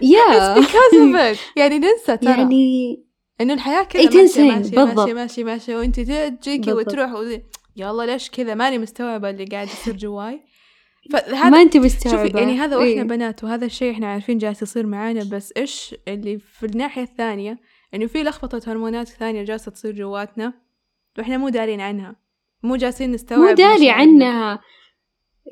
because 0.00 0.92
of 0.92 1.36
it. 1.36 1.38
يعني 1.60 1.78
ننسى 1.78 2.16
ترى. 2.16 2.30
يعني 2.30 3.04
إنه 3.40 3.54
الحياة 3.54 3.82
كذا 3.82 4.02
إيه 4.02 4.08
تنسين، 4.08 4.54
ماشي 4.54 4.70
بالضبط. 4.70 4.98
ماشي 4.98 5.14
ماشي 5.14 5.44
ماشي 5.44 5.74
وأنت 5.74 6.00
تجيكي. 6.00 6.72
وتروح 6.72 7.12
وزي 7.12 7.42
يلا 7.76 8.02
ليش 8.02 8.30
كذا؟ 8.30 8.54
ماني 8.54 8.78
مستوعبة 8.78 9.30
اللي 9.30 9.44
قاعد 9.44 9.66
يصير 9.66 9.96
جواي. 9.96 10.40
فهذا 11.12 11.50
ما 11.50 11.62
أنت 11.62 11.74
شوفي 11.74 11.86
مستوعبة. 11.86 12.40
يعني 12.40 12.58
هذا 12.58 12.76
وإحنا 12.76 12.90
إيه. 12.90 13.02
بنات 13.02 13.44
وهذا 13.44 13.66
الشيء 13.66 13.92
إحنا 13.92 14.06
عارفين 14.06 14.38
جالس 14.38 14.62
يصير 14.62 14.86
معانا 14.86 15.24
بس 15.32 15.52
إيش 15.56 15.94
اللي 16.08 16.38
في 16.38 16.66
الناحية 16.66 17.02
الثانية؟ 17.02 17.58
إنه 17.94 18.06
في 18.06 18.22
لخبطة 18.22 18.72
هرمونات 18.72 19.08
ثانية 19.08 19.42
جالسة 19.42 19.70
تصير 19.70 19.92
جواتنا 19.92 20.52
وإحنا 21.18 21.36
مو 21.36 21.48
دارين 21.48 21.80
عنها. 21.80 22.16
مو 22.62 22.76
جالسين 22.76 23.12
نستوعب 23.12 23.40
مو 23.40 23.50
داري. 23.54 23.90
عنها. 23.90 24.60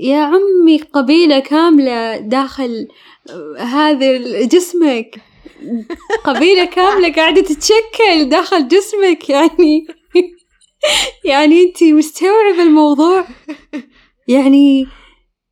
يا 0.00 0.18
عمي 0.18 0.78
قبيلة 0.78 1.38
كاملة 1.38 2.16
داخل 2.16 2.88
هذا 3.58 4.18
جسمك. 4.46 5.20
قبيلة 6.24 6.64
كاملة 6.64 7.12
قاعدة 7.12 7.40
تتشكل 7.40 8.28
داخل 8.28 8.68
جسمك 8.68 9.30
يعني. 9.30 9.86
يعني 11.24 11.62
انت 11.62 11.84
مستوعبة 11.84 12.62
الموضوع؟ 12.62 13.26
يعني 14.28 14.86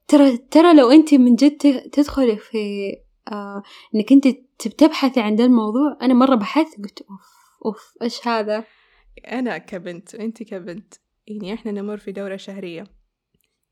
ترى 0.09 0.37
ترى 0.37 0.75
لو 0.75 0.91
انت 0.91 1.15
من 1.15 1.35
جد 1.35 1.81
تدخلي 1.93 2.37
في 2.37 2.93
آه 3.33 3.63
إنك 3.95 4.13
انت 4.13 4.29
تبحثي 4.79 5.21
عن 5.21 5.37
ده 5.37 5.45
الموضوع 5.45 5.99
أنا 6.03 6.15
مرة 6.15 6.35
بحثت 6.35 6.79
قلت 6.79 7.01
أوف 7.01 7.21
أوف 7.67 7.95
إيش 8.03 8.29
هذا؟ 8.29 8.65
أنا 9.33 9.59
كبنت 9.59 10.15
وأنت 10.15 10.43
كبنت. 10.43 10.95
يعني 11.27 11.55
إحنا 11.55 11.73
نمر 11.73 11.97
في 11.97 12.13
دورة 12.13 12.37
شهرية. 12.37 12.85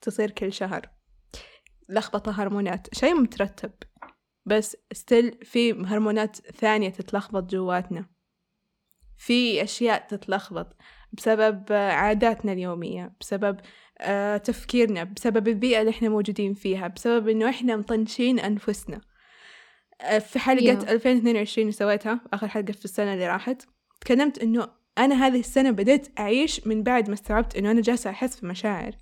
تصير 0.02 0.30
كل 0.30 0.52
شهر. 0.52 0.88
لخبطة 1.88 2.42
هرمونات 2.42 2.94
شيء 2.94 3.14
مترتب 3.14 3.72
بس 4.46 4.76
ستيل 4.92 5.38
في 5.44 5.72
هرمونات 5.72 6.36
ثانية 6.36 6.88
تتلخبط 6.88 7.50
جواتنا. 7.50 8.06
في 9.16 9.62
أشياء 9.62 10.06
تتلخبط 10.08 10.76
بسبب 11.12 11.72
عاداتنا 11.72 12.52
اليومية 12.52 13.12
بسبب 13.20 13.60
آه، 13.98 14.36
تفكيرنا 14.36 15.04
بسبب 15.04 15.48
البيئة 15.48 15.80
اللي 15.80 15.90
إحنا 15.90 16.08
موجودين 16.08 16.54
فيها 16.54 16.88
بسبب 16.88 17.28
إنه 17.28 17.48
إحنا 17.50 17.76
مطنشين 17.76 18.38
أنفسنا. 18.38 19.00
آه، 20.00 20.18
في 20.18 20.38
حلقة 20.38 20.80
Yeah. 20.80 20.88
2022 20.90 21.62
اللي 21.62 21.72
سويتها 21.72 22.20
آخر 22.32 22.48
حلقة 22.48 22.72
في 22.72 22.84
السنة 22.84 23.14
اللي 23.14 23.28
راحت 23.28 23.62
تكلمت 24.00 24.38
إنه 24.38 24.68
أنا 24.98 25.26
هذه 25.26 25.40
السنة 25.40 25.70
بديت 25.70 26.20
أعيش 26.20 26.66
من 26.66 26.82
بعد 26.82 27.08
ما 27.08 27.14
استوعبت 27.14 27.56
إنه 27.56 27.70
أنا 27.70 27.80
جالسة 27.80 28.10
أحس 28.10 28.40
في 28.40 28.46
مشاعر 28.46 28.96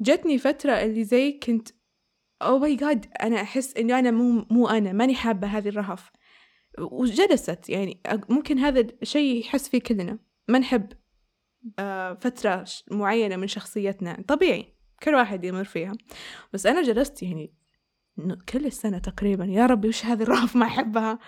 جتني 0.00 0.38
فترة 0.38 0.72
اللي 0.72 1.04
زي 1.04 1.32
كنت 1.32 1.68
أو 2.42 2.58
ماي 2.58 2.76
جاد 2.76 3.06
أنا 3.22 3.42
أحس 3.42 3.76
إنه 3.76 3.98
أنا 3.98 4.10
مو 4.10 4.46
مو 4.50 4.68
أنا 4.68 4.92
ماني 4.92 5.14
حابة 5.14 5.46
هذه 5.46 5.68
الرهف. 5.68 6.10
وجلست 6.78 7.68
يعني 7.68 8.00
ممكن 8.28 8.58
هذا 8.58 8.80
الشيء 9.02 9.40
يحس 9.40 9.68
فيه 9.68 9.80
كلنا. 9.80 10.18
ما 10.48 10.58
نحب 10.58 10.92
آه، 11.78 12.14
فترة 12.14 12.64
معينة 12.90 13.36
من 13.36 13.46
شخصيتنا. 13.46 14.24
طبيعي 14.28 14.74
كل 15.02 15.14
واحد 15.14 15.44
يمر 15.44 15.64
فيها. 15.64 15.92
بس 16.52 16.66
أنا 16.66 16.82
جلست 16.82 17.22
يعني 17.22 17.54
كل 18.48 18.66
السنة 18.66 18.98
تقريبا. 18.98 19.44
يا 19.44 19.66
ربي 19.66 19.88
وش 19.88 20.04
هذه 20.04 20.22
الرهف 20.22 20.56
ما 20.56 20.66
أحبها؟ 20.66 21.18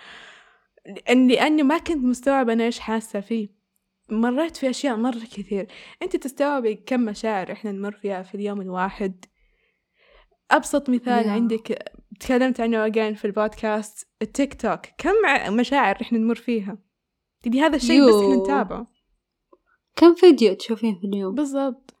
لأن 0.85 1.27
لأني 1.27 1.63
ما 1.63 1.77
كنت 1.77 1.97
مستوعبة 2.05 2.53
أنا 2.53 2.63
إيش 2.63 2.79
حاسة 2.79 3.19
فيه. 3.19 3.56
مريت 4.09 4.57
في 4.57 4.69
أشياء 4.69 4.95
مرة 4.95 5.19
كثير. 5.19 5.67
أنت 6.01 6.15
تستوعبي 6.15 6.75
كم 6.75 7.05
مشاعر 7.05 7.51
إحنا 7.51 7.71
نمر 7.71 7.91
فيها 7.91 8.23
في 8.23 8.35
اليوم 8.35 8.61
الواحد؟ 8.61 9.25
أبسط 10.51 10.89
مثال 10.89 11.23
Yeah. 11.23 11.27
عندك 11.27 11.93
تكلمت 12.19 12.59
عنه 12.59 12.89
again 12.89 13.17
في 13.17 13.25
البودكاست 13.25 14.07
التيك 14.21 14.61
توك. 14.61 14.79
كم 14.97 15.13
مشاعر 15.49 15.97
إحنا 16.01 16.17
نمر 16.17 16.35
فيها؟ 16.35 16.77
يعني 17.45 17.61
هذا 17.61 17.75
الشيء 17.75 18.07
بس 18.07 18.13
إحنا. 18.13 18.35
نتابعه. 18.35 18.87
كم 19.95 20.15
فيديو 20.15 20.53
تشوفين 20.53 20.99
في 20.99 21.07
اليوم؟ 21.07 21.35
بالضبط. 21.35 21.95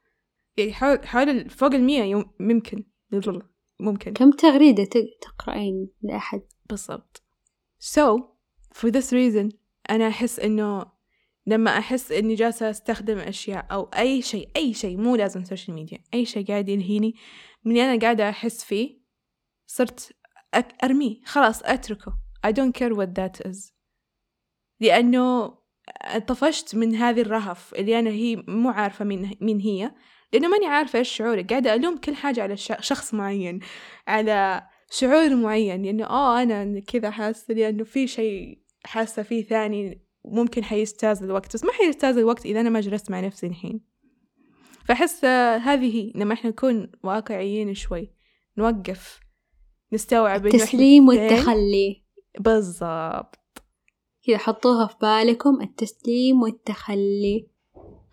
يعني 0.57 0.73
حول 0.73 1.07
حول 1.07 1.49
فوق 1.49 1.73
المية 1.73 2.03
يوم 2.03 2.25
ممكن. 2.39 2.83
ممكن. 3.79 4.13
كم 4.13 4.31
تغريدة 4.31 4.89
تقرأين 5.21 5.89
لأحد؟ 6.01 6.41
بالضبط. 6.69 7.23
So 7.83 8.21
for 8.73 8.89
this 8.91 9.11
reason 9.11 9.55
أنا 9.89 10.07
أحس 10.07 10.39
إنه 10.39 10.96
لما 11.47 11.77
أحس 11.77 12.11
إني 12.11 12.35
جالسة 12.35 12.69
أستخدم 12.69 13.17
أشياء 13.17 13.67
أو 13.71 13.83
أي 13.83 14.21
شيء 14.21 14.49
أي 14.55 14.73
شيء 14.73 14.97
مو 14.97 15.15
لازم 15.15 15.43
social 15.43 15.75
media 15.75 15.99
أي 16.13 16.25
شيء 16.25 16.47
قاعد 16.47 16.69
يلهيني 16.69 17.15
من 17.65 17.77
أنا 17.77 17.99
قاعدة 17.99 18.29
أحس 18.29 18.63
فيه 18.63 18.99
صرت 19.67 20.11
أرميه 20.83 21.21
خلاص 21.25 21.63
أتركه. 21.63 22.13
I 22.47 22.51
don't 22.51 22.73
care 22.73 22.93
what 22.93 23.15
that 23.19 23.47
is. 23.47 23.71
لأنه 24.79 25.57
طفشت 26.27 26.75
من 26.75 26.95
هذه 26.95 27.21
الرهف 27.21 27.73
اللي 27.73 27.99
أنا 27.99 28.09
هي 28.09 28.35
مو 28.47 28.69
عارفة 28.69 29.05
مين, 29.05 29.37
مين 29.41 29.59
هي 29.59 29.91
لأنه 30.33 30.47
ماني 30.47 30.65
عارفة 30.65 30.99
إيش 30.99 31.09
شعوري. 31.09 31.43
قاعدة 31.43 31.73
ألوم 31.73 31.97
كل 31.97 32.15
حاجة 32.15 32.43
على 32.43 32.57
شخص 32.57 33.13
معين 33.13 33.59
على 34.07 34.67
شعور 34.91 35.35
معين. 35.35 35.83
لأنه 35.83 36.05
آه 36.05 36.41
أنا 36.41 36.79
كذا 36.79 37.11
حاسة 37.11 37.53
لأنه 37.53 37.83
في 37.83 38.07
شيء 38.07 38.61
حاسة 38.85 39.23
فيه 39.23 39.43
ثاني 39.43 40.06
ممكن 40.31 40.63
حيجتاز 40.63 41.23
الوقت 41.23 41.53
بس 41.53 41.63
ما 41.63 41.71
حيجتاز 41.71 42.17
الوقت 42.17 42.45
إذا 42.45 42.59
أنا 42.61 42.69
ما 42.69 42.79
جلست 42.79 43.11
مع 43.11 43.19
نفسي 43.19 43.47
الحين. 43.47 43.81
فأحس 44.85 45.25
هذه 45.65 46.11
لما 46.15 46.33
إحنا 46.33 46.49
نكون 46.49 46.91
واقعيين 47.03 47.73
شوي 47.73 48.11
نوقف 48.57 49.19
نستوعب 49.93 50.47
التسليم 50.47 51.07
والتخلي. 51.07 52.03
بالضبط. 52.39 53.39
كذا 54.27 54.37
حطوها 54.37 54.87
في 54.87 54.95
بالكم 55.01 55.61
التسليم 55.61 56.41
والتخلي. 56.41 57.47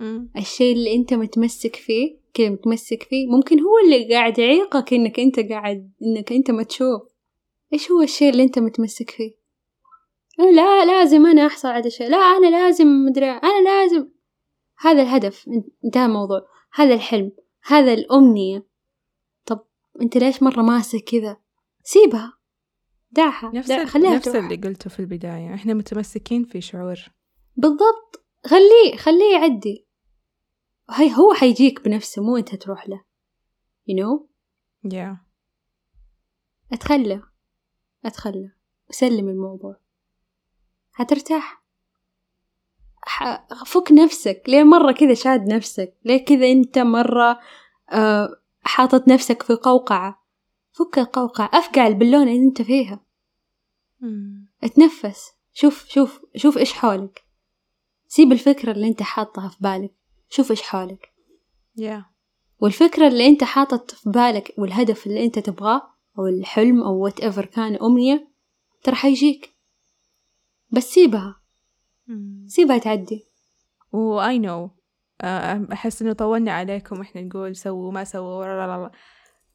مم. 0.00 0.30
الشيء 0.36 0.76
اللي 0.76 0.94
أنت 0.94 1.14
متمسك 1.14 1.76
فيه 1.76 2.18
كذا 2.34 2.48
متمسك 2.48 3.02
فيه 3.02 3.26
ممكن 3.26 3.60
هو 3.60 3.78
اللي 3.84 4.14
قاعد 4.14 4.38
يعيقك 4.38 4.92
إنك 4.92 5.20
أنت 5.20 5.40
قاعد 5.40 5.92
إنك 6.02 6.32
أنت 6.32 6.50
ما 6.50 6.62
تشوف. 6.62 7.02
إيش 7.72 7.90
هو 7.90 8.02
الشيء 8.02 8.30
اللي 8.30 8.42
أنت 8.42 8.58
متمسك 8.58 9.10
فيه؟ 9.10 9.43
لا 10.38 10.84
لازم 10.84 11.26
أنا 11.26 11.46
أحصل 11.46 11.68
على 11.68 11.90
شيء 11.90 12.08
لا 12.08 12.16
أنا 12.16 12.46
لازم 12.50 12.86
مدري 12.86 13.30
أنا 13.30 13.62
لازم. 13.64 14.08
هذا 14.78 15.02
الهدف 15.02 15.48
انتهى 15.84 16.04
الموضوع 16.06 16.46
هذا 16.74 16.94
الحلم 16.94 17.32
هذا 17.66 17.92
الأمنية. 17.92 18.66
طب 19.46 19.66
أنت 20.02 20.16
ليش 20.16 20.42
مرة 20.42 20.62
ماسك 20.62 21.04
كذا؟ 21.04 21.36
سيبها. 21.82 22.32
دعها 23.10 23.50
نفس 23.54 23.68
دع 23.68 23.82
ال- 23.82 23.88
خليها 23.88 24.14
نفس. 24.16 24.28
اللي 24.28 24.56
قلته 24.56 24.90
في 24.90 25.00
البداية. 25.00 25.54
إحنا 25.54 25.74
متمسكين 25.74 26.44
في 26.44 26.60
شعور. 26.60 26.96
بالضبط. 27.56 28.24
خليه 28.46 28.96
خليه 28.96 29.32
يعدي. 29.32 29.86
هي 30.90 31.14
هو 31.16 31.34
حيجيك 31.34 31.84
بنفسه 31.84 32.22
مو 32.22 32.36
أنت 32.36 32.54
تروح 32.54 32.88
له. 32.88 33.04
You 33.90 33.94
know 33.94 34.26
yeah. 34.92 35.16
أتخلى. 36.72 37.22
أتخلى. 38.04 38.52
وسلم 38.90 39.28
الموضوع. 39.28 39.83
هترتاح 40.94 41.64
ح- 43.02 43.64
فك 43.66 43.92
نفسك. 43.92 44.42
ليه 44.48 44.62
مرة 44.62 44.92
كذا 44.92 45.14
شاد 45.14 45.52
نفسك؟ 45.52 45.94
ليه 46.04 46.24
كذا 46.24 46.52
أنت 46.52 46.78
مرة 46.78 47.40
آه 47.90 48.28
حاطط 48.62 49.08
نفسك 49.08 49.42
في 49.42 49.54
قوقعة؟ 49.54 50.24
فك 50.72 50.98
القوقعة. 50.98 51.50
أفقع 51.52 51.86
البالونة 51.86 52.22
اللي 52.32 52.44
أنت 52.48 52.62
فيها. 52.62 53.00
مم. 54.00 54.48
اتنفس. 54.62 55.30
شوف 55.52 55.88
شوف 55.88 56.20
شوف 56.36 56.58
إيش 56.58 56.72
حولك. 56.72 57.24
سيب 58.08 58.32
الفكرة 58.32 58.72
اللي 58.72 58.88
أنت 58.88 59.02
حاطها 59.02 59.48
في 59.48 59.56
بالك. 59.60 59.94
شوف 60.30 60.50
إيش 60.50 60.62
حولك. 60.62 61.12
Yeah. 61.80 62.02
والفكرة 62.60 63.08
اللي 63.08 63.26
أنت 63.26 63.44
حاطط 63.44 63.90
في 63.90 64.10
بالك 64.10 64.54
والهدف 64.58 65.06
اللي 65.06 65.24
أنت 65.24 65.38
تبغاه 65.38 65.82
أو 66.18 66.26
الحلم 66.26 66.82
أو 66.82 66.94
وات 67.04 67.20
ايفر 67.20 67.44
كان 67.46 67.76
أمنية 67.82 68.28
ترى 68.82 68.94
حيجيك. 68.94 69.53
بس 70.74 70.84
سيبها. 70.84 71.40
سيبها 72.46 72.78
تعدي. 72.78 73.26
و 73.92 74.20
I 74.20 74.38
know. 74.38 74.70
آه، 75.20 75.66
أحس 75.72 76.02
إنه 76.02 76.12
طولنا 76.12 76.52
عليكم 76.52 77.00
إحنا 77.00 77.20
نقول 77.20 77.56
سووا 77.56 77.92
ما 77.92 78.04
سووا 78.04 78.90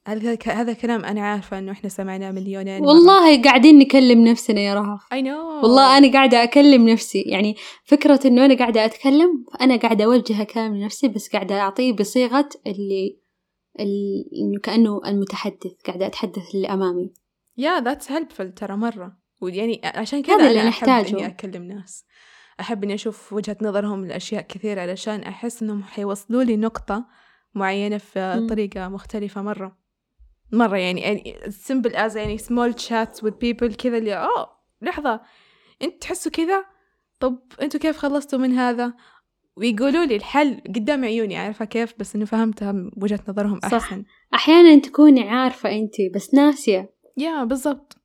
هذا 0.07 0.38
هذا 0.45 0.74
كلام 0.74 1.05
أنا 1.05 1.22
عارفة 1.22 1.59
إنه 1.59 1.72
إحنا 1.72 1.89
سمعناه 1.89 2.32
مليونين 2.32 2.82
مرة. 2.82 2.88
والله 2.88 3.41
قاعدين 3.41 3.80
نكلم 3.80 4.28
نفسنا 4.28 4.61
يا 4.61 4.74
رهف. 4.74 5.01
I 5.01 5.24
know. 5.24 5.63
والله 5.63 5.97
أنا 5.97 6.13
قاعدة 6.13 6.43
أكلم 6.43 6.89
نفسي. 6.89 7.22
يعني 7.22 7.55
فكرة 7.84 8.20
إنه 8.26 8.45
أنا 8.45 8.55
قاعدة 8.57 8.86
أتكلم 8.86 9.45
أنا 9.61 9.76
قاعدة 9.76 10.05
أوجه 10.05 10.43
كلام 10.43 10.76
لنفسي 10.76 11.07
بس 11.07 11.30
قاعدة 11.30 11.59
أعطيه 11.59 11.93
بصيغة 11.93 12.49
اللي, 12.67 13.20
اللي 13.80 14.30
إنه 14.41 14.59
كأنه 14.59 15.01
المتحدث 15.05 15.74
قاعدة 15.88 16.05
أتحدث 16.05 16.55
اللي 16.55 16.67
أمامي. 16.67 17.13
Yeah 17.59 17.84
that's 17.84 18.05
helpful 18.07 18.53
ترى 18.55 18.76
مرة. 18.76 19.17
ويعني 19.42 19.82
عشان 19.84 20.22
كذا 20.22 20.36
هذا 20.36 20.50
اللي 20.50 20.64
نحتاجه. 20.64 21.10
إني 21.10 21.28
أكلم 21.28 21.64
ناس. 21.64 22.06
أحب 22.60 22.84
إني 22.84 22.94
أشوف 22.94 23.34
وجهة 23.34 23.58
نظرهم 23.62 24.06
لأشياء 24.06 24.42
كثيرة 24.42 24.82
علشان 24.82 25.24
أحس 25.24 25.64
إنهم 25.64 25.84
حيوصلوا 25.84 26.44
لي 26.44 26.58
نقطة 26.58 27.06
معينة 27.56 27.98
في. 27.98 28.48
طريقة 28.50 28.88
مختلفة 28.90 29.42
مرة. 29.42 29.78
مرة 30.52 30.78
يعني 30.78 31.02
يعني 31.02 31.36
simple 31.50 31.92
as 31.92 32.16
يعني 32.16 32.38
small 32.38 32.74
chats 32.74 33.22
with 33.22 33.34
people 33.34 33.76
كذا 33.76 33.98
اللي 33.98 34.14
أوه 34.14 34.50
لحظة. 34.82 35.22
أنت 35.82 36.02
تحسوا 36.02 36.32
كذا؟ 36.32 36.66
طب 37.20 37.40
أنتوا 37.62 37.80
كيف 37.80 37.98
خلصتوا 37.98 38.40
من 38.40 38.52
هذا؟ 38.52 38.94
ويقولوا 39.56 40.06
لي 40.06 40.16
الحل 40.16 40.62
قدام 40.76 41.06
عيوني 41.06 41.38
عارفة 41.38 41.66
كيف؟ 41.66 41.94
بس 42.00 42.16
إنه 42.16 42.26
فهمتها 42.26 42.72
من 42.72 42.92
وجهة 42.98 43.20
نظرهم 43.28 43.60
صح. 43.60 43.74
أحسن. 43.74 44.04
أحيانا 44.34 44.80
تكوني 44.80 45.30
عارفة 45.30 45.72
أنت 45.72 45.96
بس 46.16 46.34
ناسية. 46.34 46.94
يا 47.18 47.44
بالضبط. 47.44 47.99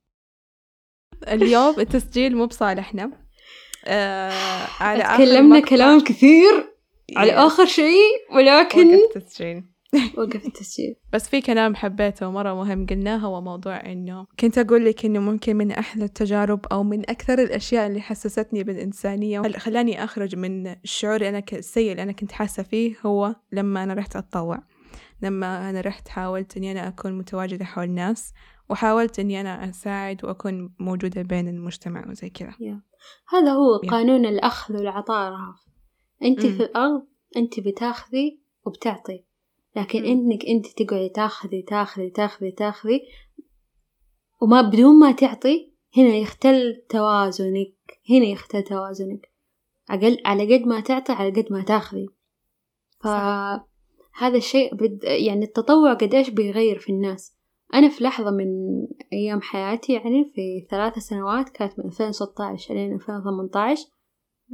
اليوم 1.28 1.74
التسجيل 1.80 2.36
مو 2.36 2.46
بصالحنا 2.46 3.10
آه 3.84 4.66
على 4.80 5.02
تكلمنا 5.02 5.60
كلام 5.60 6.00
كثير 6.00 6.74
على. 7.16 7.32
آخر 7.32 7.64
شيء 7.66 8.02
ولكن 8.34 8.94
وقف 8.94 9.16
التسجيل. 9.16 9.64
وقف 10.18 10.46
التسجيل. 10.46 10.94
بس 11.12 11.28
في 11.28 11.40
كلام 11.40 11.74
حبيته 11.74 12.30
مرة 12.30 12.54
مهم 12.54 12.86
قلناه 12.86 13.16
هو 13.16 13.40
موضوع 13.40 13.76
إنه 13.92 14.26
كنت 14.40 14.58
أقول 14.58 14.84
لك 14.84 15.04
إنه 15.04 15.20
ممكن 15.20 15.56
من 15.56 15.70
أحلى 15.70 16.04
التجارب 16.04 16.66
أو 16.72 16.82
من 16.82 17.00
أكثر 17.10 17.38
الأشياء 17.38 17.86
اللي 17.86 18.00
حسستني 18.00 18.62
بالإنسانية 18.64 19.42
خل- 19.42 19.54
خلاني 19.58 20.04
أخرج 20.04 20.36
من 20.36 20.66
الشعور 20.66 21.16
اللي 21.16 21.28
أنا 21.28 21.42
السيء 21.52 21.90
اللي 21.90 22.02
أنا 22.02 22.12
كنت 22.12 22.32
حاسة 22.32 22.62
فيه 22.62 22.94
هو 23.06 23.34
لما 23.52 23.82
أنا 23.82 23.94
رحت 23.94 24.16
أتطوع. 24.16 24.58
لما 25.22 25.70
أنا 25.70 25.80
رحت 25.80 26.08
حاولت 26.08 26.56
إني 26.56 26.72
أنا 26.72 26.88
أكون 26.88 27.18
متواجدة 27.18 27.64
حول 27.64 27.84
الناس 27.84 28.32
وحاولت 28.70 29.18
إني 29.18 29.40
أنا 29.40 29.70
أساعد 29.70 30.24
وأكون 30.24 30.74
موجودة 30.78 31.22
بين 31.22 31.48
المجتمع 31.48 32.10
وزي 32.10 32.30
كذا 32.30 32.54
هذا 33.28 33.52
هو 33.52 33.80
يا. 33.84 33.90
قانون 33.90 34.26
الأخذ 34.26 34.76
والعطاء 34.76 35.30
رهف 35.32 35.64
أنت 36.22 36.46
مم. 36.46 36.52
في 36.52 36.62
الأرض 36.62 37.06
أنت 37.36 37.60
بتاخذي 37.60 38.40
وبتعطي 38.66 39.24
لكن 39.76 40.02
مم. 40.02 40.06
إنك 40.06 40.44
أنت 40.44 40.66
تقعدي 40.66 41.08
تاخذي 41.08 41.62
تاخذي 41.62 42.10
تاخذي 42.10 42.50
تاخذي 42.50 43.00
وما 44.42 44.62
بدون 44.62 44.98
ما 44.98 45.12
تعطي 45.12 45.72
هنا 45.96 46.14
يختل 46.14 46.82
توازنك 46.88 47.74
هنا 48.10 48.24
يختل 48.26 48.62
توازنك 48.62 49.32
أقل 49.90 50.18
على 50.24 50.56
قد 50.56 50.66
ما 50.66 50.80
تعطي 50.80 51.12
على 51.12 51.30
قد 51.30 51.52
ما 51.52 51.62
تاخذي 51.62 52.08
صح. 53.04 53.66
هذا 54.16 54.36
الشيء 54.36 54.74
بد 54.74 55.04
يعني 55.04 55.44
التطوع 55.44 55.94
قديش 55.94 56.30
بيغير 56.30 56.78
في 56.78 56.92
الناس 56.92 57.33
أنا 57.74 57.88
في 57.88 58.04
لحظة 58.04 58.30
من 58.30 58.46
أيام 59.12 59.40
حياتي 59.40 59.92
يعني 59.92 60.32
في 60.34 60.66
ثلاثة 60.70 61.00
سنوات 61.00 61.48
كانت 61.48 61.78
من 61.78 61.84
ألفين 61.84 62.08
وستة 62.08 62.44
عشر 62.44 62.74
إلين 62.74 62.94
ألفين 62.94 63.14
وثمانية 63.14 63.72
عشر 63.72 63.86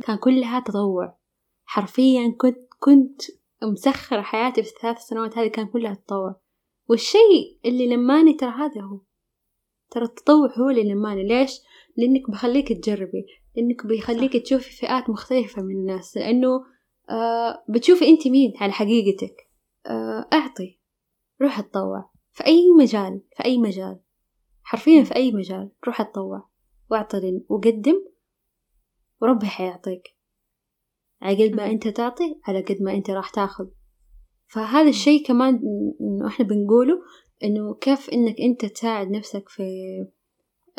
كان 0.07 0.17
كلها 0.17 0.61
تطوع. 0.61 1.19
حرفيا 1.65 2.35
كنت 2.39 2.59
كنت 2.79 3.23
مسخرة 3.63 4.23
حياتي 4.23 4.63
في 4.63 4.71
الثلاث 4.77 4.99
سنوات 4.99 5.39
هذه 5.39 5.49
كان 5.49 5.67
كلها 5.67 5.95
تطوع. 5.95 6.41
والشيء 6.89 7.59
اللي 7.65 7.87
لماني 7.87 8.35
ترى 8.35 8.51
هذا 8.51 8.81
هو. 8.81 9.01
ترى 9.91 10.05
التطوع 10.05 10.59
هو 10.59 10.71
اللي 10.71 10.93
لماني. 10.93 11.29
ليش؟ 11.29 11.61
لأنك 11.97 12.31
بخليك 12.31 12.73
تجربي. 12.73 13.27
لأنك 13.57 13.87
بيخليك 13.87 14.37
تشوفي 14.37 14.71
فئات 14.71 15.11
مختلفة 15.11 15.63
من 15.63 15.75
الناس. 15.75 16.17
لأنه 16.17 16.65
آه 17.11 17.65
بتشوفي 17.69 18.09
أنت 18.09 18.29
مين 18.29 18.53
على 18.61 18.73
حقيقتك. 18.73 19.51
آه 19.87 20.29
أعطي. 20.33 20.81
روح 21.43 21.59
اتطوع. 21.59 22.10
في 22.33 22.47
أي 22.47 22.71
مجال 22.79 23.23
في 23.37 23.45
أي 23.45 23.59
مجال. 23.59 24.01
حرفيا 24.63 25.05
في 25.05 25.17
أي 25.17 25.33
مجال. 25.33 25.71
روح 25.87 26.01
اتطوع 26.01 26.49
واعطي 26.91 27.43
وقدم 27.49 28.05
وربي 29.23 29.47
حيعطيك. 29.47 30.17
على 31.23 31.49
قد 31.49 31.55
ما 31.55 31.67
أنت 31.67 31.89
تعطي 31.89 32.41
على 32.45 32.61
قد 32.61 32.83
ما 32.83 32.95
أنت 32.95 33.11
راح 33.11 33.31
تاخذ. 33.31 33.67
فهذا 34.47 34.89
الشيء 34.89 35.27
كمان 35.27 35.61
إنه 36.01 36.27
إحنا 36.27 36.47
بنقوله 36.47 37.03
إنه 37.45 37.75
كيف 37.75 38.11
إنك 38.11 38.41
أنت 38.41 38.65
تساعد 38.65 39.11
نفسك 39.11 39.49
في 39.49 39.63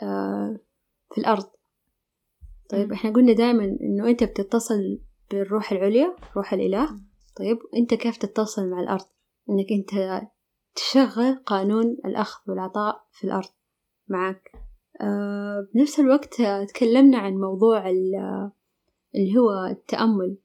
آه 0.04 0.60
في 1.14 1.22
الأرض. 1.22 1.49
طيب 2.70 2.91
إحنا 2.91 3.12
قلنا 3.12 3.34
دائما 3.34 3.64
إنه 3.64 4.10
أنت 4.10 4.24
بتتصل 4.24 5.02
بالروح 5.32 5.72
العليا 5.72 6.16
روح 6.36 6.54
الإله. 6.54 6.99
طيب 7.36 7.58
أنت 7.76 7.93
كيف 7.93 8.18
تتصل 8.18 8.70
مع 8.70 8.80
الأرض؟ 8.80 9.06
إنك 9.49 9.72
أنت 9.72 10.22
تشغل 10.76 11.36
قانون 11.45 11.97
الأخذ 12.05 12.51
والعطاء 12.51 13.07
في 13.11 13.24
الأرض. 13.24 13.49
معك. 14.07 14.51
آه 15.01 15.67
بنفس 15.74 15.99
الوقت 15.99 16.41
تكلمنا 16.67 17.17
عن 17.17 17.34
موضوع 17.34 17.89
اللي 17.89 19.38
هو 19.38 19.65
التأمل. 19.72 20.38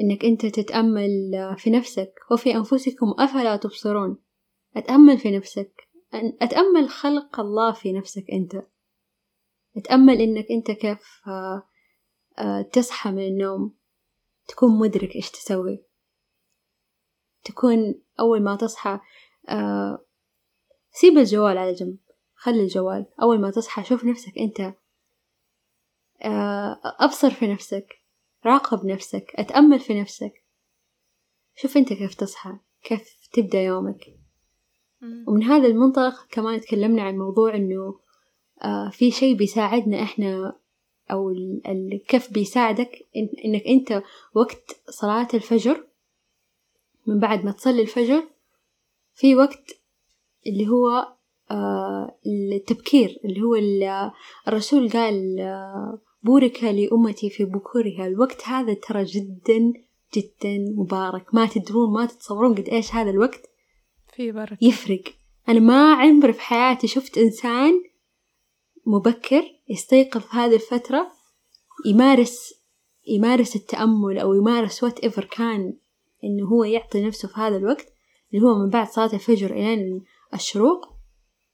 إنك 0.00 0.24
أنت 0.24 0.46
تتأمل 0.46 1.32
في 1.58 1.70
نفسك 1.70 2.14
وفي 2.30 2.56
أنفسكم 2.56 3.14
أفلا 3.18 3.56
تبصرون؟ 3.56 4.18
أتأمل 4.76 5.18
في 5.18 5.36
نفسك. 5.36 5.88
أتأمل 6.42 6.88
خلق 6.88 7.40
الله 7.40 7.72
في 7.72 7.92
نفسك 7.92 8.24
أنت. 8.32 8.62
أتأمل 9.76 10.20
إنك 10.20 10.46
أنت 10.50 10.70
كيف 10.70 11.00
تصحى 12.72 13.10
من 13.10 13.26
النوم 13.26 13.74
تكون 14.48 14.78
مدرك 14.78 15.16
إيش 15.16 15.30
تسوي. 15.30 15.85
تكون 17.46 17.94
أول 18.20 18.42
ما 18.42 18.56
تصحى 18.56 19.00
سيب 20.90 21.18
الجوال 21.18 21.58
على 21.58 21.72
جنب 21.72 21.96
خلي 22.34 22.60
الجوال. 22.60 23.06
أول 23.22 23.40
ما 23.40 23.50
تصحى 23.50 23.84
شوف 23.84 24.04
نفسك 24.04 24.32
أنت 24.38 24.74
أبصر 27.00 27.30
في 27.30 27.46
نفسك 27.46 27.94
راقب 28.46 28.86
نفسك 28.86 29.32
أتأمل 29.34 29.80
في 29.80 30.00
نفسك. 30.00 30.44
شوف 31.56 31.76
أنت 31.76 31.92
كيف 31.92 32.14
تصحى 32.14 32.58
كيف 32.84 33.28
تبدأ 33.32 33.60
يومك. 33.60 34.00
ومن 35.28 35.42
هذا 35.42 35.66
المنطلق 35.66 36.26
كمان 36.30 36.60
تكلمنا 36.60 37.02
عن 37.02 37.18
موضوع 37.18 37.54
إنه 37.54 38.00
آه 38.62 38.90
في 38.90 39.10
شيء 39.10 39.36
بيساعدنا 39.36 40.02
إحنا 40.02 40.58
أو 41.10 41.34
كيف 42.08 42.32
بيساعدك 42.32 43.08
إن 43.16 43.28
إنك 43.44 43.62
أنت 43.66 44.02
وقت 44.34 44.80
صلاة 44.90 45.28
الفجر 45.34 45.85
من 47.06 47.18
بعد 47.18 47.44
ما 47.44 47.52
تصلي 47.52 47.82
الفجر 47.82 48.24
في 49.14 49.36
وقت 49.36 49.80
اللي 50.46 50.68
هو 50.68 51.16
آه 51.50 52.18
التبكير 52.26 53.20
اللي 53.24 53.42
هو 53.42 53.54
الرسول 54.48 54.90
قال 54.90 55.40
آه 55.40 55.98
بورك 56.22 56.64
لأمتي 56.64 57.30
في 57.30 57.44
بكورها. 57.44 58.06
الوقت 58.06 58.48
هذا 58.48 58.74
ترى 58.74 59.04
جدا 59.04 59.72
جدا 60.14 60.58
مبارك. 60.76 61.34
ما 61.34 61.46
تدرون 61.46 61.92
ما 61.92 62.06
تتصورون 62.06 62.54
قد 62.54 62.68
إيش 62.68 62.94
هذا 62.94 63.10
الوقت 63.10 63.50
في 64.16 64.32
بركة. 64.32 64.58
يفرق. 64.60 65.02
أنا 65.48 65.60
ما 65.60 65.94
عمري 65.94 66.32
في 66.32 66.40
حياتي 66.40 66.86
شفت 66.86 67.18
إنسان 67.18 67.72
مبكر 68.86 69.42
يستيقظ 69.68 70.20
في 70.20 70.36
هذه 70.36 70.54
الفترة 70.54 71.08
يمارس 71.86 72.54
يمارس 73.06 73.56
التأمل 73.56 74.18
أو 74.18 74.34
يمارس 74.34 74.82
وات 74.82 75.00
إيفر 75.00 75.24
كان 75.24 75.76
إنه 76.26 76.48
هو 76.48 76.64
يعطي 76.64 77.06
نفسه 77.06 77.28
في 77.28 77.40
هذا 77.40 77.56
الوقت 77.56 77.86
اللي 78.34 78.44
هو 78.46 78.58
من 78.58 78.70
بعد 78.70 78.86
صلاة 78.86 79.12
الفجر 79.12 79.50
إلى 79.50 80.00
الشروق 80.34 80.96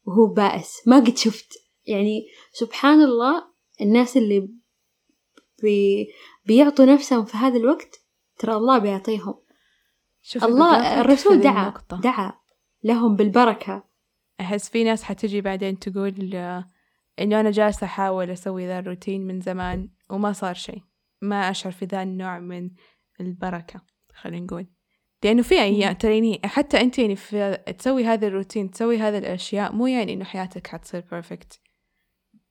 وهو 0.04 0.26
بائس. 0.26 0.88
ما 0.88 0.96
قد 0.96 1.16
شفت. 1.16 1.52
يعني 1.86 2.26
سبحان 2.52 3.02
الله 3.02 3.44
الناس 3.80 4.16
اللي 4.16 4.48
بي 5.62 6.06
بيعطوا 6.46 6.84
نفسهم 6.84 7.24
في 7.24 7.36
هذا 7.36 7.56
الوقت 7.56 8.00
ترى 8.38 8.54
الله 8.54 8.78
بيعطيهم. 8.78 9.34
الله 10.42 11.00
الرسول 11.00 11.40
دعا 11.40 11.62
النقطة. 11.68 12.00
دعا 12.00 12.32
لهم 12.84 13.16
بالبركة. 13.16 13.84
أحس 14.40 14.68
في 14.68 14.84
ناس 14.84 15.02
حتجي 15.02 15.40
بعدين 15.40 15.78
تقول 15.78 16.34
إنه 17.18 17.40
أنا 17.40 17.50
جالسة 17.50 17.84
أحاول 17.84 18.30
أسوي 18.30 18.66
ذا 18.66 18.78
الروتين 18.78 19.26
من 19.26 19.40
زمان 19.40 19.88
وما 20.10 20.32
صار 20.32 20.54
شيء. 20.54 20.82
ما 21.20 21.50
أشعر 21.50 21.72
في 21.72 21.84
ذا 21.84 22.02
النوع 22.02 22.38
من 22.38 22.70
البركة. 23.20 23.91
خلينا 24.20 24.44
نقول. 24.44 24.66
لأنه 25.24 25.42
في 25.42 25.62
أيام 25.62 25.92
تريني 25.92 26.40
حتى 26.44 26.80
أنت 26.80 26.98
يعني 26.98 27.16
في 27.16 27.58
تسوي 27.78 28.04
هذا 28.04 28.26
الروتين 28.26 28.70
تسوي 28.70 28.98
هذه 28.98 29.18
الأشياء 29.18 29.72
مو 29.72 29.86
يعني 29.86 30.12
إنه 30.12 30.24
حياتك 30.24 30.66
حتصير 30.66 31.04
perfect 31.10 31.60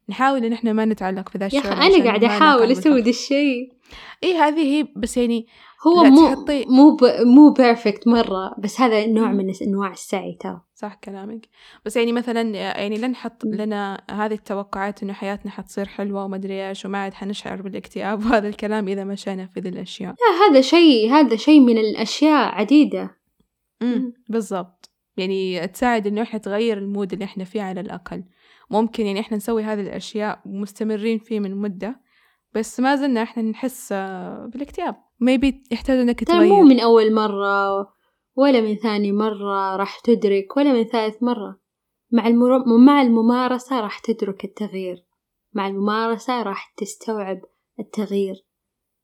نحاول 0.10 0.46
إن 0.46 0.54
إحنا 0.54 0.74
ما 0.74 0.86
نتعلق 0.86 1.30
في 1.30 1.38
ذا 1.38 1.46
الشيء 1.46 1.66
يا 1.66 1.74
أخي 1.74 1.96
أنا 1.96 2.06
قاعدة 2.06 2.28
أحاول 2.28 2.72
أسوي 2.72 3.02
ذا 3.02 3.10
الشيء. 3.10 3.74
إيه 4.24 4.36
هذه 4.36 4.62
هي 4.62 4.88
بس 4.96 5.18
يعني 5.18 5.48
هو 5.88 6.04
مو 6.04 6.28
تحطي... 6.28 6.66
مو 6.66 6.96
ب... 6.96 7.04
مو 7.26 7.50
perfect 7.50 8.08
مرة 8.08 8.56
بس 8.58 8.82
هذا 8.82 9.08
نوع 9.08 9.32
من 9.32 9.54
أنواع 9.68 9.92
السعي 9.92 10.38
ترى. 10.40 10.62
صح 10.76 10.94
كلامك. 10.94 11.48
بس 11.86 11.96
يعني 11.98 12.12
مثلا 12.12 12.42
يعني 12.42 12.98
لا 12.98 13.08
نحط 13.08 13.46
لنا 13.46 14.02
هذه 14.12 14.34
التوقعات 14.34 15.04
إنه 15.04 15.14
حياتنا 15.14 15.52
حتصير 15.52 15.86
حلوة 15.86 16.26
وما 16.26 16.36
أدري 16.36 16.70
إيش 16.70 16.86
وما 16.86 16.98
عاد 16.98 17.14
حنشعر 17.14 17.62
بالاكتئاب 17.62 18.20
وهذا 18.26 18.48
الكلام 18.48 18.88
إذا 18.88 19.04
مشينا 19.04 19.46
في 19.46 19.60
ذي 19.60 19.70
الأشياء. 19.70 20.12
لا 20.12 20.48
هذا 20.48 20.62
شيء 20.62 21.12
هذا 21.12 21.36
شيء 21.36 21.60
من 21.60 21.78
الأشياء 21.78 22.56
عديدة. 22.56 23.18
امم 23.82 24.14
بالضبط. 24.30 24.92
يعني 25.18 25.68
تساعد 25.68 26.08
إنه 26.08 26.22
إحنا 26.22 26.40
تغير 26.40 26.78
المود 26.78 27.14
اللي 27.14 27.26
إحنا 27.26 27.44
فيه 27.44 27.62
على 27.62 27.82
الأقل. 27.82 28.24
ممكن 28.70 29.06
يعني 29.06 29.20
إحنا 29.20 29.38
نسوي 29.38 29.64
هذه 29.64 29.82
الأشياء 29.82 30.42
ومستمرين 30.46 31.20
فيه 31.20 31.40
من 31.40 31.56
مدة 31.56 32.02
بس 32.54 32.80
ما 32.80 32.96
زلنا 32.96 33.24
إحنا 33.24 33.44
نحس 33.44 33.94
بالاكتئاب. 34.48 34.96
ميبي 35.22 35.64
يحتاج 35.72 36.00
إنك 36.00 36.24
تغير 36.24 36.54
مو 36.54 36.62
من 36.62 36.80
أول 36.80 37.14
مرة 37.14 37.94
ولا 38.36 38.62
من 38.62 38.76
ثاني 38.76 39.12
مرة 39.12 39.76
راح 39.76 40.00
تدرك 40.00 40.58
ولا 40.58 40.74
من 40.74 40.84
ثالث 40.84 41.24
مرة. 41.24 41.60
مع, 42.12 42.28
المر... 42.28 42.78
مع 42.78 43.02
الممارسة 43.02 43.80
راح 43.80 44.00
تدرك 44.00 44.46
التغيير. 44.46 45.06
مع 45.54 45.68
الممارسة 45.68 46.44
راح 46.44 46.74
تستوعب 46.78 47.42
التغيير. 47.80 48.36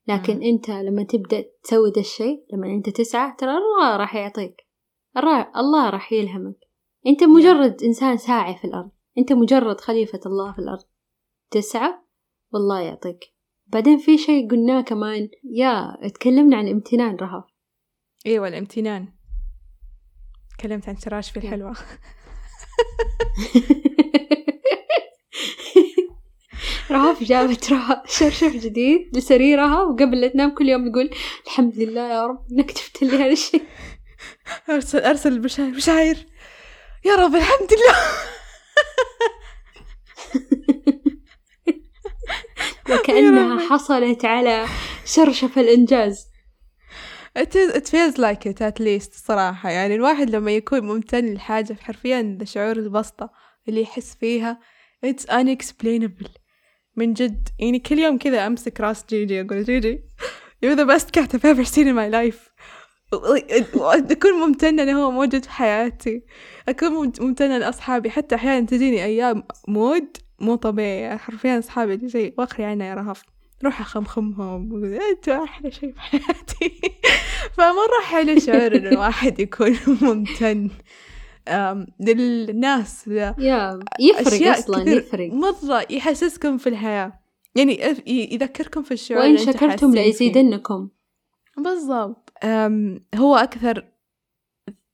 لكن 0.07 0.37
م. 0.37 0.41
أنت 0.41 0.69
لما 0.69 1.03
تبدأ 1.03 1.45
تسوي 1.63 1.91
ده 1.91 2.01
الشيء 2.01 2.45
لما 2.53 2.67
أنت 2.67 2.89
تسعى 2.89 3.33
ترى 3.37 3.51
الله 3.51 3.97
راح 3.97 4.15
يعطيك. 4.15 4.55
الله 5.55 5.89
راح 5.89 6.13
يلهمك. 6.13 6.59
أنت 7.07 7.23
مجرد 7.23 7.83
إنسان 7.83 8.17
ساعي 8.17 8.55
في 8.55 8.65
الأرض. 8.65 8.91
أنت 9.17 9.33
مجرد 9.33 9.81
خليفة 9.81 10.19
الله 10.25 10.53
في 10.53 10.59
الأرض. 10.59 10.83
تسعى 11.51 11.93
والله 12.53 12.79
يعطيك. 12.79 13.36
بعدين 13.67 13.97
في 13.97 14.17
شيء 14.17 14.49
قلناه 14.51 14.81
كمان. 14.81 15.29
يا 15.53 15.97
تكلمنا 16.13 16.57
عن 16.57 16.67
امتنان 16.67 17.15
رهف 17.15 17.43
إيوه 18.25 18.47
الامتنان. 18.47 19.13
تكلمت 20.57 20.89
عن 20.89 20.97
شراش 20.97 21.31
في 21.31 21.37
الحلوة. 21.37 21.75
رهف 26.91 27.23
جابت 27.23 27.63
شرشف 28.05 28.55
جديد. 28.55 29.17
لسريرها 29.17 29.81
وقبل 29.83 30.21
لا 30.21 30.27
تنام 30.27 30.55
كل 30.55 30.69
يوم 30.69 30.91
تقول 30.91 31.09
الحمد 31.45 31.75
لله 31.77 32.09
يا 32.13 32.27
رب 32.27 32.45
إنك 32.51 32.65
كتبت 32.65 33.03
لي 33.03 33.09
هذا 33.09 33.31
الشيء. 33.31 33.63
أرسل 34.69 34.99
أرسل 34.99 35.33
البشاير 35.33 35.75
بشاير. 35.75 36.27
يا 37.05 37.15
رب 37.15 37.35
الحمد 37.35 37.73
لله. 37.73 37.97
وكأنها 42.91 43.69
حصلت 43.69 44.25
على 44.25 44.65
شرشف 45.05 45.59
الإنجاز. 45.59 46.27
It, 47.39 47.55
is, 47.55 47.69
it 47.75 47.87
feels 47.87 48.17
like 48.17 48.45
it 48.45 48.61
at 48.61 48.79
least 48.79 49.13
صراحة. 49.13 49.69
يعني 49.69 49.95
الواحد 49.95 50.29
لما 50.29 50.51
يكون 50.51 50.79
ممتن 50.79 51.33
لحاجة 51.33 51.77
حرفيا 51.81 52.37
شعور 52.43 52.77
البسطة 52.77 53.29
اللي 53.69 53.81
يحس 53.81 54.15
فيها 54.19 54.59
it's 55.05 55.23
unexplainable. 55.23 56.29
من 56.95 57.13
جد. 57.13 57.49
يعني 57.59 57.79
كل 57.79 57.99
يوم 57.99 58.17
كذا 58.17 58.47
أمسك 58.47 58.81
راس 58.81 59.05
جيجي 59.09 59.41
أقول 59.41 59.63
جيجي 59.63 60.03
you're 60.65 60.75
the 60.75 60.85
best 60.85 61.11
cat 61.11 61.35
I've 61.35 61.45
ever 61.45 61.65
seen 61.65 61.87
in 61.87 61.95
my 61.95 62.09
life. 62.09 62.49
أكون 64.11 64.33
ممتنة 64.33 64.83
إنه 64.83 65.03
هو 65.03 65.11
موجود 65.11 65.43
في 65.43 65.51
حياتي. 65.51 66.25
أكون 66.69 67.11
ممتنة 67.19 67.57
لأصحابي. 67.57 68.09
حتى 68.09 68.35
أحيانا 68.35 68.65
تجيني 68.65 69.03
أيام 69.03 69.43
مود 69.67 70.17
مو 70.39 70.55
طبيعي 70.55 71.17
حرفيا 71.17 71.59
أصحابي 71.59 72.07
زي 72.07 72.33
واخري 72.37 72.65
عنا 72.65 72.87
يا 72.89 72.93
رهف 72.95 73.23
روح 73.63 73.81
أخمخمهم 73.81 74.83
أنتوا 74.83 75.43
أحلى 75.43 75.71
شيء 75.71 75.91
في 75.93 75.99
حياتي؟ 75.99 76.81
فمرة 77.57 78.01
حلو 78.03 78.39
شعور 78.39 78.75
إنه 78.75 78.89
الواحد 78.89 79.39
يكون 79.39 79.77
ممتن. 80.01 80.69
للناس 81.99 83.07
يا 83.07 83.79
يفرق 83.99 84.47
أصلا 84.57 84.89
يفرق. 84.89 85.31
مرة 85.33 85.85
يحسسكم 85.89 86.57
في 86.57 86.69
الحياة. 86.69 87.19
يعني 87.55 87.79
يذكركم 88.07 88.83
في 88.83 88.91
الشعور 88.91 89.21
وإن 89.21 89.37
شكرتم 89.37 89.95
ليزيدنكم. 89.95 90.89
بالضبط. 91.57 92.29
هو 93.15 93.35
أكثر 93.35 93.87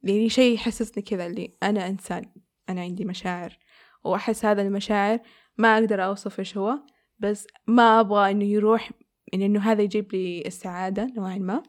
يعني 0.04 0.30
شيء 0.30 0.54
يحسسني 0.54 1.04
كذا 1.04 1.26
اللي 1.26 1.54
أنا 1.64 1.88
إنسان 1.88 2.26
أنا 2.70 2.82
عندي 2.82 3.06
مشاعر. 3.06 3.58
وأحس 4.04 4.46
هذا 4.46 4.62
المشاعر 4.62 5.20
ما 5.58 5.78
أقدر 5.78 6.06
أوصف 6.06 6.40
إيش 6.40 6.58
هو 6.58 6.80
بس 7.20 7.48
ما 7.68 8.00
أبغى 8.00 8.32
إنه 8.32 8.46
يروح 8.46 8.92
يعني 9.34 9.46
إنه 9.46 9.60
هذا 9.60 9.82
يجيب 9.82 10.14
لي 10.14 10.44
السعادة 10.46 11.06
نوعا 11.06 11.38
ما. 11.38 11.64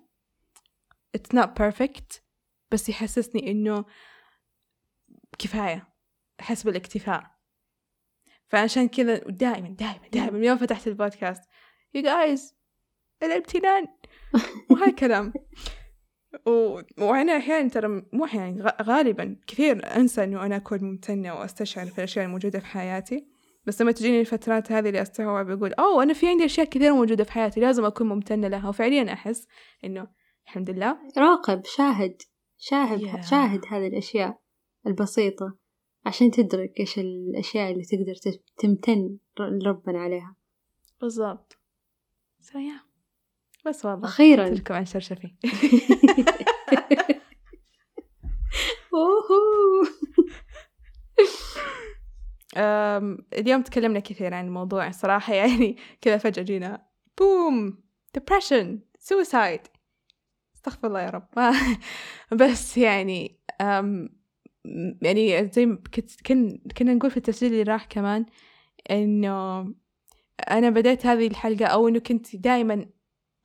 It's 1.17 1.37
not 1.37 1.49
perfect 1.49 2.21
بس 2.71 2.89
يحسسني 2.89 3.51
إنه 3.51 3.85
كفاية 5.39 5.89
أحس 6.41 6.63
بالاكتفاء. 6.63 7.35
فعشان 8.49 8.89
كذا 8.89 9.19
دائما 9.19 9.69
دائما 9.69 10.09
دائما 10.09 10.47
يوم 10.47 10.57
فتحت 10.57 10.89
البودكاست. 10.89 11.43
You 11.97 12.01
guys 12.03 12.55
الامتنان 13.23 13.89
وهالكلام 14.71 15.33
و... 16.47 16.81
وأنا 16.99 17.37
أحيانا 17.37 17.69
ترى 17.69 18.03
مو 18.13 18.25
أحيانا 18.25 18.77
غالبا 18.83 19.37
كثير 19.47 19.97
أنسى 19.97 20.25
إنه 20.25 20.47
أنا 20.47 20.57
أكون 20.57 20.79
ممتنة 20.85 21.35
وأستشعر 21.35 21.87
في 21.87 21.99
الأشياء 21.99 22.25
الموجودة 22.25 22.59
في 22.59 22.67
حياتي. 22.67 23.27
بس 23.67 23.83
لما 23.83 23.93
تجيني 23.93 24.21
الفترات 24.21 24.73
هذه 24.73 24.89
اللي 24.89 25.03
أستوعب 25.03 25.51
أقول 25.51 25.73
أوه 25.73 26.03
أنا 26.03 26.13
في 26.13 26.29
عندي 26.29 26.45
أشياء 26.45 26.67
كثيرة 26.67 26.93
موجودة 26.93 27.25
في 27.25 27.33
حياتي 27.33 27.61
لازم 27.61 27.85
أكون 27.85 28.09
ممتنة 28.09 28.49
لها. 28.49 28.69
وفعليا 28.69 29.13
أحس 29.13 29.47
إنه 29.85 30.07
الحمد 30.47 30.71
لله. 30.71 30.99
راقب 31.19 31.63
شاهد 31.65 32.23
شاهد 32.59 33.01
yeah. 33.01 33.31
شاهد 33.31 33.61
هذه 33.69 33.87
الأشياء 33.87 34.39
البسيطة 34.87 35.59
عشان 36.07 36.31
تدرك 36.31 36.73
إيش 36.81 36.99
الأشياء 36.99 37.73
اللي 37.73 37.85
تقدر 37.85 38.35
تمتن 38.59 39.19
لربنا 39.41 39.99
عليها. 39.99 40.37
بالضبط. 41.01 41.59
سو 42.41 42.59
يا 42.59 42.94
بس 43.67 43.85
والله 43.85 44.09
أخيرا. 44.09 44.49
لكم 44.49 44.75
عن 44.75 44.87
شرشفي. 44.87 45.35
اليوم 53.39 53.63
تكلمنا 53.63 54.01
كثير 54.01 54.35
عن 54.35 54.47
الموضوع 54.47 54.91
صراحة 54.91 55.35
يعني 55.35 55.77
كذا 56.01 56.19
فجأة 56.19 56.43
جينا 56.43 56.87
بوم 57.19 57.79
depression 58.19 58.67
suicide. 59.01 59.69
استغفر 60.57 60.89
الله 60.89 61.01
يا 61.01 61.11
رب. 61.11 61.29
بس 62.41 62.79
يعني 62.79 63.41
يعني 65.03 65.49
زي 65.49 65.79
كن 66.27 66.59
كنا 66.79 66.95
نقول 66.95 67.11
في 67.11 67.17
التسجيل 67.17 67.53
اللي 67.53 67.63
راح 67.63 67.85
كمان 67.85 68.27
إنه 68.91 69.61
أنا 70.51 70.71
بديت 70.71 71.07
هذه 71.07 71.27
الحلقة 71.27 71.67
أو 71.67 71.89
إنه 71.89 71.99
كنت 71.99 72.37
دائما 72.37 72.87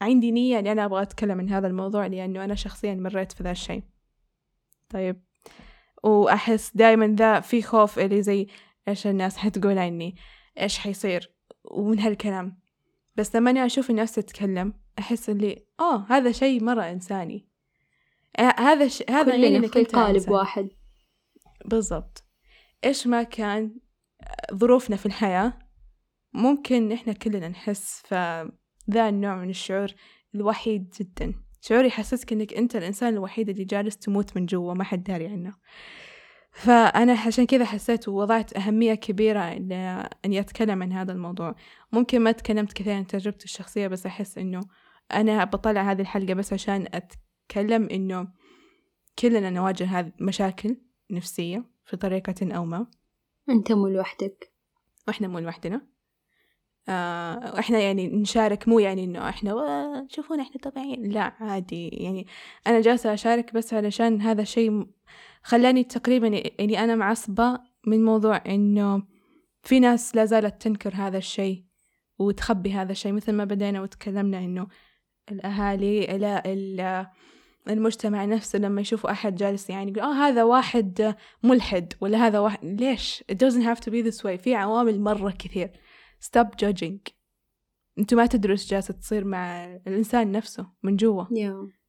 عندي 0.01 0.31
نية 0.31 0.59
إني 0.59 0.71
أنا 0.71 0.85
أبغى 0.85 1.01
أتكلم 1.01 1.39
عن 1.39 1.49
هذا 1.49 1.67
الموضوع 1.67 2.07
لأنه 2.07 2.43
أنا 2.43 2.55
شخصيا 2.55 2.95
مريت 2.95 3.31
في 3.31 3.43
ذا 3.43 3.51
الشيء. 3.51 3.83
طيب. 4.89 5.23
وأحس 6.03 6.71
دائما 6.75 7.07
ذا 7.07 7.39
في 7.39 7.61
خوف 7.61 7.99
اللي 7.99 8.21
زي 8.21 8.47
إيش 8.87 9.07
الناس 9.07 9.37
حتقول 9.37 9.77
عني 9.77 10.15
إيش 10.59 10.79
حيصير 10.79 11.33
ومن 11.63 11.99
هالكلام. 11.99 12.59
بس 13.15 13.35
لما 13.35 13.51
أنا 13.51 13.65
أشوف 13.65 13.89
الناس 13.89 14.11
تتكلم 14.11 14.73
أحس 14.99 15.29
اللي 15.29 15.65
آه 15.79 16.05
هذا 16.09 16.31
شيء 16.31 16.63
مرة 16.63 16.83
إنساني. 16.83 17.49
هذا 18.39 18.87
ش... 18.87 19.03
هذا 19.09 19.31
كلنا 19.31 19.67
في 19.67 19.83
قالب 19.83 20.29
واحد. 20.29 20.69
بالضبط. 21.65 22.23
إيش 22.83 23.07
ما 23.07 23.23
كان 23.23 23.75
ظروفنا 24.53 24.95
في 24.95 25.05
الحياة 25.05 25.59
ممكن 26.33 26.91
إحنا 26.91 27.13
كلنا 27.13 27.47
نحس 27.47 28.03
فذا 28.89 29.09
النوع 29.09 29.35
من 29.35 29.49
الشعور 29.49 29.87
الوحيد 30.35 30.89
جدا. 30.99 31.33
شعور 31.61 31.85
يحسسك 31.85 32.33
إنك 32.33 32.53
أنت 32.53 32.75
الإنسان 32.75 33.13
الوحيد 33.13 33.49
اللي 33.49 33.63
جالس 33.63 33.97
تموت 33.97 34.37
من 34.37 34.45
جوا 34.45 34.73
ما 34.73 34.83
حد 34.83 35.03
داري 35.03 35.27
عنه. 35.27 35.55
فأنا 36.51 37.13
عشان 37.13 37.45
كذا 37.45 37.65
حسيت 37.65 38.07
ووضعت 38.07 38.57
أهمية 38.57 38.93
كبيرة 38.93 39.41
إني 40.25 40.39
أتكلم 40.39 40.83
عن 40.83 40.93
هذا 40.93 41.11
الموضوع. 41.11 41.55
ممكن 41.91 42.21
ما 42.21 42.31
تكلمت 42.31 42.73
كثير 42.73 42.93
عن 42.93 43.07
تجربتي 43.07 43.45
الشخصية 43.45 43.87
بس 43.87 44.05
أحس 44.05 44.37
إنه 44.37 44.61
أنا 45.13 45.43
بطلع 45.43 45.91
هذه 45.91 46.01
الحلقة 46.01 46.33
بس 46.33 46.53
عشان 46.53 46.87
أتكلم 46.93 47.87
إنه 47.91 48.27
كلنا 49.19 49.49
نواجه 49.49 49.85
هذه 49.85 50.11
مشاكل 50.21 50.77
نفسية 51.11 51.65
في 51.85 51.97
طريقة 51.97 52.55
أو 52.55 52.65
ما. 52.65 52.87
أنت 53.49 53.71
مو 53.71 53.87
لوحدك. 53.87 54.53
وإحنا 55.07 55.27
مو 55.27 55.39
لوحدنا. 55.39 55.87
آه 56.89 57.53
وإحنا 57.53 57.79
يعني 57.79 58.07
نشارك 58.07 58.67
مو 58.67 58.79
يعني 58.79 59.03
إنه 59.03 59.29
إحنا 59.29 60.07
شوفونا 60.09 60.43
إحنا 60.43 60.61
طبيعيين. 60.61 61.11
لا 61.11 61.33
عادي 61.39 61.87
يعني 61.87 62.27
أنا 62.67 62.81
جالسة 62.81 63.13
أشارك 63.13 63.53
بس 63.53 63.73
علشان 63.73 64.21
هذا 64.21 64.41
الشيء 64.41 64.87
خلاني 65.43 65.83
تقريبا 65.83 66.27
يعني 66.59 66.83
أنا 66.83 66.95
معصبة 66.95 67.59
من 67.87 68.05
موضوع 68.05 68.41
إنه 68.47 69.03
في 69.63 69.79
ناس 69.79 70.15
لا 70.15 70.25
زالت 70.25 70.61
تنكر 70.61 70.93
هذا 70.95 71.17
الشيء 71.17 71.63
وتخبي 72.19 72.73
هذا 72.73 72.91
الشيء 72.91 73.11
مثل 73.11 73.31
ما 73.31 73.45
بدينا 73.45 73.81
وتكلمنا 73.81 74.39
إنه 74.39 74.67
الأهالي 75.31 76.05
لا 76.17 77.11
المجتمع 77.69 78.25
نفسه 78.25 78.59
لما 78.59 78.81
يشوفوا 78.81 79.11
أحد 79.11 79.35
جالس 79.35 79.69
يعني 79.69 79.91
يقول 79.91 80.03
آه 80.03 80.13
هذا 80.13 80.43
واحد 80.43 81.15
ملحد. 81.43 81.93
ولا 82.01 82.27
هذا 82.27 82.39
واحد 82.39 82.81
ليش؟ 82.81 83.23
It 83.31 83.35
doesn't 83.35 83.63
have 83.63 83.79
to 83.79 83.91
be 83.91 84.11
this 84.11 84.23
way. 84.23 84.35
في 84.35 84.55
عوامل 84.55 85.01
مرة 85.01 85.31
كثير. 85.39 85.71
Stop 86.23 86.47
judging. 86.65 87.13
أنتوا 87.99 88.17
ما 88.17 88.25
تدروا 88.25 88.51
إيش 88.51 88.69
جالسة 88.71 88.93
تصير 88.93 89.25
مع 89.25 89.65
الإنسان 89.65 90.31
نفسه 90.31 90.67
من 90.83 90.95
جوا. 90.95 91.23
Yeah. 91.23 91.79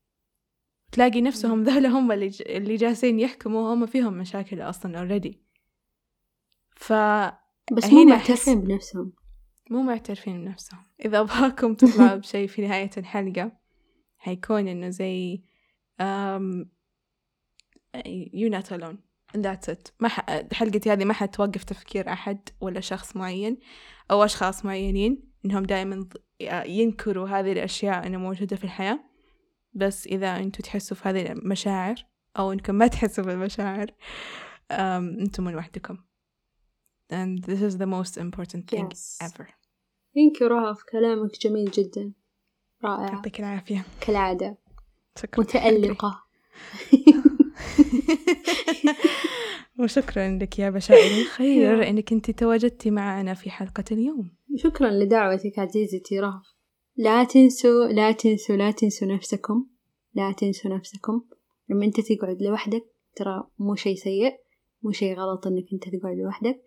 تلاقي 0.93 1.21
نفسهم 1.21 1.63
ذولا 1.63 1.89
هم 1.89 2.13
اللي, 2.13 2.29
ج... 2.29 2.43
اللي 2.47 2.77
جالسين 2.77 3.21
يحكموا 3.21 3.75
هم 3.75 3.87
فيهم 3.87 4.19
مشاكل 4.19 4.61
أصلا 4.61 4.99
اوريدي 4.99 5.43
ف 6.77 6.93
بس 7.73 7.85
مو 7.93 8.05
معترفين 8.05 8.61
بنفسهم. 8.61 9.13
مو 9.71 9.83
معترفين 9.83 10.45
بنفسهم. 10.45 10.81
إذا 11.05 11.21
أبغاكم 11.21 11.75
تطلعوا 11.75 12.17
بشيء 12.21 12.47
في 12.47 12.63
نهاية 12.63 12.91
الحلقة 12.97 13.53
حيكون 14.19 14.69
إنه 14.69 14.89
زي 14.89 15.43
um, 16.03 16.67
you're 18.33 18.51
not 18.51 18.71
alone. 18.73 19.10
That's 19.37 19.69
it. 19.73 19.93
ما 20.01 20.09
ح... 20.09 20.27
حلقتي 20.53 20.93
هذه 20.93 21.05
ما 21.05 21.15
حتوقف 21.15 21.65
تفكير 21.65 22.13
أحد 22.13 22.49
ولا 22.61 22.81
شخص 22.81 23.17
معين 23.17 23.59
أو 24.11 24.25
أشخاص 24.25 24.65
معينين 24.65 25.31
إنهم 25.45 25.63
دائما 25.63 26.09
ينكروا 26.67 27.29
هذه 27.29 27.53
الأشياء 27.53 28.07
أنها 28.07 28.19
موجودة 28.19 28.57
في 28.57 28.65
الحياة. 28.65 29.01
بس 29.75 30.07
إذا 30.07 30.37
أنتوا 30.37 30.65
تحسوا 30.65 30.97
في 30.97 31.09
هذه 31.09 31.33
المشاعر 31.33 32.07
أو 32.39 32.53
إنكم 32.53 32.75
ما 32.75 32.87
تحسوا 32.97 33.25
بالمشاعر 33.25 33.87
um, 33.87 34.75
أنتم 35.21 35.45
من 35.45 35.55
وحدكم. 35.55 35.99
And 37.13 37.43
this 37.43 37.61
is 37.63 37.77
the 37.79 37.87
most 37.87 38.17
important 38.17 38.71
thing 38.71 38.91
yes. 38.91 39.19
ever. 39.23 39.47
You 40.15 40.43
رهف 40.43 40.83
كلامك 40.83 41.39
جميل 41.41 41.71
جدا. 41.71 42.13
رائع. 42.85 43.13
يعطيك 43.13 43.41
العافية. 43.41 43.85
كالعادة. 44.01 44.59
متألقة. 45.39 46.23
وشكرا 49.81 50.29
لك 50.29 50.59
يا 50.59 50.71
بشائر 50.71 51.21
الخير 51.21 51.83
إنك 51.89 52.13
أنت 52.13 52.31
تواجدتي 52.31 52.91
معنا 52.91 53.35
في 53.35 53.51
حلقة 53.51 53.85
اليوم. 53.93 54.31
شكرا 54.57 54.91
لدعوتك 54.91 55.59
عزيزتي 55.59 56.21
رهف. 56.21 56.43
لا 56.97 57.25
تنسوا 57.25 57.87
لا 57.87 58.13
تنسوا 58.13 58.57
لا 58.57 58.71
تنسوا 58.71 59.09
نفسكم. 59.09 59.67
لا 60.15 60.33
تنسوا 60.33 60.77
نفسكم. 60.77 61.23
لما 61.69 61.85
أنت 61.85 62.01
تقعد 62.01 62.43
لوحدك 62.43 62.85
ترى 63.17 63.45
مو 63.59 63.75
شي 63.75 63.97
سيء. 63.97 64.41
مو 64.83 64.93
شي 64.93 65.15
غلط 65.15 65.47
إنك 65.47 65.65
أنت 65.73 65.85
تقعد 65.85 66.17
لوحدك. 66.17 66.63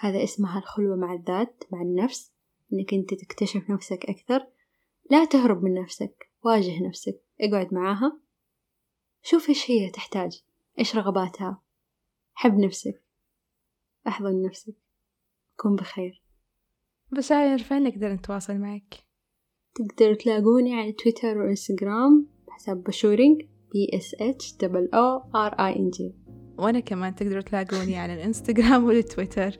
هذا 0.00 0.24
اسمها 0.24 0.58
الخلوة 0.58 0.96
مع 0.96 1.14
الذات 1.14 1.64
مع 1.72 1.82
النفس. 1.82 2.32
إنك 2.72 2.94
أنت 2.94 3.14
تكتشف 3.14 3.70
نفسك 3.70 4.04
أكثر. 4.04 4.46
لا 5.10 5.24
تهرب 5.24 5.62
من 5.62 5.74
نفسك. 5.74 6.30
واجه 6.44 6.88
نفسك. 6.88 7.20
اقعد 7.40 7.74
معاها. 7.74 8.20
شوف 9.22 9.48
إيش 9.48 9.70
هي 9.70 9.90
تحتاج 9.90 10.42
إيش 10.78 10.96
رغباتها. 10.96 11.62
حب 12.34 12.58
نفسك. 12.58 13.02
أحضن 14.06 14.42
نفسك. 14.42 14.74
كن 15.56 15.76
بخير. 15.76 16.22
بشاير 17.12 17.58
فين 17.58 17.82
نقدر 17.82 18.12
نتواصل 18.12 18.56
معك. 18.56 19.08
تقدروا 19.74 20.14
تلاقوني 20.14 20.74
على 20.74 20.92
تويتر 20.92 21.38
وإنستغرام 21.38 22.26
بحساب 22.48 22.84
bshooring 22.84 23.42
B 23.72 23.98
S 23.98 24.14
H 24.20 24.56
double 24.56 24.88
O 24.94 25.16
R 25.34 25.52
I 25.52 25.76
N 25.76 25.90
G 25.90 26.14
وأنا 26.58 26.80
كمان 26.80 27.14
تقدروا 27.14 27.42
تلاقوني 27.42 27.98
على 27.98 28.14
الإنستغرام 28.14 28.84
والتويتر 28.86 29.50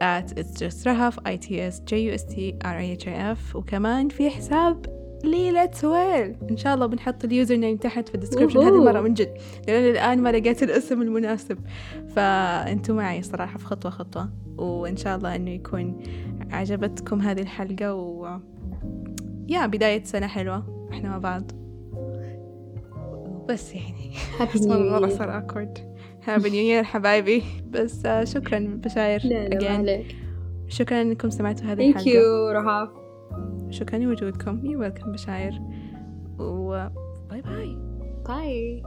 at 0.00 0.30
it's 0.38 0.58
just 0.60 0.86
رهف 0.86 1.20
I 1.20 1.36
T 1.36 1.48
S 1.48 1.80
J 1.80 1.92
U 1.92 2.12
S 2.12 2.24
T 2.24 2.54
R 2.64 2.78
I 2.78 3.00
H 3.00 3.06
I 3.06 3.36
F. 3.36 3.56
وكمان 3.56 4.08
في 4.08 4.30
حساب 4.30 4.86
ليلة 5.24 5.70
ويل 5.84 6.36
إن 6.50 6.56
شاء 6.56 6.74
الله 6.74 6.86
بنحط 6.86 7.24
ال 7.24 7.56
username 7.56 7.76
تحت 7.76 8.08
في 8.08 8.14
ال 8.14 8.18
description 8.18 8.58
هذه 8.58 8.68
المرة 8.68 9.00
من 9.00 9.14
جد. 9.14 9.34
لأن 9.68 9.90
الآن 9.90 10.22
ما 10.22 10.32
لقيت 10.32 10.62
الاسم 10.62 11.02
المناسب. 11.02 11.58
فأنتوا 12.08 12.94
معي 12.94 13.22
صراحة 13.22 13.58
في 13.58 13.64
خطوة 13.64 13.90
خطوة. 13.90 14.28
وإن 14.56 14.96
شاء 14.96 15.16
الله 15.16 15.36
إنه 15.36 15.50
يكون 15.50 16.02
عجبتكم 16.50 17.20
هذه 17.20 17.40
الحلقة 17.40 17.94
و 17.94 18.38
يا 19.48 19.66
بداية 19.66 20.02
سنة 20.02 20.26
حلوة. 20.26 20.88
إحنا 20.92 21.08
مع 21.08 21.18
بعض. 21.18 21.50
بس 23.48 23.74
يعني. 23.74 24.12
happy 24.40 24.90
مرة 24.90 25.08
صار 25.08 25.40
awkward. 25.40 25.80
Happy 26.24 26.50
New 26.50 26.60
Year 26.60 26.84
حبايبي. 26.84 27.42
بس 27.70 28.06
آه، 28.06 28.24
شكرا 28.24 28.80
بشاير 28.84 29.20
لا 29.24 29.48
لا 29.82 30.02
شكرا 30.68 31.02
إنكم 31.02 31.30
سمعتوا 31.30 31.66
هذه 31.66 31.76
thank 31.76 31.96
الحلقة. 31.96 32.10
you 32.10 32.50
شكرا 33.70 33.98
لوجودكم. 33.98 34.66
you're 34.66 34.80
welcome 34.80 35.12
بشاير 35.12 35.60
و 36.38 36.88
bye 37.30 37.42
bye 37.42 37.76
bye 38.28 38.82